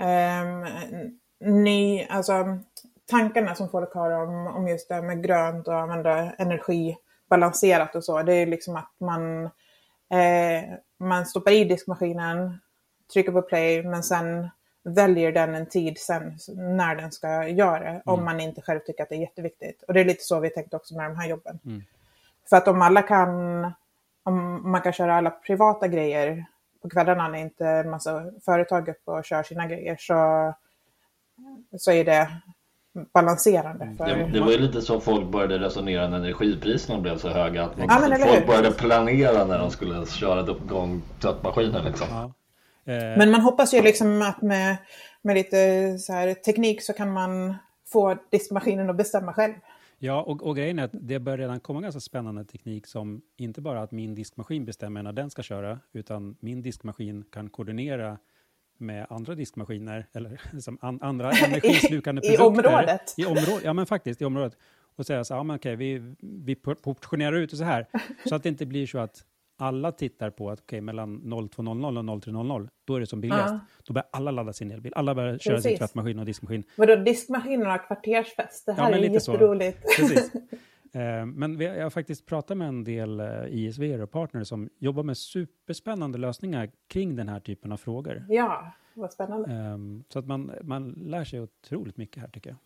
um, 0.00 0.66
ny, 1.64 2.04
alltså 2.04 2.58
tankarna 3.10 3.54
som 3.54 3.68
folk 3.68 3.94
har 3.94 4.10
om, 4.10 4.46
om 4.46 4.68
just 4.68 4.88
det 4.88 5.02
med 5.02 5.24
grönt 5.24 5.68
och 5.68 5.74
använda 5.74 6.32
energi 6.32 6.96
balanserat 7.30 7.96
och 7.96 8.04
så. 8.04 8.22
Det 8.22 8.34
är 8.34 8.46
liksom 8.46 8.76
att 8.76 8.94
man, 9.00 9.44
eh, 10.10 10.74
man 11.02 11.26
stoppar 11.26 11.50
i 11.50 11.64
diskmaskinen, 11.64 12.58
trycker 13.12 13.32
på 13.32 13.42
play, 13.42 13.82
men 13.82 14.02
sen 14.02 14.48
väljer 14.84 15.32
den 15.32 15.54
en 15.54 15.66
tid 15.66 15.98
sen 15.98 16.38
när 16.56 16.96
den 16.96 17.12
ska 17.12 17.48
göra 17.48 17.78
det, 17.78 17.88
mm. 17.88 18.02
om 18.04 18.24
man 18.24 18.40
inte 18.40 18.62
själv 18.62 18.80
tycker 18.80 19.02
att 19.02 19.08
det 19.08 19.14
är 19.14 19.20
jätteviktigt. 19.20 19.82
Och 19.82 19.94
det 19.94 20.00
är 20.00 20.04
lite 20.04 20.24
så 20.24 20.40
vi 20.40 20.50
tänkte 20.50 20.76
också 20.76 20.94
med 20.96 21.10
de 21.10 21.16
här 21.16 21.28
jobben. 21.28 21.58
Mm. 21.64 21.82
För 22.48 22.56
att 22.56 22.68
om 22.68 22.82
alla 22.82 23.02
kan 23.02 23.64
om 24.22 24.70
man 24.70 24.80
kan 24.80 24.92
köra 24.92 25.14
alla 25.14 25.30
privata 25.30 25.88
grejer 25.88 26.44
på 26.82 26.88
kvällarna 26.88 27.28
när 27.28 27.38
inte 27.38 27.66
en 27.66 27.90
massa 27.90 28.32
företag 28.44 28.88
upp 28.88 29.02
och 29.04 29.24
kör 29.24 29.42
sina 29.42 29.66
grejer 29.66 29.96
så, 30.00 30.54
så 31.78 31.92
är 31.92 32.04
det 32.04 32.28
balanserande. 33.14 33.94
För... 33.98 34.06
Det, 34.06 34.30
det 34.32 34.40
var 34.40 34.50
ju 34.50 34.58
lite 34.58 34.82
så 34.82 35.00
folk 35.00 35.28
började 35.28 35.58
resonera 35.58 36.08
när 36.08 36.16
energipriserna 36.18 37.00
blev 37.00 37.18
så 37.18 37.28
höga. 37.28 37.64
Att 37.64 37.72
Ja, 37.76 37.86
men 38.00 38.12
eller 38.12 38.26
folk 38.26 38.46
började 38.46 38.72
planera 38.72 39.44
när 39.44 39.58
de 39.58 39.70
skulle 39.70 40.06
köra 40.06 40.40
igång 40.40 41.02
tvättmaskinen. 41.20 41.84
Liksom. 41.84 42.06
Ja. 42.10 42.32
Eh, 42.92 43.18
Men 43.18 43.30
man 43.30 43.40
hoppas 43.40 43.74
ju 43.74 43.82
liksom 43.82 44.22
att 44.22 44.42
med, 44.42 44.76
med 45.22 45.34
lite 45.34 45.98
så 45.98 46.12
här 46.12 46.34
teknik 46.34 46.82
så 46.82 46.92
kan 46.92 47.12
man 47.12 47.54
få 47.88 48.16
diskmaskinen 48.30 48.90
att 48.90 48.96
bestämma 48.96 49.32
själv. 49.32 49.54
Ja, 49.98 50.22
och, 50.22 50.42
och 50.42 50.56
grejen 50.56 50.78
är 50.78 50.84
att 50.84 50.90
det 50.92 51.18
börjar 51.18 51.38
redan 51.38 51.60
komma 51.60 51.80
ganska 51.80 52.00
spännande 52.00 52.44
teknik 52.44 52.86
som 52.86 53.22
inte 53.36 53.60
bara 53.60 53.82
att 53.82 53.92
min 53.92 54.14
diskmaskin 54.14 54.64
bestämmer 54.64 55.02
när 55.02 55.12
den 55.12 55.30
ska 55.30 55.42
köra, 55.42 55.78
utan 55.92 56.36
min 56.40 56.62
diskmaskin 56.62 57.24
kan 57.30 57.50
koordinera 57.50 58.18
med 58.82 59.06
andra 59.10 59.34
diskmaskiner 59.34 60.06
eller 60.12 60.40
som 60.60 60.78
an, 60.80 60.98
andra 61.02 61.30
energislukande 61.44 62.22
i 62.26 62.36
produkter. 62.36 62.66
området? 62.68 63.14
I 63.16 63.24
området. 63.24 63.64
Ja, 63.64 63.72
men 63.72 63.86
faktiskt 63.86 64.22
i 64.22 64.24
området. 64.24 64.56
Och 64.96 65.06
säga 65.06 65.24
så 65.24 65.34
här, 65.34 65.38
ja, 65.38 65.44
men 65.44 65.56
okej, 65.56 65.76
vi, 65.76 66.14
vi 66.20 66.54
portionerar 66.56 67.36
ut 67.36 67.50
det 67.50 67.56
så 67.56 67.64
här, 67.64 67.86
så 68.28 68.34
att 68.34 68.42
det 68.42 68.48
inte 68.48 68.66
blir 68.66 68.86
så 68.86 68.98
att 68.98 69.24
alla 69.58 69.92
tittar 69.92 70.30
på 70.30 70.50
att 70.50 70.60
okej, 70.60 70.80
mellan 70.80 71.20
02.00 71.22 72.10
och 72.10 72.22
03.00, 72.24 72.68
då 72.84 72.96
är 72.96 73.00
det 73.00 73.06
som 73.06 73.20
billigast. 73.20 73.54
Ja. 73.54 73.60
Då 73.86 73.92
börjar 73.92 74.08
alla 74.12 74.30
ladda 74.30 74.52
sin 74.52 74.70
elbil. 74.70 74.92
Alla 74.96 75.14
börjar 75.14 75.38
köra 75.38 75.60
sin 75.60 75.62
Precis. 75.62 75.78
tvättmaskin 75.78 76.18
och 76.18 76.24
diskmaskin. 76.26 76.64
Vadå, 76.76 76.96
diskmaskinen 76.96 77.66
har 77.66 77.86
kvartersfest? 77.86 78.66
Det 78.66 78.74
Ja, 78.76 78.82
här 78.82 78.90
men 78.90 79.04
är 79.04 79.08
jätteroligt. 79.08 79.96
Precis. 79.96 80.32
Eh, 80.94 81.26
Men 81.26 81.56
vi, 81.58 81.64
jag 81.64 81.82
har 81.82 81.90
faktiskt 81.90 82.26
pratat 82.26 82.56
med 82.56 82.68
en 82.68 82.84
del 82.84 83.20
eh, 83.20 83.26
ISV 83.50 84.02
och 84.02 84.10
partner 84.10 84.44
som 84.44 84.68
jobbar 84.78 85.02
med 85.02 85.16
superspännande 85.16 86.18
lösningar 86.18 86.70
kring 86.88 87.16
den 87.16 87.28
här 87.28 87.40
typen 87.40 87.72
av 87.72 87.76
frågor. 87.76 88.24
Ja, 88.28 88.72
vad 88.94 89.12
spännande. 89.12 89.50
Ehm, 89.52 90.04
Så 90.08 90.18
att 90.18 90.26
man, 90.26 90.52
man 90.62 90.90
lär 90.90 91.24
sig 91.24 91.40
otroligt 91.40 91.96
mycket 91.96 92.22
här 92.22 92.28
tycker 92.28 92.50
jag. 92.50 92.58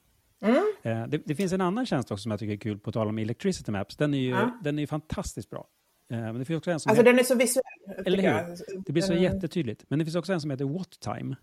Mm. 0.50 0.62
Eh, 0.82 1.08
Det, 1.08 1.18
det 1.24 1.34
finns 1.34 1.52
en 1.52 1.60
annan 1.60 1.86
tjänst 1.86 2.10
också 2.10 2.22
som 2.22 2.30
jag 2.30 2.40
tycker 2.40 2.52
är 2.52 2.58
kul, 2.58 2.78
på 2.78 2.92
tal 2.92 3.08
om 3.08 3.18
Electricity 3.18 3.72
Maps. 3.72 3.96
Den 3.96 4.14
är 4.14 4.18
ju, 4.18 4.30
Ja. 4.30 4.58
den 4.62 4.78
är 4.78 4.80
ju 4.80 4.86
fantastiskt 4.86 5.50
bra. 5.50 5.66
Eh, 6.10 6.18
Men 6.18 6.38
det 6.38 6.44
finns 6.44 6.58
också 6.58 6.70
en 6.70 6.80
som 6.80 6.90
Alltså 6.90 7.00
heter, 7.02 7.12
den 7.12 7.18
är 7.20 7.24
så 7.24 7.34
visuell. 7.34 8.06
Eller 8.06 8.18
hur? 8.22 8.56
det 8.86 8.92
blir 8.92 9.02
så 9.02 9.12
Den- 9.12 9.22
jättetydligt. 9.22 9.84
Men 9.88 9.98
det 9.98 10.04
finns 10.04 10.16
också 10.16 10.32
en 10.32 10.40
som 10.40 10.50
heter 10.50 10.64
Wattime. 10.64 11.36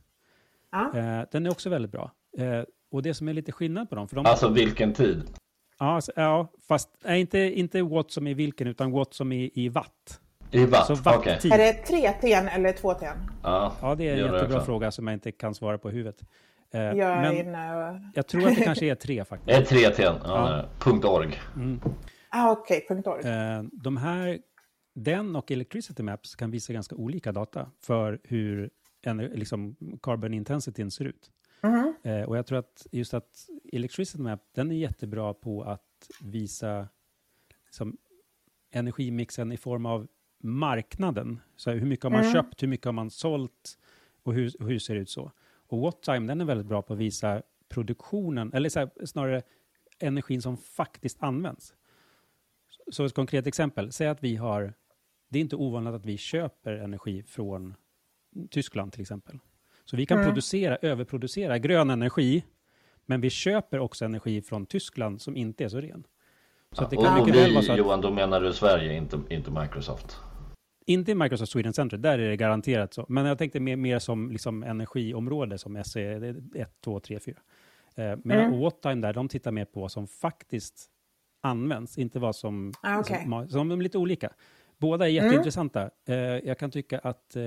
Ja. 0.71 0.97
Eh, 0.97 1.25
Den 1.31 1.45
är 1.45 1.49
också 1.51 1.69
väldigt 1.69 1.91
bra. 1.91 2.11
Eh, 2.37 2.63
Och 2.91 3.01
det 3.03 3.13
som 3.13 3.27
är 3.27 3.33
lite 3.33 3.51
skillnad 3.51 3.89
på 3.89 3.95
dem, 3.95 4.07
för 4.07 4.15
de, 4.15 4.25
Alltså 4.25 4.49
vilken 4.49 4.93
tid? 4.93 5.23
Ja, 5.85 6.01
ja, 6.15 6.47
fast 6.67 6.89
nej, 7.03 7.21
inte, 7.21 7.39
inte 7.39 7.81
watt 7.81 8.11
som 8.11 8.27
i 8.27 8.33
vilken, 8.33 8.67
utan 8.67 8.91
watt 8.91 9.13
som 9.13 9.31
i, 9.31 9.51
i 9.53 9.69
watt. 9.69 10.19
I 10.51 10.65
watt? 10.65 10.87
Så 10.87 10.93
Okej. 10.93 11.03
watttid. 11.33 11.53
Är 11.53 11.57
det 11.57 11.73
3 11.73 12.11
TN 12.11 12.47
eller 12.47 12.71
2 12.73 12.93
TN? 12.93 13.05
Ja, 13.43 13.73
Ja, 13.81 13.95
det 13.95 14.07
är 14.07 14.11
en 14.13 14.17
jättebra 14.19 14.43
också. 14.55 14.65
fråga 14.65 14.91
som 14.91 15.07
jag 15.07 15.13
inte 15.13 15.31
kan 15.31 15.55
svara 15.55 15.77
på 15.77 15.89
i 15.89 15.93
huvudet. 15.93 16.21
Eh, 16.73 16.81
Jag 16.81 16.99
är 16.99 17.21
men 17.21 17.37
inne 17.37 17.75
och... 17.75 17.99
jag 18.13 18.27
tror 18.27 18.47
att 18.47 18.55
det 18.55 18.63
kanske 18.63 18.85
är 18.85 18.95
tre 18.95 19.25
faktiskt. 19.25 19.59
Är 19.59 19.65
3 19.65 19.89
TN? 19.89 20.15
Ja. 20.23 20.65
Punkt 20.79 21.05
.org. 21.05 21.39
Ah, 22.29 22.51
Okej, 22.51 22.85
punkt 22.87 23.07
org. 23.07 23.27
Eh, 23.29 23.63
de 23.71 23.97
här, 23.97 24.39
den 24.95 25.35
och 25.35 25.51
Electricity 25.51 26.03
Maps 26.03 26.35
kan 26.35 26.51
visa 26.51 26.73
ganska 26.73 26.95
olika 26.95 27.31
data 27.31 27.69
för 27.81 28.19
hur 28.23 28.69
en, 29.05 29.17
liksom, 29.17 29.75
carbon 30.01 30.33
intensityn 30.33 30.91
ser 30.91 31.05
ut. 31.05 31.29
Eh, 32.03 32.21
och 32.23 32.37
jag 32.37 32.45
tror 32.45 32.57
att 32.59 32.87
just 32.91 33.13
att 33.13 33.49
Electricity 33.73 34.23
Map, 34.23 34.39
den 34.53 34.71
är 34.71 34.75
jättebra 34.75 35.33
på 35.33 35.63
att 35.63 36.09
visa 36.21 36.87
liksom, 37.65 37.97
energimixen 38.71 39.51
i 39.51 39.57
form 39.57 39.85
av 39.85 40.07
marknaden. 40.39 41.39
Så 41.55 41.71
hur 41.71 41.85
mycket 41.85 42.03
har 42.03 42.09
man 42.11 42.21
Mm. 42.21 42.33
köpt, 42.33 42.63
hur 42.63 42.67
mycket 42.67 42.85
har 42.85 42.91
man 42.93 43.09
sålt 43.09 43.77
och 44.23 44.33
hur, 44.33 44.51
hur 44.67 44.79
ser 44.79 44.95
det 44.95 45.01
ut 45.01 45.09
så? 45.09 45.31
Och 45.67 45.79
Wattime, 45.79 46.27
den 46.27 46.41
är 46.41 46.45
väldigt 46.45 46.67
bra 46.67 46.81
på 46.81 46.93
att 46.93 46.99
visa 46.99 47.41
produktionen, 47.69 48.53
eller 48.53 48.79
här, 48.79 49.05
snarare 49.05 49.41
energin 49.99 50.41
som 50.41 50.57
faktiskt 50.57 51.23
används. 51.23 51.75
Så 52.91 53.05
ett 53.05 53.13
konkret 53.13 53.47
exempel, 53.47 53.91
säg 53.91 54.07
att 54.07 54.23
vi 54.23 54.35
har, 54.35 54.73
det 55.29 55.39
är 55.39 55.41
inte 55.41 55.55
ovanligt 55.55 55.93
att 55.93 56.05
vi 56.05 56.17
köper 56.17 56.73
energi 56.73 57.23
från 57.23 57.75
Tyskland 58.49 58.91
till 58.93 59.01
exempel. 59.01 59.39
Så 59.85 59.97
vi 59.97 60.05
kan 60.05 60.17
Mm. 60.17 60.29
producera, 60.29 60.77
överproducera 60.81 61.57
grön 61.57 61.89
energi, 61.89 62.43
men 63.05 63.21
vi 63.21 63.29
köper 63.29 63.79
också 63.79 64.05
energi 64.05 64.41
från 64.41 64.65
Tyskland 64.65 65.21
som 65.21 65.35
inte 65.37 65.63
är 65.63 65.69
så 65.69 65.81
ren. 65.81 66.03
Så 66.71 66.83
att 66.83 66.89
det 66.89 66.95
kan 66.95 67.19
och 67.19 67.27
mycket 67.27 67.35
vi, 67.41 67.43
väl 67.43 67.53
vara 67.53 67.63
så 67.63 67.71
att, 67.71 67.77
Johan, 67.77 68.01
då 68.01 68.11
menar 68.11 68.41
du 68.41 68.53
Sverige, 68.53 68.93
inte, 68.97 69.19
inte 69.29 69.51
Microsoft? 69.51 70.17
inte 70.85 71.11
i 71.11 71.15
Microsoft 71.15 71.51
Sweden 71.51 71.73
Center, 71.73 71.97
där 71.97 72.19
är 72.19 72.29
det 72.29 72.35
garanterat 72.37 72.93
så. 72.93 73.05
Men 73.09 73.25
jag 73.25 73.37
tänkte 73.37 73.59
mer, 73.59 73.75
mer 73.75 73.99
som 73.99 74.31
liksom 74.31 74.63
energiområde 74.63 75.57
som 75.57 75.83
SE 75.83 76.33
1, 76.55 76.81
2, 76.81 76.99
3, 76.99 77.19
4. 77.19 77.35
Eh, 77.95 78.17
medan 78.23 78.45
Mm. 78.45 78.59
Wattime 78.59 78.95
där, 79.01 79.13
de 79.13 79.27
tittar 79.27 79.51
mer 79.51 79.65
på 79.65 79.79
vad 79.81 79.91
som 79.91 80.07
faktiskt 80.07 80.85
används, 81.41 81.97
inte 81.97 82.19
vad 82.19 82.35
som... 82.35 82.73
Ah, 82.81 82.99
okej. 82.99 83.23
som, 83.23 83.49
som 83.49 83.69
de 83.69 83.79
är 83.79 83.83
lite 83.83 83.97
olika. 83.97 84.29
Båda 84.83 85.05
är 85.05 85.09
jätteintressanta. 85.09 85.89
Eh, 86.07 86.15
jag 86.17 86.57
kan 86.57 86.71
tycka 86.71 86.99
att 86.99 87.35
eh, 87.35 87.43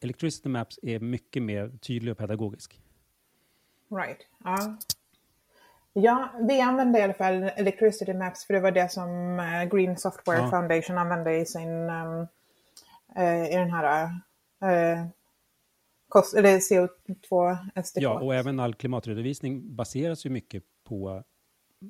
Electricity 0.00 0.48
Maps 0.48 0.78
är 0.82 0.98
mycket 1.00 1.42
mer 1.42 1.68
tydlig 1.80 2.12
och 2.12 2.18
pedagogisk. 2.18 2.80
Right. 3.90 4.18
Ja. 4.44 4.78
ja, 5.92 6.30
vi 6.48 6.60
använde 6.60 6.98
i 6.98 7.02
alla 7.02 7.14
fall 7.14 7.42
Electricity 7.42 8.14
Maps 8.14 8.46
för 8.46 8.54
det 8.54 8.60
var 8.60 8.70
det 8.70 8.92
som 8.92 9.40
eh, 9.40 9.76
Green 9.76 9.96
Software 9.96 10.38
Ja. 10.38 10.50
Foundation 10.50 10.98
använde 10.98 11.36
i 11.36 11.46
sin 11.46 11.88
eh, 13.16 13.52
i 13.52 13.56
den 13.56 13.70
här 13.70 14.04
uh, 14.64 15.06
kost, 16.08 16.34
eller 16.34 16.58
CO2-estikat. 16.58 18.02
Ja, 18.02 18.20
och 18.20 18.34
även 18.34 18.60
all 18.60 18.74
klimatredovisning 18.74 19.76
baseras 19.76 20.26
ju 20.26 20.30
mycket 20.30 20.62
på 20.84 21.24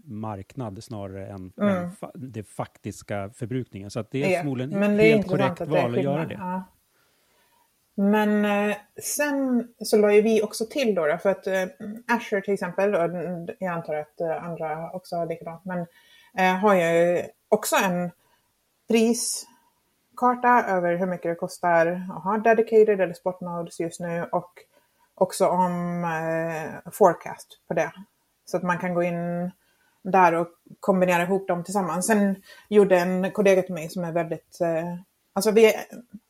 marknad 0.05 0.85
snarare 0.85 1.27
än, 1.27 1.53
än 1.61 1.93
fa 1.93 2.11
det 2.15 2.43
faktiska 2.43 3.31
förbrukningen. 3.35 3.91
Så 3.91 4.01
att 4.01 4.11
det 4.11 4.25
är 4.25 4.31
Ja, 4.31 4.39
förmodligen 4.39 4.81
men 4.81 4.97
det 4.97 5.05
är 5.05 5.17
helt 5.17 5.29
korrekt 5.29 5.61
att 5.61 5.69
val 5.69 5.99
att 5.99 6.03
göra 6.03 6.27
det. 6.27 6.35
Ja. 6.35 6.65
Men 7.95 8.45
eh, 8.45 8.77
sen 9.03 9.69
så 9.79 9.97
la 9.97 10.13
ju 10.13 10.21
vi 10.21 10.43
också 10.43 10.67
till 10.67 10.95
då, 10.95 11.07
då 11.07 11.19
för 11.19 11.31
att 11.31 11.47
eh, 11.47 11.65
Azure 12.07 12.41
till 12.41 12.55
exempel, 12.55 12.95
och 12.95 13.01
jag 13.59 13.73
antar 13.73 13.95
att 13.95 14.21
eh, 14.21 14.45
andra 14.45 14.91
också 14.91 15.17
har 15.17 15.27
likadant, 15.27 15.65
men 15.65 15.87
eh, 16.39 16.57
har 16.57 16.75
ju 16.75 17.23
också 17.49 17.77
en 17.77 18.11
priskarta 18.89 20.65
över 20.69 20.97
hur 20.97 21.07
mycket 21.07 21.31
det 21.31 21.35
kostar 21.35 21.87
att 21.87 22.25
ha 22.25 22.39
dedicated 22.39 23.01
eller 23.01 23.15
spot 23.15 23.41
nodes 23.41 23.81
just 23.81 24.01
nu 24.01 24.25
och 24.33 24.53
också 25.15 25.47
om 25.49 26.05
eh, 26.05 26.91
forecast 26.93 27.61
på 27.69 27.75
det. 27.75 27.93
Så 28.45 28.57
att 28.57 28.63
man 28.63 28.79
kan 28.79 28.95
gå 28.95 29.03
in 29.03 29.51
där 30.03 30.35
och 30.35 30.49
kombinera 30.81 31.23
ihop 31.23 31.49
dem 31.49 31.65
tillsammans. 31.65 32.07
Sen 32.07 32.43
gjorde 32.69 32.99
en 32.99 33.31
kollega 33.33 33.63
till 33.63 33.75
mig 33.75 33.89
som 33.89 34.05
är 34.05 34.13
väldigt, 34.13 34.61
eh, 34.61 34.95
alltså 35.33 35.51
vi, 35.51 35.73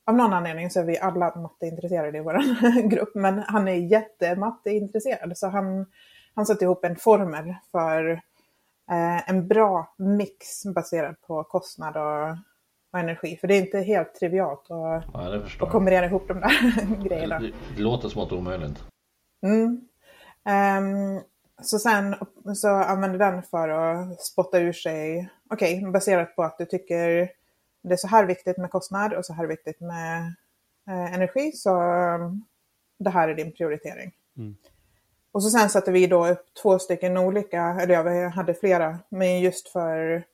av 0.06 0.16
någon 0.16 0.32
anledning 0.32 0.70
så 0.70 0.80
är 0.80 0.84
vi 0.84 0.98
alla 0.98 1.36
matteintresserade 1.36 2.18
i 2.18 2.20
vår 2.20 2.40
grupp, 2.88 3.14
men 3.14 3.38
han 3.38 3.68
är 3.68 3.74
jättematteintresserad 3.74 5.38
så 5.38 5.48
han, 5.48 5.86
han 6.34 6.46
satte 6.46 6.64
ihop 6.64 6.84
en 6.84 6.96
formel 6.96 7.54
för 7.70 8.10
eh, 8.90 9.30
en 9.30 9.48
bra 9.48 9.94
mix 9.98 10.64
baserad 10.74 11.20
på 11.20 11.44
kostnad 11.44 11.96
och, 11.96 12.36
och 12.92 12.98
energi. 12.98 13.36
För 13.36 13.48
det 13.48 13.54
är 13.54 13.60
inte 13.60 13.78
helt 13.78 14.14
trivialt 14.14 14.70
att, 14.70 15.04
Ja, 15.60 15.66
kombinera 15.70 16.06
ihop 16.06 16.28
de 16.28 16.40
där 16.40 17.04
grejerna. 17.08 17.38
Det, 17.38 17.52
det 17.76 17.82
låter 17.82 18.08
smått 18.08 18.32
omöjligt. 18.32 18.84
Mm. 19.42 19.80
Ehm, 20.44 21.20
så 21.62 21.78
sen 21.78 22.16
så 22.54 22.68
använder 22.68 23.18
den 23.18 23.42
för 23.42 23.68
att 23.68 24.20
spotta 24.20 24.58
ur 24.58 24.72
sig, 24.72 25.30
okej, 25.50 25.90
baserat 25.92 26.36
på 26.36 26.42
att 26.42 26.58
du 26.58 26.64
tycker 26.66 27.32
det 27.82 27.92
är 27.92 27.96
så 27.96 28.08
här 28.08 28.24
viktigt 28.24 28.58
med 28.58 28.70
kostnad 28.70 29.12
och 29.12 29.26
så 29.26 29.32
här 29.32 29.46
viktigt 29.46 29.80
med 29.80 30.34
eh, 30.88 31.14
energi, 31.14 31.52
så 31.52 31.82
um, 31.82 32.44
det 32.98 33.10
här 33.10 33.28
är 33.28 33.34
din 33.34 33.52
prioritering. 33.52 34.12
Mm. 34.36 34.56
Och 35.32 35.42
så 35.42 35.50
sen 35.50 35.70
satte 35.70 35.92
vi 35.92 36.06
då 36.06 36.26
upp 36.28 36.54
två 36.62 36.78
stycken 36.78 37.16
olika, 37.16 37.62
eller 37.80 37.94
ja, 37.94 38.02
vi 38.02 38.24
hade 38.24 38.54
flera, 38.54 38.98
men 39.08 39.40
just 39.40 39.68
för 39.68 40.24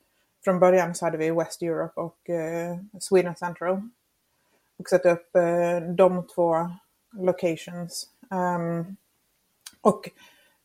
från 0.45 0.59
början 0.59 0.95
så 0.95 1.05
hade 1.05 1.19
vi 1.19 1.31
West 1.31 1.63
Europe 1.63 2.01
och 2.01 2.31
eh, 2.31 2.77
Sweden 3.01 3.37
Central. 3.37 3.89
Och 4.79 4.89
satte 4.89 5.11
upp 5.11 5.37
eh, 5.37 5.81
de 5.81 6.27
två 6.27 6.71
locations. 7.13 8.09
Ehm, 8.31 8.97
och 9.81 10.11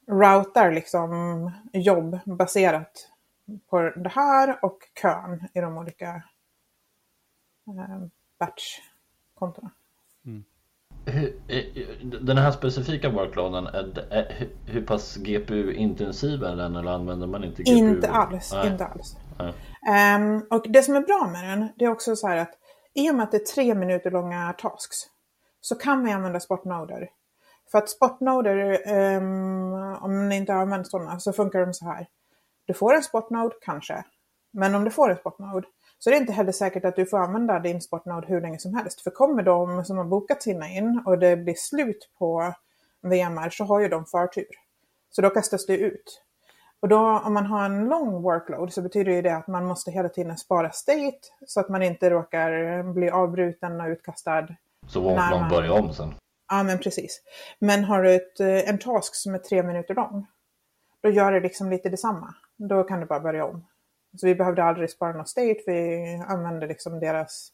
routar 0.07 0.71
liksom 0.71 1.51
jobb 1.73 2.19
baserat 2.25 3.07
på 3.69 3.79
det 3.81 4.09
här 4.09 4.65
och 4.65 4.79
kön 5.01 5.47
i 5.53 5.61
de 5.61 5.77
olika 5.77 6.23
eh, 7.67 8.07
batchkontona. 8.39 9.71
Hur, 11.05 11.41
eh, 11.47 11.63
den 12.21 12.37
här 12.37 12.51
specifika 12.51 13.09
workloaden, 13.09 13.67
hur, 14.65 14.85
pass 14.85 15.17
GPU-intensiv 15.17 16.43
är 16.43 16.55
den 16.55 16.75
eller 16.75 16.91
använder 16.91 17.27
man 17.27 17.43
inte 17.43 17.63
GPU? 17.63 17.71
Inte 17.71 18.09
alls, 18.09 18.53
Nej. 18.53 18.71
inte 18.71 18.85
alls. 18.85 19.17
Ehm, 19.87 20.41
och 20.49 20.65
det 20.69 20.83
som 20.83 20.95
är 20.95 21.01
bra 21.01 21.29
med 21.31 21.49
den, 21.49 21.69
det 21.75 21.85
är 21.85 21.91
också 21.91 22.15
så 22.15 22.27
här 22.27 22.37
att 22.37 22.53
i 22.93 23.11
och 23.11 23.15
med 23.15 23.23
att 23.23 23.31
det 23.31 23.37
är 23.37 23.53
tre 23.55 23.75
minuter 23.75 24.11
långa 24.11 24.53
tasks, 24.53 24.97
så 25.61 25.75
kan 25.75 26.03
vi 26.03 26.11
använda 26.11 26.39
spotnoder. 26.39 27.09
För 27.71 27.77
att 27.77 27.89
spotnoder, 27.89 28.81
um, 29.17 29.73
om 30.01 30.29
ni 30.29 30.35
inte 30.35 30.53
har 30.53 30.61
använt 30.61 30.87
sådana, 30.87 31.19
så 31.19 31.33
funkar 31.33 31.65
de 31.65 31.73
så 31.73 31.85
här. 31.85 32.07
Du 32.65 32.73
får 32.73 32.95
en 32.95 33.03
spotnode, 33.03 33.55
kanske. 33.61 34.03
Men 34.53 34.75
om 34.75 34.83
du 34.83 34.91
får 34.91 35.11
en 35.11 35.17
spotnode 35.17 35.67
så 35.99 36.09
är 36.09 36.11
det 36.11 36.17
inte 36.17 36.33
heller 36.33 36.51
säkert 36.51 36.85
att 36.85 36.95
du 36.95 37.05
får 37.05 37.17
använda 37.17 37.59
din 37.59 37.81
spotnode 37.81 38.27
hur 38.27 38.41
länge 38.41 38.59
som 38.59 38.73
helst. 38.73 39.01
För 39.01 39.11
kommer 39.11 39.43
de 39.43 39.85
som 39.85 39.97
har 39.97 40.05
bokat 40.05 40.43
sina 40.43 40.69
in 40.69 41.03
och 41.05 41.19
det 41.19 41.37
blir 41.37 41.53
slut 41.53 42.09
på 42.19 42.53
VMR 43.01 43.49
så 43.49 43.63
har 43.63 43.79
ju 43.79 43.87
de 43.87 44.05
förtur. 44.05 44.45
Så 45.09 45.21
då 45.21 45.29
kastas 45.29 45.65
det 45.65 45.77
ut. 45.77 46.23
Och 46.79 46.87
då 46.87 46.99
om 46.99 47.33
man 47.33 47.45
har 47.45 47.65
en 47.65 47.85
lång 47.85 48.21
workload 48.21 48.73
så 48.73 48.81
betyder 48.81 49.21
det 49.21 49.35
att 49.35 49.47
man 49.47 49.65
måste 49.65 49.91
hela 49.91 50.09
tiden 50.09 50.37
spara 50.37 50.71
state 50.71 51.19
så 51.47 51.59
att 51.59 51.69
man 51.69 51.83
inte 51.83 52.09
råkar 52.09 52.83
bli 52.93 53.09
avbruten 53.09 53.81
och 53.81 53.87
utkastad. 53.87 54.47
Så 54.87 55.01
won't 55.01 55.29
någon 55.29 55.49
börja 55.49 55.73
om 55.73 55.93
sen? 55.93 56.13
Ja, 56.51 56.63
men 56.63 56.79
precis. 56.79 57.21
Men 57.59 57.83
har 57.83 58.03
du 58.03 58.15
ett, 58.15 58.39
eh, 58.39 58.69
en 58.69 58.79
task 58.79 59.15
som 59.15 59.33
är 59.33 59.39
tre 59.39 59.63
minuter 59.63 59.95
lång, 59.95 60.27
då 61.01 61.09
gör 61.09 61.31
det 61.31 61.39
liksom 61.39 61.69
lite 61.69 61.89
detsamma. 61.89 62.35
Då 62.57 62.83
kan 62.83 62.99
du 62.99 63.05
bara 63.05 63.19
börja 63.19 63.45
om. 63.45 63.65
Så 64.17 64.25
vi 64.25 64.35
behövde 64.35 64.63
aldrig 64.63 64.89
spara 64.89 65.13
något 65.13 65.29
state, 65.29 65.59
vi 65.65 66.23
använde 66.27 66.67
liksom 66.67 66.99
deras 66.99 67.51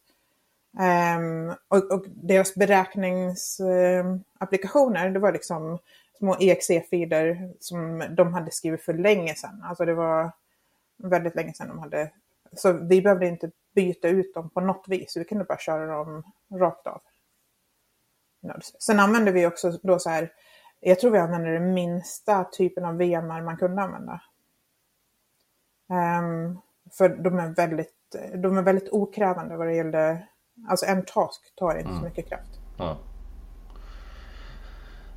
um, 1.18 1.56
och, 1.68 1.92
och, 1.92 2.06
deras 2.08 2.56
beräkningsapplikationer, 2.56 5.08
um, 5.08 5.14
det 5.14 5.20
var 5.20 5.32
liksom 5.32 5.80
små 6.18 6.38
exe-filer 6.40 7.54
som 7.60 8.04
de 8.10 8.34
hade 8.34 8.52
skrivit 8.52 8.82
för 8.82 8.94
länge 8.94 9.36
sedan. 9.36 9.64
Alltså 9.64 9.86
det 9.86 9.94
var 9.94 10.32
väldigt 10.98 11.36
länge 11.36 11.54
sedan 11.54 11.68
de 11.68 11.80
hade... 11.80 12.12
Så 12.54 12.74
vi 12.74 13.02
behövde 13.02 13.28
inte 13.28 13.52
byta 13.76 14.08
ut 14.08 14.34
dem 14.34 14.50
på 14.50 14.62
något 14.62 14.86
vis, 14.88 15.18
vi 15.18 15.24
kunde 15.24 15.44
bara 15.44 15.58
köra 15.58 15.98
dem 15.98 16.24
rakt 16.52 16.88
av. 16.88 17.02
Sen 18.80 19.00
använde 19.00 19.32
vi 19.32 19.48
också 19.48 19.72
då 19.84 20.00
så 20.00 20.10
här, 20.10 20.32
jag 20.80 21.00
tror 21.00 21.12
vi 21.12 21.20
använde 21.20 21.54
den 21.54 21.74
minsta 21.74 22.44
typen 22.44 22.86
av 22.86 22.98
VMR 22.98 23.42
man 23.42 23.58
kunde 23.58 23.82
använda. 23.82 24.22
Um, 25.90 26.62
för 26.98 27.10
de 27.10 27.40
är, 27.40 27.48
väldigt, 27.48 28.16
de 28.36 28.58
är 28.58 28.62
väldigt 28.62 28.90
okrävande 28.92 29.58
vad 29.58 29.68
det 29.68 29.76
gäller, 29.76 30.28
alltså 30.70 30.86
en 30.86 31.06
task 31.06 31.56
tar 31.56 31.78
inte 31.78 31.90
mm. 31.90 32.00
så 32.00 32.06
mycket 32.06 32.30
kraft. 32.30 32.60
Ja. 32.78 32.98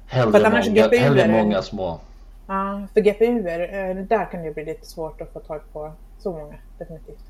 Hellre, 0.07 0.51
många, 0.51 0.61
GPU 0.61 0.97
hellre 0.97 1.29
många 1.29 1.63
små. 1.63 2.01
Ja, 2.49 2.87
för 2.95 3.01
GPU, 3.01 3.49
eh, 3.49 3.97
där 3.97 4.31
kan 4.31 4.43
det 4.43 4.55
bli 4.55 4.65
lite 4.65 4.87
svårt 4.87 5.21
att 5.21 5.33
få 5.33 5.41
tag 5.41 5.61
på 5.73 5.93
så 6.19 6.33
många, 6.33 6.55
definitivt. 6.79 7.30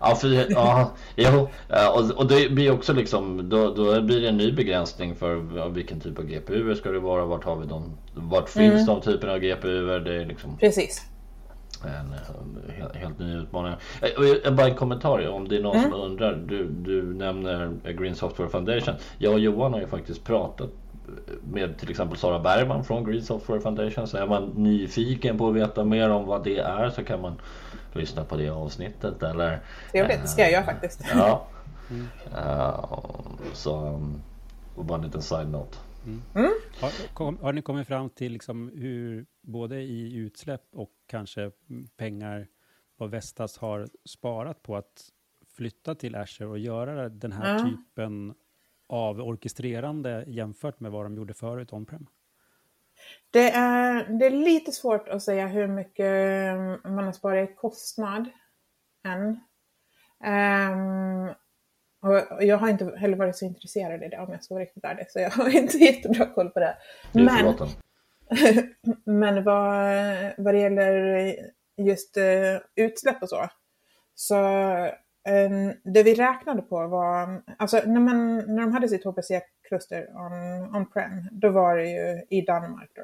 Ja, 0.00 0.14
för, 0.14 0.52
ja, 0.52 0.90
jo, 1.16 1.48
och, 1.94 2.10
och 2.10 2.26
det 2.26 2.52
blir 2.52 2.70
också 2.70 2.92
liksom, 2.92 3.48
då, 3.48 3.74
då 3.74 4.02
blir 4.02 4.20
det 4.20 4.28
en 4.28 4.36
ny 4.36 4.52
begränsning 4.52 5.14
för 5.14 5.34
vilken 5.68 6.00
typ 6.00 6.18
av 6.18 6.24
GPU 6.24 6.74
ska 6.74 6.90
det 6.90 6.98
vara, 6.98 7.24
vart 7.24 7.44
har 7.44 7.56
vi 7.56 7.66
dem, 7.66 7.96
vart 8.14 8.48
finns 8.48 8.74
mm. 8.74 8.86
de 8.86 9.00
typerna 9.00 9.32
av 9.32 9.38
GPU? 9.38 9.98
Det 9.98 10.14
är 10.14 10.26
liksom... 10.26 10.56
Precis. 10.58 11.06
En 11.84 12.14
helt, 12.76 12.96
helt 12.96 13.18
ny 13.18 13.36
utmaning. 13.36 13.74
Eh, 14.44 14.52
bara 14.52 14.66
en 14.66 14.74
kommentar 14.74 15.28
om 15.28 15.48
det 15.48 15.56
är 15.56 15.62
någon 15.62 15.76
mm. 15.76 15.90
som 15.90 16.00
undrar. 16.00 16.34
Du, 16.34 16.64
du 16.64 17.14
nämner 17.14 17.72
Green 17.98 18.14
Software 18.14 18.48
Foundation. 18.48 18.94
Jag 19.18 19.32
och 19.32 19.40
Johan 19.40 19.72
har 19.72 19.80
ju 19.80 19.86
faktiskt 19.86 20.24
pratat 20.24 20.70
med 21.52 21.78
till 21.78 21.90
exempel 21.90 22.18
Sara 22.18 22.38
Bergman 22.38 22.84
från 22.84 23.04
Green 23.04 23.22
Software 23.22 23.60
Foundation. 23.60 24.06
Så 24.06 24.16
är 24.16 24.26
man 24.26 24.52
nyfiken 24.56 25.38
på 25.38 25.48
att 25.48 25.54
veta 25.54 25.84
mer 25.84 26.10
om 26.10 26.26
vad 26.26 26.44
det 26.44 26.58
är 26.58 26.90
så 26.90 27.04
kan 27.04 27.20
man 27.20 27.40
lyssna 27.96 28.24
på 28.24 28.36
det 28.36 28.48
avsnittet. 28.48 29.22
Eller, 29.22 29.60
Trevligt, 29.90 30.22
det 30.22 30.28
ska 30.28 30.42
jag 30.42 30.52
göra 30.52 30.64
faktiskt. 30.64 31.04
Ja. 31.14 31.46
Mm. 31.90 32.06
Uh, 32.34 32.84
så, 33.52 33.86
um, 33.86 34.22
och 34.74 34.84
bara 34.84 34.98
en 34.98 35.04
liten 35.04 35.22
side-note. 35.22 35.78
Mm. 36.04 36.22
Mm. 36.34 36.52
Har, 36.80 37.14
kom, 37.14 37.38
har, 37.38 37.52
ni 37.52 37.62
kommit 37.62 37.86
fram 37.86 38.10
till 38.10 38.32
liksom 38.32 38.70
hur 38.74 39.26
både 39.42 39.80
i 39.80 40.14
utsläpp 40.14 40.64
och 40.72 40.90
kanske 41.06 41.50
pengar 41.96 42.48
vad 42.96 43.10
Vestas 43.10 43.58
har 43.58 43.88
sparat 44.04 44.62
på 44.62 44.76
att 44.76 45.08
flytta 45.56 45.94
till 45.94 46.16
Azure 46.16 46.48
och 46.48 46.58
göra 46.58 47.08
den 47.08 47.32
här 47.32 47.58
typen 47.58 48.34
av 48.88 49.20
orkestrerande 49.20 50.24
jämfört 50.26 50.80
med 50.80 50.92
vad 50.92 51.04
de 51.04 51.16
gjorde 51.16 51.34
förut 51.34 51.72
on-prem? 51.72 52.06
Det 53.30 53.50
är, 53.50 54.04
det 54.04 54.26
är 54.26 54.30
lite 54.30 54.72
svårt 54.72 55.08
att 55.08 55.22
säga 55.22 55.46
hur 55.46 55.66
mycket 55.66 56.12
man 56.84 57.04
har 57.04 57.12
sparat 57.12 57.50
i 57.50 57.54
kostnad 57.54 58.30
än. 59.06 59.40
Um, 60.24 61.28
och 62.02 62.44
jag 62.44 62.58
har 62.58 62.68
inte 62.68 62.96
heller 62.96 63.16
varit 63.16 63.36
så 63.36 63.44
intresserad 63.44 64.02
i 64.02 64.08
det 64.08 64.18
om 64.18 64.32
jag 64.32 64.44
ska 64.44 64.54
vara 64.54 64.64
riktigt 64.64 64.84
ärlig, 64.84 65.10
så 65.10 65.20
jag 65.20 65.30
har 65.30 65.48
inte 65.56 65.78
jättebra 65.78 66.26
koll 66.26 66.50
på 66.50 66.60
det. 66.60 66.76
Men, 67.12 67.54
men 69.04 69.44
vad, 69.44 69.84
vad 70.36 70.54
det 70.54 70.60
gäller 70.60 71.36
just 71.76 72.16
uh, 72.16 72.58
utsläpp 72.74 73.22
och 73.22 73.28
så, 73.28 73.48
så 74.14 74.34
Ehm, 75.26 75.72
det 75.82 76.02
vi 76.02 76.14
räknade 76.14 76.62
på 76.62 76.86
var, 76.86 77.42
alltså 77.58 77.80
när, 77.86 78.00
man, 78.00 78.36
när 78.36 78.62
de 78.62 78.72
hade 78.72 78.88
sitt 78.88 79.04
HPC-kluster 79.04 80.08
on-prem, 80.76 81.12
on 81.12 81.28
då 81.32 81.48
var 81.48 81.76
det 81.76 81.88
ju 81.88 82.22
i 82.30 82.40
Danmark. 82.40 82.90
Då. 82.94 83.02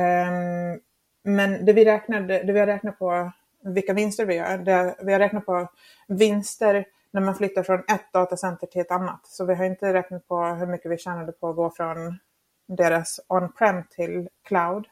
Um, 0.00 0.80
men 1.24 1.64
det 1.64 1.72
vi, 1.72 1.84
räknade, 1.84 2.42
det 2.42 2.52
vi 2.52 2.60
har 2.60 2.66
räknat 2.66 2.98
på 2.98 3.32
vilka 3.62 3.92
vinster 3.92 4.26
vi 4.26 4.34
gör, 4.34 4.58
det, 4.58 4.96
vi 5.02 5.12
har 5.12 5.18
räknat 5.18 5.46
på 5.46 5.68
vinster 6.08 6.86
när 7.10 7.20
man 7.20 7.34
flyttar 7.34 7.62
från 7.62 7.78
ett 7.78 8.12
datacenter 8.12 8.66
till 8.66 8.80
ett 8.80 8.90
annat. 8.90 9.26
Så 9.26 9.44
vi 9.44 9.54
har 9.54 9.64
inte 9.64 9.94
räknat 9.94 10.28
på 10.28 10.44
hur 10.44 10.66
mycket 10.66 10.90
vi 10.90 10.98
tjänade 10.98 11.32
på 11.32 11.48
att 11.48 11.56
gå 11.56 11.70
från 11.70 12.18
deras 12.66 13.20
on-prem 13.28 13.82
till 13.90 14.28
cloud. 14.44 14.86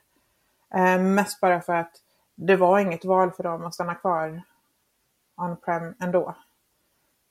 Um, 0.75 1.15
mest 1.15 1.41
bara 1.41 1.61
för 1.61 1.75
att 1.75 1.93
det 2.35 2.57
var 2.57 2.79
inget 2.79 3.05
val 3.05 3.31
för 3.31 3.43
dem 3.43 3.65
att 3.65 3.75
stanna 3.75 3.95
kvar 3.95 4.43
on-prem 5.43 5.95
ändå. 6.01 6.37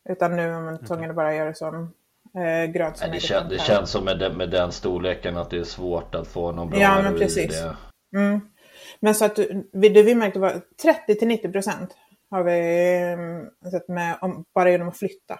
Utan 0.09 0.35
nu 0.35 0.41
är 0.41 0.61
man 0.61 0.85
tvungen 0.85 1.09
att 1.09 1.15
bara 1.15 1.35
göra 1.35 1.53
som 1.53 1.93
eh, 2.35 2.71
gröd 2.71 2.97
som 2.97 3.11
det, 3.11 3.19
kän, 3.19 3.49
det 3.49 3.59
känns 3.59 3.89
som 3.89 4.05
med 4.05 4.19
den, 4.19 4.37
med 4.37 4.49
den 4.49 4.71
storleken 4.71 5.37
att 5.37 5.49
det 5.49 5.57
är 5.57 5.63
svårt 5.63 6.15
att 6.15 6.27
få 6.27 6.51
någon 6.51 6.69
bra 6.69 6.79
Ja, 6.79 7.01
men 7.01 7.17
precis. 7.17 7.61
Det. 7.61 7.75
Mm. 8.19 8.41
Men 8.99 9.15
så 9.15 9.25
att 9.25 9.35
det 9.71 10.03
vi 10.03 10.15
märkte 10.15 10.39
var 10.39 10.61
30 10.81 11.15
till 11.15 11.27
90 11.27 11.51
procent 11.51 11.97
har 12.29 12.43
vi 12.43 13.13
um, 13.13 13.71
sett 13.71 13.87
med 13.87 14.17
om, 14.21 14.45
bara 14.53 14.71
genom 14.71 14.87
att 14.87 14.97
flytta 14.97 15.39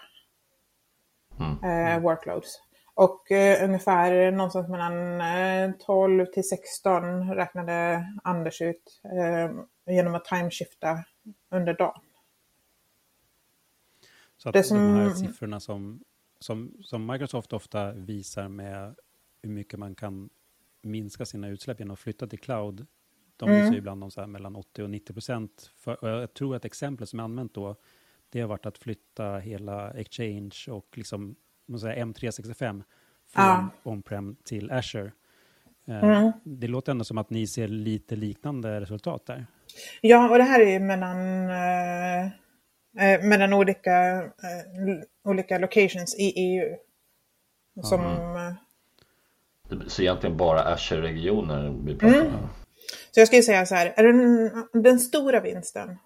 mm. 1.40 1.64
eh, 1.64 2.00
workloads. 2.00 2.60
Och 2.94 3.32
eh, 3.32 3.64
ungefär 3.64 4.32
någonstans 4.32 4.70
mellan 4.70 5.22
eh, 5.22 5.72
12 5.86 6.26
till 6.26 6.50
16 6.50 7.34
räknade 7.36 8.06
Anders 8.24 8.62
ut 8.62 9.02
eh, 9.06 9.52
genom 9.94 10.16
att 10.16 10.26
timeshifta 10.26 11.04
under 11.52 11.74
dagen. 11.74 12.02
Så 14.44 14.50
att 14.50 14.66
som, 14.66 14.78
de 14.78 14.96
här 14.96 15.10
siffrorna 15.10 15.60
som, 15.60 16.04
som, 16.40 16.78
som 16.84 17.06
Microsoft 17.06 17.54
ofta 17.54 17.92
visar 17.92 18.48
med 18.48 18.96
hur 19.44 19.50
mycket 19.50 19.80
man 19.80 19.96
kan 19.96 20.30
minska 20.82 21.26
sina 21.26 21.48
utsläpp 21.48 21.80
genom 21.80 21.94
att 21.94 22.00
flytta 22.00 22.28
till 22.28 22.40
cloud, 22.40 22.88
de 23.38 23.50
mm. 23.50 23.62
visar 23.62 23.78
ibland 23.78 24.04
om 24.04 24.12
så 24.12 24.28
mellan 24.28 24.56
80 24.56 24.84
och 24.84 24.90
90 24.90 25.14
procent. 25.14 25.72
Jag 26.02 26.34
tror 26.34 26.56
att 26.56 26.66
exemplet 26.66 27.10
som 27.10 27.20
är 27.20 27.24
använt 27.24 27.54
då, 27.54 27.76
det 28.30 28.42
har 28.42 28.48
varit 28.48 28.66
att 28.66 28.78
flytta 28.78 29.38
hela 29.38 29.92
Exchange 29.92 30.56
och 30.70 30.98
liksom, 30.98 31.36
säga, 31.80 32.06
M365 32.06 32.84
från 33.28 33.46
ja. 33.46 33.70
on-prem 33.84 34.36
till 34.44 34.72
Azure. 34.72 35.12
Eh, 35.86 36.04
mm. 36.04 36.32
Det 36.44 36.68
låter 36.68 36.92
ändå 36.92 37.04
som 37.04 37.18
att 37.18 37.30
ni 37.30 37.48
ser 37.48 37.68
lite 37.68 38.16
liknande 38.16 38.82
resultat 38.82 39.26
där. 39.26 39.46
Ja, 40.02 40.30
och 40.30 40.38
det 40.38 40.44
här 40.44 40.60
är 40.60 40.72
ju 40.72 40.80
mellan, 40.80 41.18
eh, 43.00 43.24
mellan 43.24 43.54
olika, 43.54 44.18
eh, 44.22 45.04
olika 45.24 45.58
locations 45.58 46.16
i 46.16 46.34
EU. 46.36 46.78
Som, 47.84 48.06
mm. 48.06 48.56
Så 49.88 50.02
egentligen 50.02 50.38
bara 50.38 50.62
Azure-regioner 50.62 51.82
vi 51.86 51.96
pratar 51.96 52.16
mm. 52.16 52.36
om? 52.36 52.50
Så 53.12 53.20
jag 53.20 53.28
skulle 53.28 53.44
säga 53.44 53.66
så 53.66 53.76
här, 53.76 53.94
är 53.96 54.04
den, 54.04 54.52
den 54.84 55.00
stora 55.00 55.40
vinsten 55.40 55.98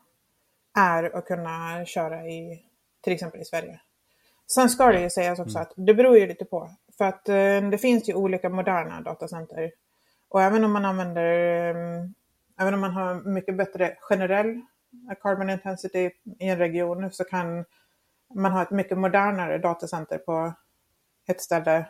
är 0.78 1.16
att 1.16 1.26
kunna 1.26 1.86
köra 1.86 2.28
i 2.28 2.62
till 3.02 3.14
exempel 3.14 3.42
i 3.42 3.46
Sverige. 3.46 3.80
Sen 4.48 4.70
ska 4.70 4.86
det 4.92 5.02
ju 5.02 5.10
sägas 5.10 5.40
också 5.40 5.58
mm. 5.58 5.62
att 5.62 5.74
det 5.76 5.94
beror 5.94 6.18
ju 6.18 6.28
lite 6.28 6.46
på. 6.46 6.70
För 6.98 7.06
att 7.06 7.30
eh, 7.30 7.70
det 7.72 7.78
finns 7.78 8.10
ju 8.10 8.14
olika 8.14 8.50
moderna 8.50 9.02
datacenter. 9.02 9.72
Och 10.30 10.42
även 10.42 10.64
om 10.64 10.72
man 10.72 10.86
använder, 10.86 11.26
eh, 11.70 12.06
även 12.60 12.74
om 12.74 12.80
man 12.80 12.92
har 12.92 13.16
mycket 13.16 13.58
bättre 13.58 13.98
generell 14.00 14.62
carbon 15.22 15.50
intensity 15.50 16.10
i 16.40 16.50
en 16.50 16.58
region 16.58 17.12
så 17.12 17.24
kan 17.24 17.66
man 18.34 18.52
ha 18.52 18.62
ett 18.62 18.72
mycket 18.72 18.98
modernare 18.98 19.58
datacenter 19.58 20.18
på 20.18 20.54
ett 21.28 21.42
ställe 21.42 21.88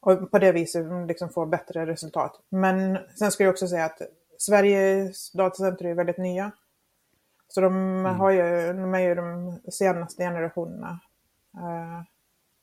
och 0.00 0.30
på 0.30 0.38
det 0.38 0.52
viset 0.52 0.86
liksom 1.08 1.28
få 1.28 1.46
bättre 1.46 1.86
resultat. 1.86 2.40
Men 2.48 2.98
sen 3.14 3.30
ska 3.30 3.44
jag 3.44 3.50
också 3.50 3.68
säga 3.68 3.84
att 3.84 4.02
Sveriges 4.38 5.32
datacenter 5.32 5.84
är 5.84 5.94
väldigt 5.94 6.18
nya. 6.18 6.50
Så 7.48 7.60
de, 7.60 7.76
mm. 7.76 8.14
har 8.14 8.30
ju, 8.30 8.72
de 8.72 8.94
är 8.94 9.00
ju 9.00 9.14
de 9.14 9.58
senaste 9.70 10.22
generationerna. 10.22 11.00
Uh, 11.54 12.02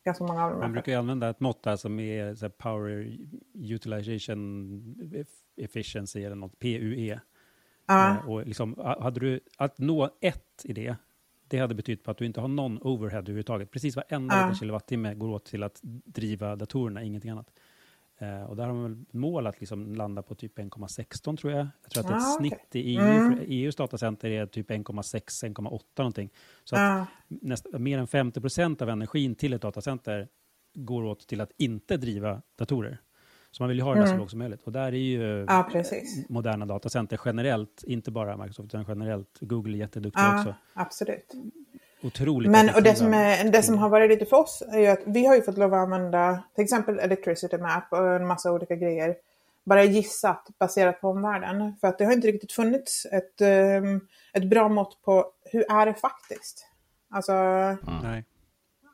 ganska 0.05 0.23
många 0.23 0.45
av 0.45 0.51
dem. 0.51 0.59
Man 0.59 0.71
brukar 0.71 0.91
ju 0.91 0.97
använda 0.97 1.29
ett 1.29 1.39
mått 1.39 1.63
där 1.63 1.75
som 1.75 1.99
är 1.99 2.35
så 2.35 2.49
power 2.49 3.17
utilization 3.53 4.95
efficiency 5.57 6.23
eller 6.23 6.35
något, 6.35 6.59
PUE. 6.59 7.19
Ja. 7.89 8.09
Eh, 8.15 8.29
och 8.29 8.47
liksom, 8.47 8.75
hade 8.99 9.19
du, 9.19 9.39
att 9.57 9.77
nå 9.77 10.09
ett 10.21 10.61
i 10.63 10.73
det, 10.73 10.95
det 11.47 11.57
hade 11.59 11.75
betytt 11.75 12.03
på 12.03 12.11
att 12.11 12.17
du 12.17 12.25
inte 12.25 12.41
har 12.41 12.47
någon 12.47 12.81
overhead 12.81 13.19
överhuvudtaget. 13.21 13.71
Precis 13.71 13.95
varenda 13.95 14.35
Ja. 14.35 14.53
kilowattimme 14.55 15.13
går 15.13 15.29
åt 15.29 15.45
till 15.45 15.63
att 15.63 15.79
driva 16.05 16.55
datorerna, 16.55 17.03
ingenting 17.03 17.31
annat. 17.31 17.49
Eh, 18.17 18.43
och 18.43 18.55
där 18.55 18.65
har 18.67 18.73
man 18.73 18.83
väl 18.83 19.05
mål 19.11 19.47
att 19.47 19.59
liksom 19.59 19.95
landa 19.95 20.21
på 20.21 20.35
typ 20.35 20.59
1,16 20.59 21.37
tror 21.37 21.53
jag. 21.53 21.67
Jag 21.83 21.91
tror 21.91 22.03
att 22.03 22.09
ett 22.09 22.15
Ah, 22.15 22.35
okej. 22.35 22.49
snitt 22.49 22.75
i 22.75 22.79
EU, 22.95 22.99
Mm. 23.01 23.39
EUs 23.47 23.75
datacenter 23.75 24.29
är 24.29 24.45
typ 24.45 24.71
1,6, 24.71 25.43
1,8 25.43 25.79
någonting. 25.97 26.29
Så 26.63 26.75
att 26.75 26.81
Ja. 26.81 27.05
näst, 27.27 27.65
mer 27.73 27.97
än 27.97 28.07
50 28.07 28.41
procent 28.41 28.81
av 28.81 28.89
energin 28.89 29.35
till 29.35 29.53
ett 29.53 29.61
datacenter 29.61 30.27
går 30.73 31.03
åt 31.03 31.27
till 31.27 31.41
att 31.41 31.51
inte 31.57 31.97
driva 31.97 32.41
datorer. 32.57 32.97
Så 33.51 33.63
man 33.63 33.67
vill 33.67 33.77
ju 33.77 33.83
ha 33.83 33.93
det 33.93 33.99
där 33.99 34.05
så 34.05 34.09
Mm. 34.11 34.19
lågt 34.19 34.29
som 34.29 34.39
möjligt. 34.39 34.61
Och 34.63 34.71
där 34.71 34.85
är 34.87 34.91
ju 34.91 35.45
ja, 35.47 35.69
precis. 35.71 36.29
moderna 36.29 36.65
datacenter 36.65 37.19
generellt, 37.25 37.83
inte 37.83 38.11
bara 38.11 38.37
Microsoft, 38.37 38.65
utan 38.65 38.85
generellt. 38.87 39.37
Google 39.39 39.77
är 39.77 39.79
jätteduktiga 39.79 40.23
Ja, 40.23 40.39
också. 40.39 40.55
absolut. 40.73 41.33
Otroligt 42.03 42.51
Men 42.51 42.69
och 42.75 42.83
det 42.83 42.95
som, 42.95 43.13
är, 43.13 43.51
det 43.51 43.63
som 43.63 43.77
har 43.77 43.89
varit 43.89 44.09
lite 44.09 44.25
för 44.25 44.37
oss 44.37 44.63
är 44.71 44.79
ju 44.79 44.87
att 44.87 44.99
vi 45.05 45.25
har 45.25 45.35
ju 45.35 45.41
fått 45.41 45.57
lov 45.57 45.73
att 45.73 45.79
använda 45.79 46.43
till 46.55 46.63
exempel 46.63 46.99
Electricity 46.99 47.57
Map 47.57 47.83
och 47.91 48.13
en 48.15 48.27
massa 48.27 48.51
olika 48.51 48.75
grejer. 48.75 49.15
Bara 49.65 49.83
gissat 49.83 50.47
baserat 50.59 51.01
på 51.01 51.09
omvärlden. 51.09 51.75
För 51.81 51.87
att 51.87 51.97
det 51.97 52.05
har 52.05 52.13
inte 52.13 52.27
riktigt 52.27 52.51
funnits 52.51 53.05
ett, 53.05 53.41
ehm, 53.41 54.01
ett 54.33 54.49
bra 54.49 54.69
mått 54.69 55.01
på 55.05 55.25
hur 55.51 55.71
är 55.71 55.85
det 55.85 55.93
faktiskt. 55.93 56.65
Alltså 57.11 57.33
Nej. 58.03 58.25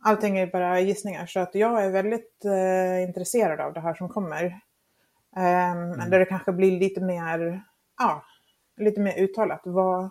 Allting 0.05 0.37
är 0.37 0.47
bara 0.47 0.79
gissningar. 0.79 1.25
Så 1.25 1.39
att 1.39 1.55
jag 1.55 1.85
är 1.85 1.91
väldigt 1.91 2.45
eh, 2.45 3.03
intresserad 3.03 3.59
av 3.59 3.73
det 3.73 3.79
här 3.79 3.93
som 3.93 4.09
kommer. 4.09 4.43
Ehm, 5.35 5.89
Men 5.89 6.09
där 6.09 6.19
det 6.19 6.25
kanske 6.25 6.51
blir 6.51 6.79
lite 6.79 7.01
mer, 7.01 7.63
ja, 7.97 8.25
lite 8.77 9.01
mer 9.01 9.19
uttalat. 9.19 9.61
Vad, 9.63 10.09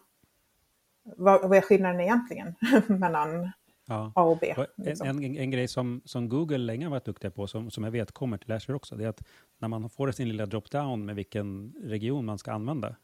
vad, 1.03 1.49
vad 1.49 1.59
är 1.59 1.61
skillnaden 1.61 2.01
egentligen 2.01 2.55
mellan 3.01 3.53
Ja. 3.87 4.13
A 4.15 4.23
och 4.23 4.39
B? 4.41 4.55
Liksom? 4.77 5.09
En, 5.09 5.25
en, 5.25 5.37
en 5.37 5.51
grej 5.51 5.69
som, 5.69 6.03
som 6.05 6.29
Google 6.29 6.59
länge 6.59 6.87
har 6.87 6.91
varit 6.91 7.05
duktiga 7.05 7.31
på, 7.31 7.47
som, 7.47 7.71
som 7.71 7.85
jag 7.85 7.91
vet 7.91 8.13
kommer 8.13 8.39
till 8.39 8.53
Azure 8.53 8.77
också, 8.77 8.97
det 8.97 9.05
är 9.05 9.09
att 9.09 9.23
när 9.59 9.69
man 9.69 9.91
får 9.91 10.11
sin 10.11 10.29
lilla 10.29 10.47
drop-down 10.47 11.05
med 11.05 11.17
vilken 11.17 11.75
region 11.83 12.25
man 12.25 12.39
ska 12.39 12.53
använda, 12.53 12.97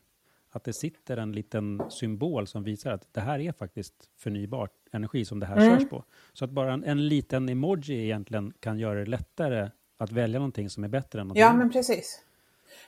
att 0.50 0.64
det 0.64 0.72
sitter 0.72 1.16
en 1.16 1.32
liten 1.32 1.82
symbol 1.90 2.46
som 2.46 2.62
visar 2.62 2.92
att 2.92 3.14
det 3.14 3.20
här 3.20 3.38
är 3.38 3.52
faktiskt 3.52 4.10
förnybar 4.16 4.68
energi 4.92 5.24
som 5.24 5.40
det 5.40 5.46
här 5.46 5.56
Mm. 5.56 5.78
körs 5.80 5.88
på. 5.88 6.04
Så 6.32 6.44
att 6.44 6.50
bara 6.50 6.72
en, 6.72 6.84
en 6.84 7.08
liten 7.08 7.48
emoji 7.48 8.04
egentligen 8.04 8.52
kan 8.60 8.78
göra 8.78 8.98
det 8.98 9.06
lättare 9.06 9.68
att 9.98 10.12
välja 10.12 10.38
någonting 10.38 10.70
som 10.70 10.84
är 10.84 10.88
bättre 10.88 11.20
än 11.20 11.26
någonting 11.26 11.42
Ja, 11.42 11.52
men 11.52 11.70
precis. 11.72 12.24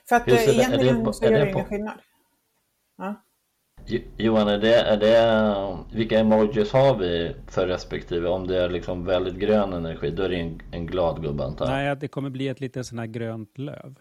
För 0.09 0.15
att 0.15 0.23
ser 0.23 0.31
eh, 0.31 0.37
det- 0.37 0.45
det 0.45 0.53
egentligen 0.53 1.03
på- 1.03 1.13
så 1.13 1.25
gör 1.25 1.31
det 1.31 1.39
det 1.39 1.51
ingen 1.51 1.65
skillnad. 1.65 1.93
Ja. 2.97 3.15
Jo- 3.85 4.01
Johan, 4.17 4.47
är 4.47 4.57
det, 4.57 4.75
är 4.75 4.97
det, 4.97 5.77
vilka 5.97 6.19
emojis 6.19 6.71
har 6.73 6.97
vi 6.97 7.35
för 7.47 7.67
respektive? 7.67 8.29
Om 8.29 8.47
det 8.47 8.57
är 8.63 8.69
liksom 8.69 9.05
väldigt 9.05 9.35
grön 9.35 9.73
energi, 9.73 10.09
då 10.11 10.23
är 10.23 10.29
det 10.29 10.35
en, 10.35 10.61
en 10.71 10.85
glad 10.85 11.21
gubbe 11.21 11.43
antar 11.45 11.65
jag. 11.65 11.71
Nej, 11.73 11.95
det 11.95 12.07
kommer 12.07 12.29
bli 12.29 12.47
ett 12.47 12.59
litet 12.59 12.85
sån 12.85 12.99
här 12.99 13.05
grönt 13.05 13.57
löv. 13.57 13.95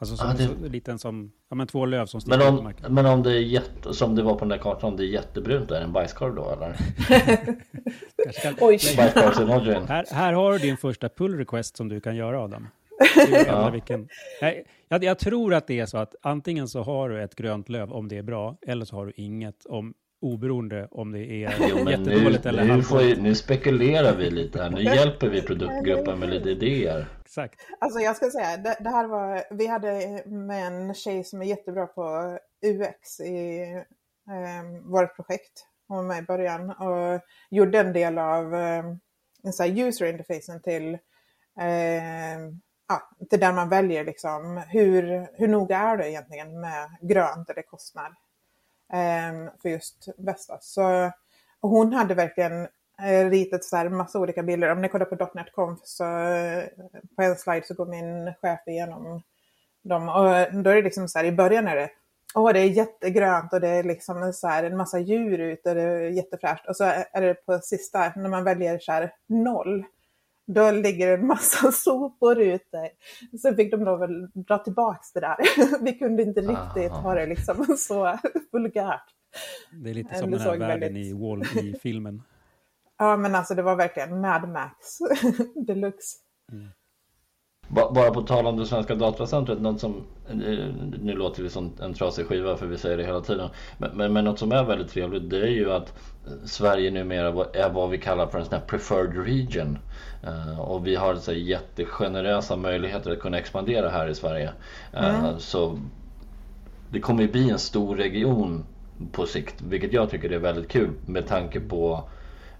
Alltså 0.00 0.16
som, 0.16 0.28
Ja, 0.28 0.34
det- 0.36 0.44
så, 0.66 0.68
liten 0.72 0.98
som, 0.98 1.32
ja 1.48 1.56
men 1.56 1.66
två 1.66 1.86
löv 1.86 2.06
som 2.06 2.20
sticker 2.20 2.38
Men 2.38 2.46
ut 2.54 2.58
om, 2.58 2.64
marken. 2.64 2.94
men 2.94 3.06
om 3.06 3.22
det 3.22 3.30
är 3.32 3.38
jätte, 3.40 3.94
som 3.94 4.14
det 4.14 4.22
var 4.22 4.32
på 4.34 4.38
den 4.40 4.48
där 4.48 4.58
kartan, 4.58 4.90
om 4.90 4.96
det 4.96 5.04
är 5.04 5.08
jättebrunt, 5.08 5.70
är 5.70 5.78
det 5.78 5.84
en 5.84 5.92
bajskorv 5.92 6.34
då 6.34 6.50
eller? 6.50 6.76
Kan- 8.42 8.54
Oj. 8.60 8.78
Här, 8.96 10.14
här 10.14 10.32
har 10.32 10.52
du 10.52 10.58
din 10.58 10.76
första 10.76 11.08
pull 11.08 11.36
request 11.38 11.76
som 11.76 11.88
du 11.88 12.00
kan 12.00 12.16
göra 12.16 12.40
Adam. 12.44 12.68
Ja. 13.46 13.70
vilken. 13.70 14.08
Nej, 14.42 14.64
jag, 14.88 15.04
jag 15.04 15.18
tror 15.18 15.54
att 15.54 15.66
det 15.66 15.80
är 15.80 15.86
så 15.86 15.98
att 15.98 16.14
antingen 16.22 16.68
så 16.68 16.82
har 16.82 17.08
du 17.08 17.22
ett 17.22 17.34
grönt 17.34 17.68
löv 17.68 17.92
om 17.92 18.08
det 18.08 18.18
är 18.18 18.22
bra, 18.22 18.56
eller 18.66 18.84
så 18.84 18.96
har 18.96 19.06
du 19.06 19.12
inget 19.16 19.66
om 19.66 19.94
oberoende 20.20 20.88
om 20.90 21.12
det 21.12 21.18
är 21.44 21.54
Jo, 21.68 21.74
men 21.76 21.84
nu, 21.84 21.90
jättedåligt 21.90 22.46
eller 22.46 22.64
nu, 22.64 22.82
får, 22.82 22.96
halvdåligt. 22.96 23.18
ju- 23.18 23.22
nu 23.22 23.34
spekulerar 23.34 24.16
vi 24.16 24.30
lite 24.30 24.62
här. 24.62 24.70
Nu 24.70 24.82
hjälper 24.82 25.28
vi 25.28 25.42
produktgruppen 25.42 26.18
med 26.18 26.28
lite 26.30 26.48
idéer. 26.50 27.06
Exakt. 27.24 27.60
Alltså 27.78 28.00
jag 28.00 28.16
ska 28.16 28.30
säga, 28.30 28.56
det, 28.56 28.76
det 28.80 28.90
här 28.90 29.06
var, 29.08 29.44
vi 29.50 29.66
hade 29.66 30.22
med 30.26 30.66
en 30.66 30.94
tjej 30.94 31.24
som 31.24 31.42
är 31.42 31.46
jättebra 31.46 31.86
på 31.86 32.38
UX 32.66 33.20
i 33.20 33.60
eh, 34.30 34.90
vårt 34.90 35.16
projekt. 35.16 35.66
Hon 35.88 35.96
var 35.96 36.04
med 36.04 36.18
i 36.22 36.26
början 36.26 36.70
och 36.70 37.20
gjorde 37.50 37.78
en 37.78 37.92
del 37.92 38.18
av 38.18 38.54
eh, 38.54 38.84
sån 39.52 39.66
här 39.66 39.86
user 39.88 40.06
interfacen 40.06 40.62
till, 40.62 40.94
eh, 41.60 42.38
ja, 42.88 43.10
till 43.30 43.40
där 43.40 43.52
man 43.52 43.68
väljer 43.68 44.04
liksom 44.04 44.62
hur, 44.68 45.26
hur 45.38 45.48
noga 45.48 45.78
är 45.78 45.96
det 45.96 46.10
egentligen 46.10 46.60
med 46.60 46.88
grönt 47.02 47.50
eller 47.50 47.62
kostnad 47.62 48.12
Ehm, 48.92 49.50
för 49.62 49.68
just 49.68 50.08
Vestas. 50.18 50.72
Så 50.72 51.12
hon 51.60 51.92
hade 51.92 52.14
verkligen 52.14 52.68
eh, 53.02 53.30
ritat 53.30 53.64
så 53.64 53.76
här 53.76 53.88
massa 53.88 54.18
olika 54.18 54.42
bilder. 54.42 54.72
Om 54.72 54.82
ni 54.82 54.88
kollar 54.88 55.06
på 55.06 55.30
.NET 55.34 55.52
Conf 55.52 55.80
så 55.82 56.04
eh, 56.04 56.64
på 57.16 57.22
en 57.22 57.36
slide 57.36 57.66
så 57.66 57.74
går 57.74 57.86
min 57.86 58.34
chef 58.34 58.60
igenom 58.66 59.22
dem. 59.84 60.08
Och 60.08 60.36
eh, 60.36 60.52
då 60.52 60.70
är 60.70 60.74
det 60.74 60.82
liksom 60.82 61.08
så 61.08 61.18
här 61.18 61.26
i 61.26 61.32
början 61.32 61.68
är 61.68 61.76
det 61.76 61.90
Åh, 62.34 62.52
det 62.52 62.60
är 62.60 62.64
jättegrönt 62.64 63.52
och 63.52 63.60
det 63.60 63.68
är 63.68 63.82
liksom 63.82 64.32
så 64.32 64.48
här 64.48 64.64
en 64.64 64.76
massa 64.76 64.98
djur 64.98 65.38
ute 65.38 65.68
och 65.68 65.74
det 65.74 65.82
är 65.82 66.00
jättefräscht. 66.00 66.68
Och 66.68 66.76
så 66.76 66.84
är 66.84 67.20
det 67.20 67.34
på 67.34 67.58
sista, 67.58 68.12
när 68.16 68.28
man 68.28 68.44
väljer 68.44 68.78
så 68.78 68.92
här 68.92 69.12
noll, 69.26 69.84
då 70.48 70.70
ligger 70.70 71.06
det 71.06 71.14
en 71.14 71.26
massa 71.26 71.72
sopor 71.72 72.38
ute. 72.40 72.90
Så 73.42 73.54
fick 73.54 73.70
de 73.70 73.84
då 73.84 73.96
väl 73.96 74.26
dra 74.34 74.58
tillbaks 74.58 75.12
det 75.12 75.20
där. 75.20 75.36
Vi 75.84 75.92
kunde 75.92 76.22
inte 76.22 76.40
riktigt 76.40 76.92
Aha. 76.92 77.00
ha 77.00 77.14
det 77.14 77.26
liksom 77.26 77.64
så 77.78 78.18
vulgärt. 78.52 79.04
Det 79.72 79.90
är 79.90 79.94
lite 79.94 80.14
som 80.14 80.30
den 80.30 80.40
här 80.40 80.56
världen 80.56 80.80
väldigt- 80.80 81.06
i 81.06 81.12
Wall-E-filmen. 81.12 82.22
Ja, 82.98 83.16
men 83.16 83.34
alltså 83.34 83.54
det 83.54 83.62
var 83.62 83.76
verkligen 83.76 84.20
Mad 84.20 84.48
Max 84.48 84.98
deluxe. 85.66 86.16
Ba- 86.52 86.56
Bara 87.68 88.10
på 88.10 88.22
tal 88.22 88.46
om 88.46 88.56
det 88.56 88.66
svenska 88.66 88.94
datacentret, 88.94 89.60
något 89.60 89.80
som, 89.80 90.04
eh, 90.28 90.34
nu 91.02 91.14
låter 91.16 91.42
vi 91.42 91.50
som 91.50 91.72
en 91.80 91.94
trasig 91.94 92.26
skiva 92.26 92.56
för 92.56 92.66
vi 92.66 92.78
säger 92.78 92.96
det 92.96 93.04
hela 93.04 93.20
tiden. 93.20 93.48
Men, 93.78 93.90
men, 93.94 94.12
men 94.12 94.24
något 94.24 94.38
som 94.38 94.52
är 94.52 94.64
väldigt 94.64 94.90
trevligt 94.90 95.30
det 95.30 95.40
är 95.40 95.50
ju 95.50 95.72
att 95.72 95.94
eh, 96.26 96.32
Sverige 96.44 96.90
numera 96.90 97.46
är 97.52 97.70
vad 97.70 97.90
vi 97.90 97.98
kallar 97.98 98.26
för 98.26 98.38
en 98.38 98.44
sån 98.44 98.54
här 98.54 98.66
preferred 98.66 99.24
region. 99.26 99.78
Eh, 100.22 100.60
och 100.60 100.86
vi 100.86 100.94
har 100.96 101.16
så 101.16 101.32
jättegenerösa 101.32 102.56
möjligheter 102.56 103.10
att 103.12 103.20
kunna 103.20 103.38
expandera 103.38 103.88
här 103.88 104.08
i 104.08 104.14
Sverige. 104.14 104.52
Eh, 104.92 105.36
Så 105.38 105.78
det 106.90 107.00
kommer 107.00 107.22
ju 107.22 107.28
bli 107.32 107.50
en 107.50 107.58
stor 107.58 107.96
region 107.96 108.64
på 109.12 109.26
sikt, 109.26 109.62
vilket 109.62 109.92
jag 109.92 110.10
tycker 110.10 110.30
är 110.32 110.38
väldigt 110.38 110.68
kul 110.68 110.90
med 111.06 111.26
tanke 111.26 111.60
på 111.60 112.04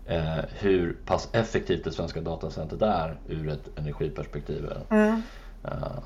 eh, 0.08 0.44
hur 0.60 0.96
pass 1.06 1.28
effektivt 1.32 1.84
det 1.84 1.92
svenska 1.92 2.20
datacentret 2.20 2.82
är 2.82 3.20
ur 3.28 3.48
ett 3.48 3.78
energiperspektiv. 3.78 4.72
Mm. 4.90 5.22
Eh, 5.64 5.98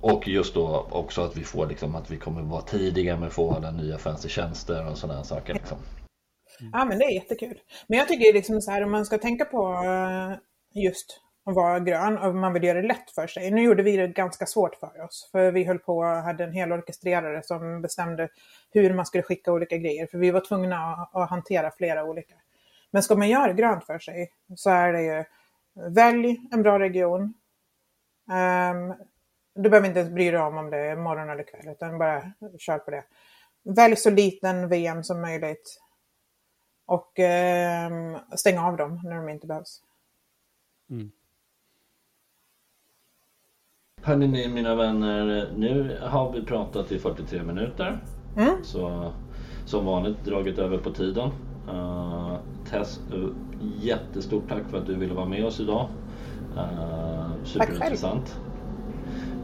och 0.00 0.28
just 0.28 0.54
då 0.54 0.86
också 0.90 1.22
att 1.22 1.36
vi 1.36 1.44
får 1.44 1.66
liksom 1.66 1.94
att 1.94 2.10
vi 2.10 2.16
kommer 2.16 2.42
vara 2.42 2.62
tidiga 2.62 3.16
med 3.16 3.26
att 3.26 3.32
få 3.32 3.54
alla 3.54 3.70
nya 3.70 3.98
tjänster 4.28 4.90
och 4.90 4.98
sådana 4.98 5.24
saker. 5.24 5.54
Liksom. 5.54 5.78
Ja, 6.72 6.84
men 6.84 6.98
det 6.98 7.04
är 7.04 7.14
jättekul. 7.14 7.58
Men 7.86 7.98
jag 7.98 8.08
tycker 8.08 8.32
liksom 8.32 8.60
så 8.60 8.70
här, 8.70 8.84
om 8.84 8.90
man 8.90 9.06
ska 9.06 9.18
tänka 9.18 9.44
på 9.44 9.72
eh, 9.72 10.36
just 10.84 11.20
att 11.46 11.54
vara 11.54 11.80
grön 11.80 12.18
och 12.18 12.34
man 12.34 12.52
vill 12.52 12.64
göra 12.64 12.80
det 12.82 12.88
lätt 12.88 13.10
för 13.14 13.26
sig. 13.26 13.50
Nu 13.50 13.62
gjorde 13.62 13.82
vi 13.82 13.96
det 13.96 14.08
ganska 14.08 14.46
svårt 14.46 14.74
för 14.74 15.04
oss, 15.04 15.28
för 15.32 15.52
vi 15.52 15.64
höll 15.64 15.78
på 15.78 15.98
och 15.98 16.04
hade 16.04 16.44
en 16.44 16.52
hel 16.52 16.72
orkestrerare 16.72 17.42
som 17.44 17.82
bestämde 17.82 18.28
hur 18.70 18.94
man 18.94 19.06
skulle 19.06 19.22
skicka 19.22 19.52
olika 19.52 19.76
grejer, 19.76 20.06
för 20.06 20.18
vi 20.18 20.30
var 20.30 20.40
tvungna 20.40 21.08
att 21.12 21.30
hantera 21.30 21.70
flera 21.70 22.04
olika. 22.04 22.34
Men 22.90 23.02
ska 23.02 23.16
man 23.16 23.28
göra 23.28 23.52
grönt 23.52 23.84
för 23.84 23.98
sig 23.98 24.32
så 24.56 24.70
är 24.70 24.92
det 24.92 25.02
ju 25.02 25.24
välj 25.94 26.40
en 26.52 26.62
bra 26.62 26.78
region. 26.78 27.22
Um, 27.22 28.94
du 29.54 29.70
behöver 29.70 29.88
inte 29.88 30.00
ens 30.00 30.14
bry 30.14 30.30
dig 30.30 30.40
om 30.40 30.58
om 30.58 30.70
det 30.70 30.76
är 30.76 30.96
morgon 30.96 31.30
eller 31.30 31.42
kväll, 31.42 31.68
utan 31.68 31.98
bara 31.98 32.32
kör 32.58 32.78
på 32.78 32.90
det. 32.90 33.04
Välj 33.62 33.96
så 33.96 34.10
liten 34.10 34.68
VM 34.68 35.04
som 35.04 35.20
möjligt. 35.20 35.80
Och 36.86 37.18
ehm, 37.18 38.18
stäng 38.36 38.58
av 38.58 38.76
dem 38.76 39.00
när 39.04 39.16
de 39.16 39.28
inte 39.28 39.46
behövs. 39.46 39.82
Mm. 40.90 41.10
Hörni 44.02 44.28
ni 44.28 44.48
mina 44.48 44.74
vänner, 44.74 45.52
nu 45.56 45.98
har 46.02 46.32
vi 46.32 46.44
pratat 46.44 46.92
i 46.92 46.98
43 46.98 47.42
minuter. 47.42 48.04
Mm. 48.36 48.64
Så 48.64 49.12
som 49.66 49.84
vanligt 49.84 50.24
dragit 50.24 50.58
över 50.58 50.78
på 50.78 50.90
tiden. 50.90 51.30
Uh, 51.72 52.36
Tess, 52.70 53.00
uh, 53.14 53.28
jättestort 53.80 54.48
tack 54.48 54.62
för 54.70 54.78
att 54.78 54.86
du 54.86 54.94
ville 54.94 55.14
vara 55.14 55.26
med 55.26 55.44
oss 55.44 55.60
idag. 55.60 55.88
Uh, 56.56 57.44
superintressant. 57.44 58.40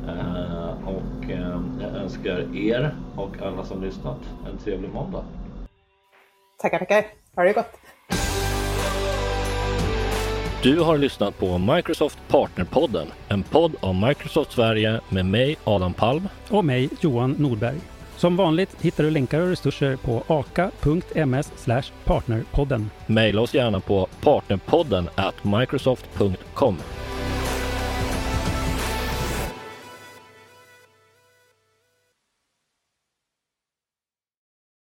Uh, 0.06 0.88
och 0.88 1.30
uh, 1.30 1.60
jag 1.80 1.90
önskar 1.90 2.56
er 2.56 2.94
och 3.16 3.42
alla 3.42 3.64
som 3.64 3.82
lyssnat 3.82 4.18
en 4.50 4.58
trevlig 4.58 4.90
måndag. 4.90 5.24
Tackar, 6.62 6.78
tackar. 6.78 7.04
Ha 7.36 7.42
det 7.42 7.52
gott. 7.52 7.80
Du 10.62 10.80
har 10.80 10.98
lyssnat 10.98 11.38
på 11.38 11.58
Microsoft 11.58 12.18
Partnerpodden, 12.28 13.06
en 13.28 13.42
podd 13.42 13.72
om 13.80 14.00
Microsoft 14.00 14.52
Sverige 14.52 15.00
med 15.08 15.26
mig 15.26 15.56
Adam 15.64 15.94
Palm 15.94 16.28
och 16.50 16.64
mig 16.64 16.88
Johan 17.00 17.30
Nordberg. 17.38 17.93
Som 18.24 18.36
vanligt 18.36 18.76
hittar 18.80 19.04
du 19.04 19.10
länkar 19.10 19.40
och 19.40 19.48
resurser 19.48 19.96
på 19.96 20.22
aka.ms 20.26 21.52
partnerpodden. 22.04 22.90
Maila 23.06 23.40
oss 23.40 23.54
gärna 23.54 23.80
på 23.80 24.08
partnerpodden 24.20 25.08
at 25.14 25.44
microsoft.com. 25.44 26.78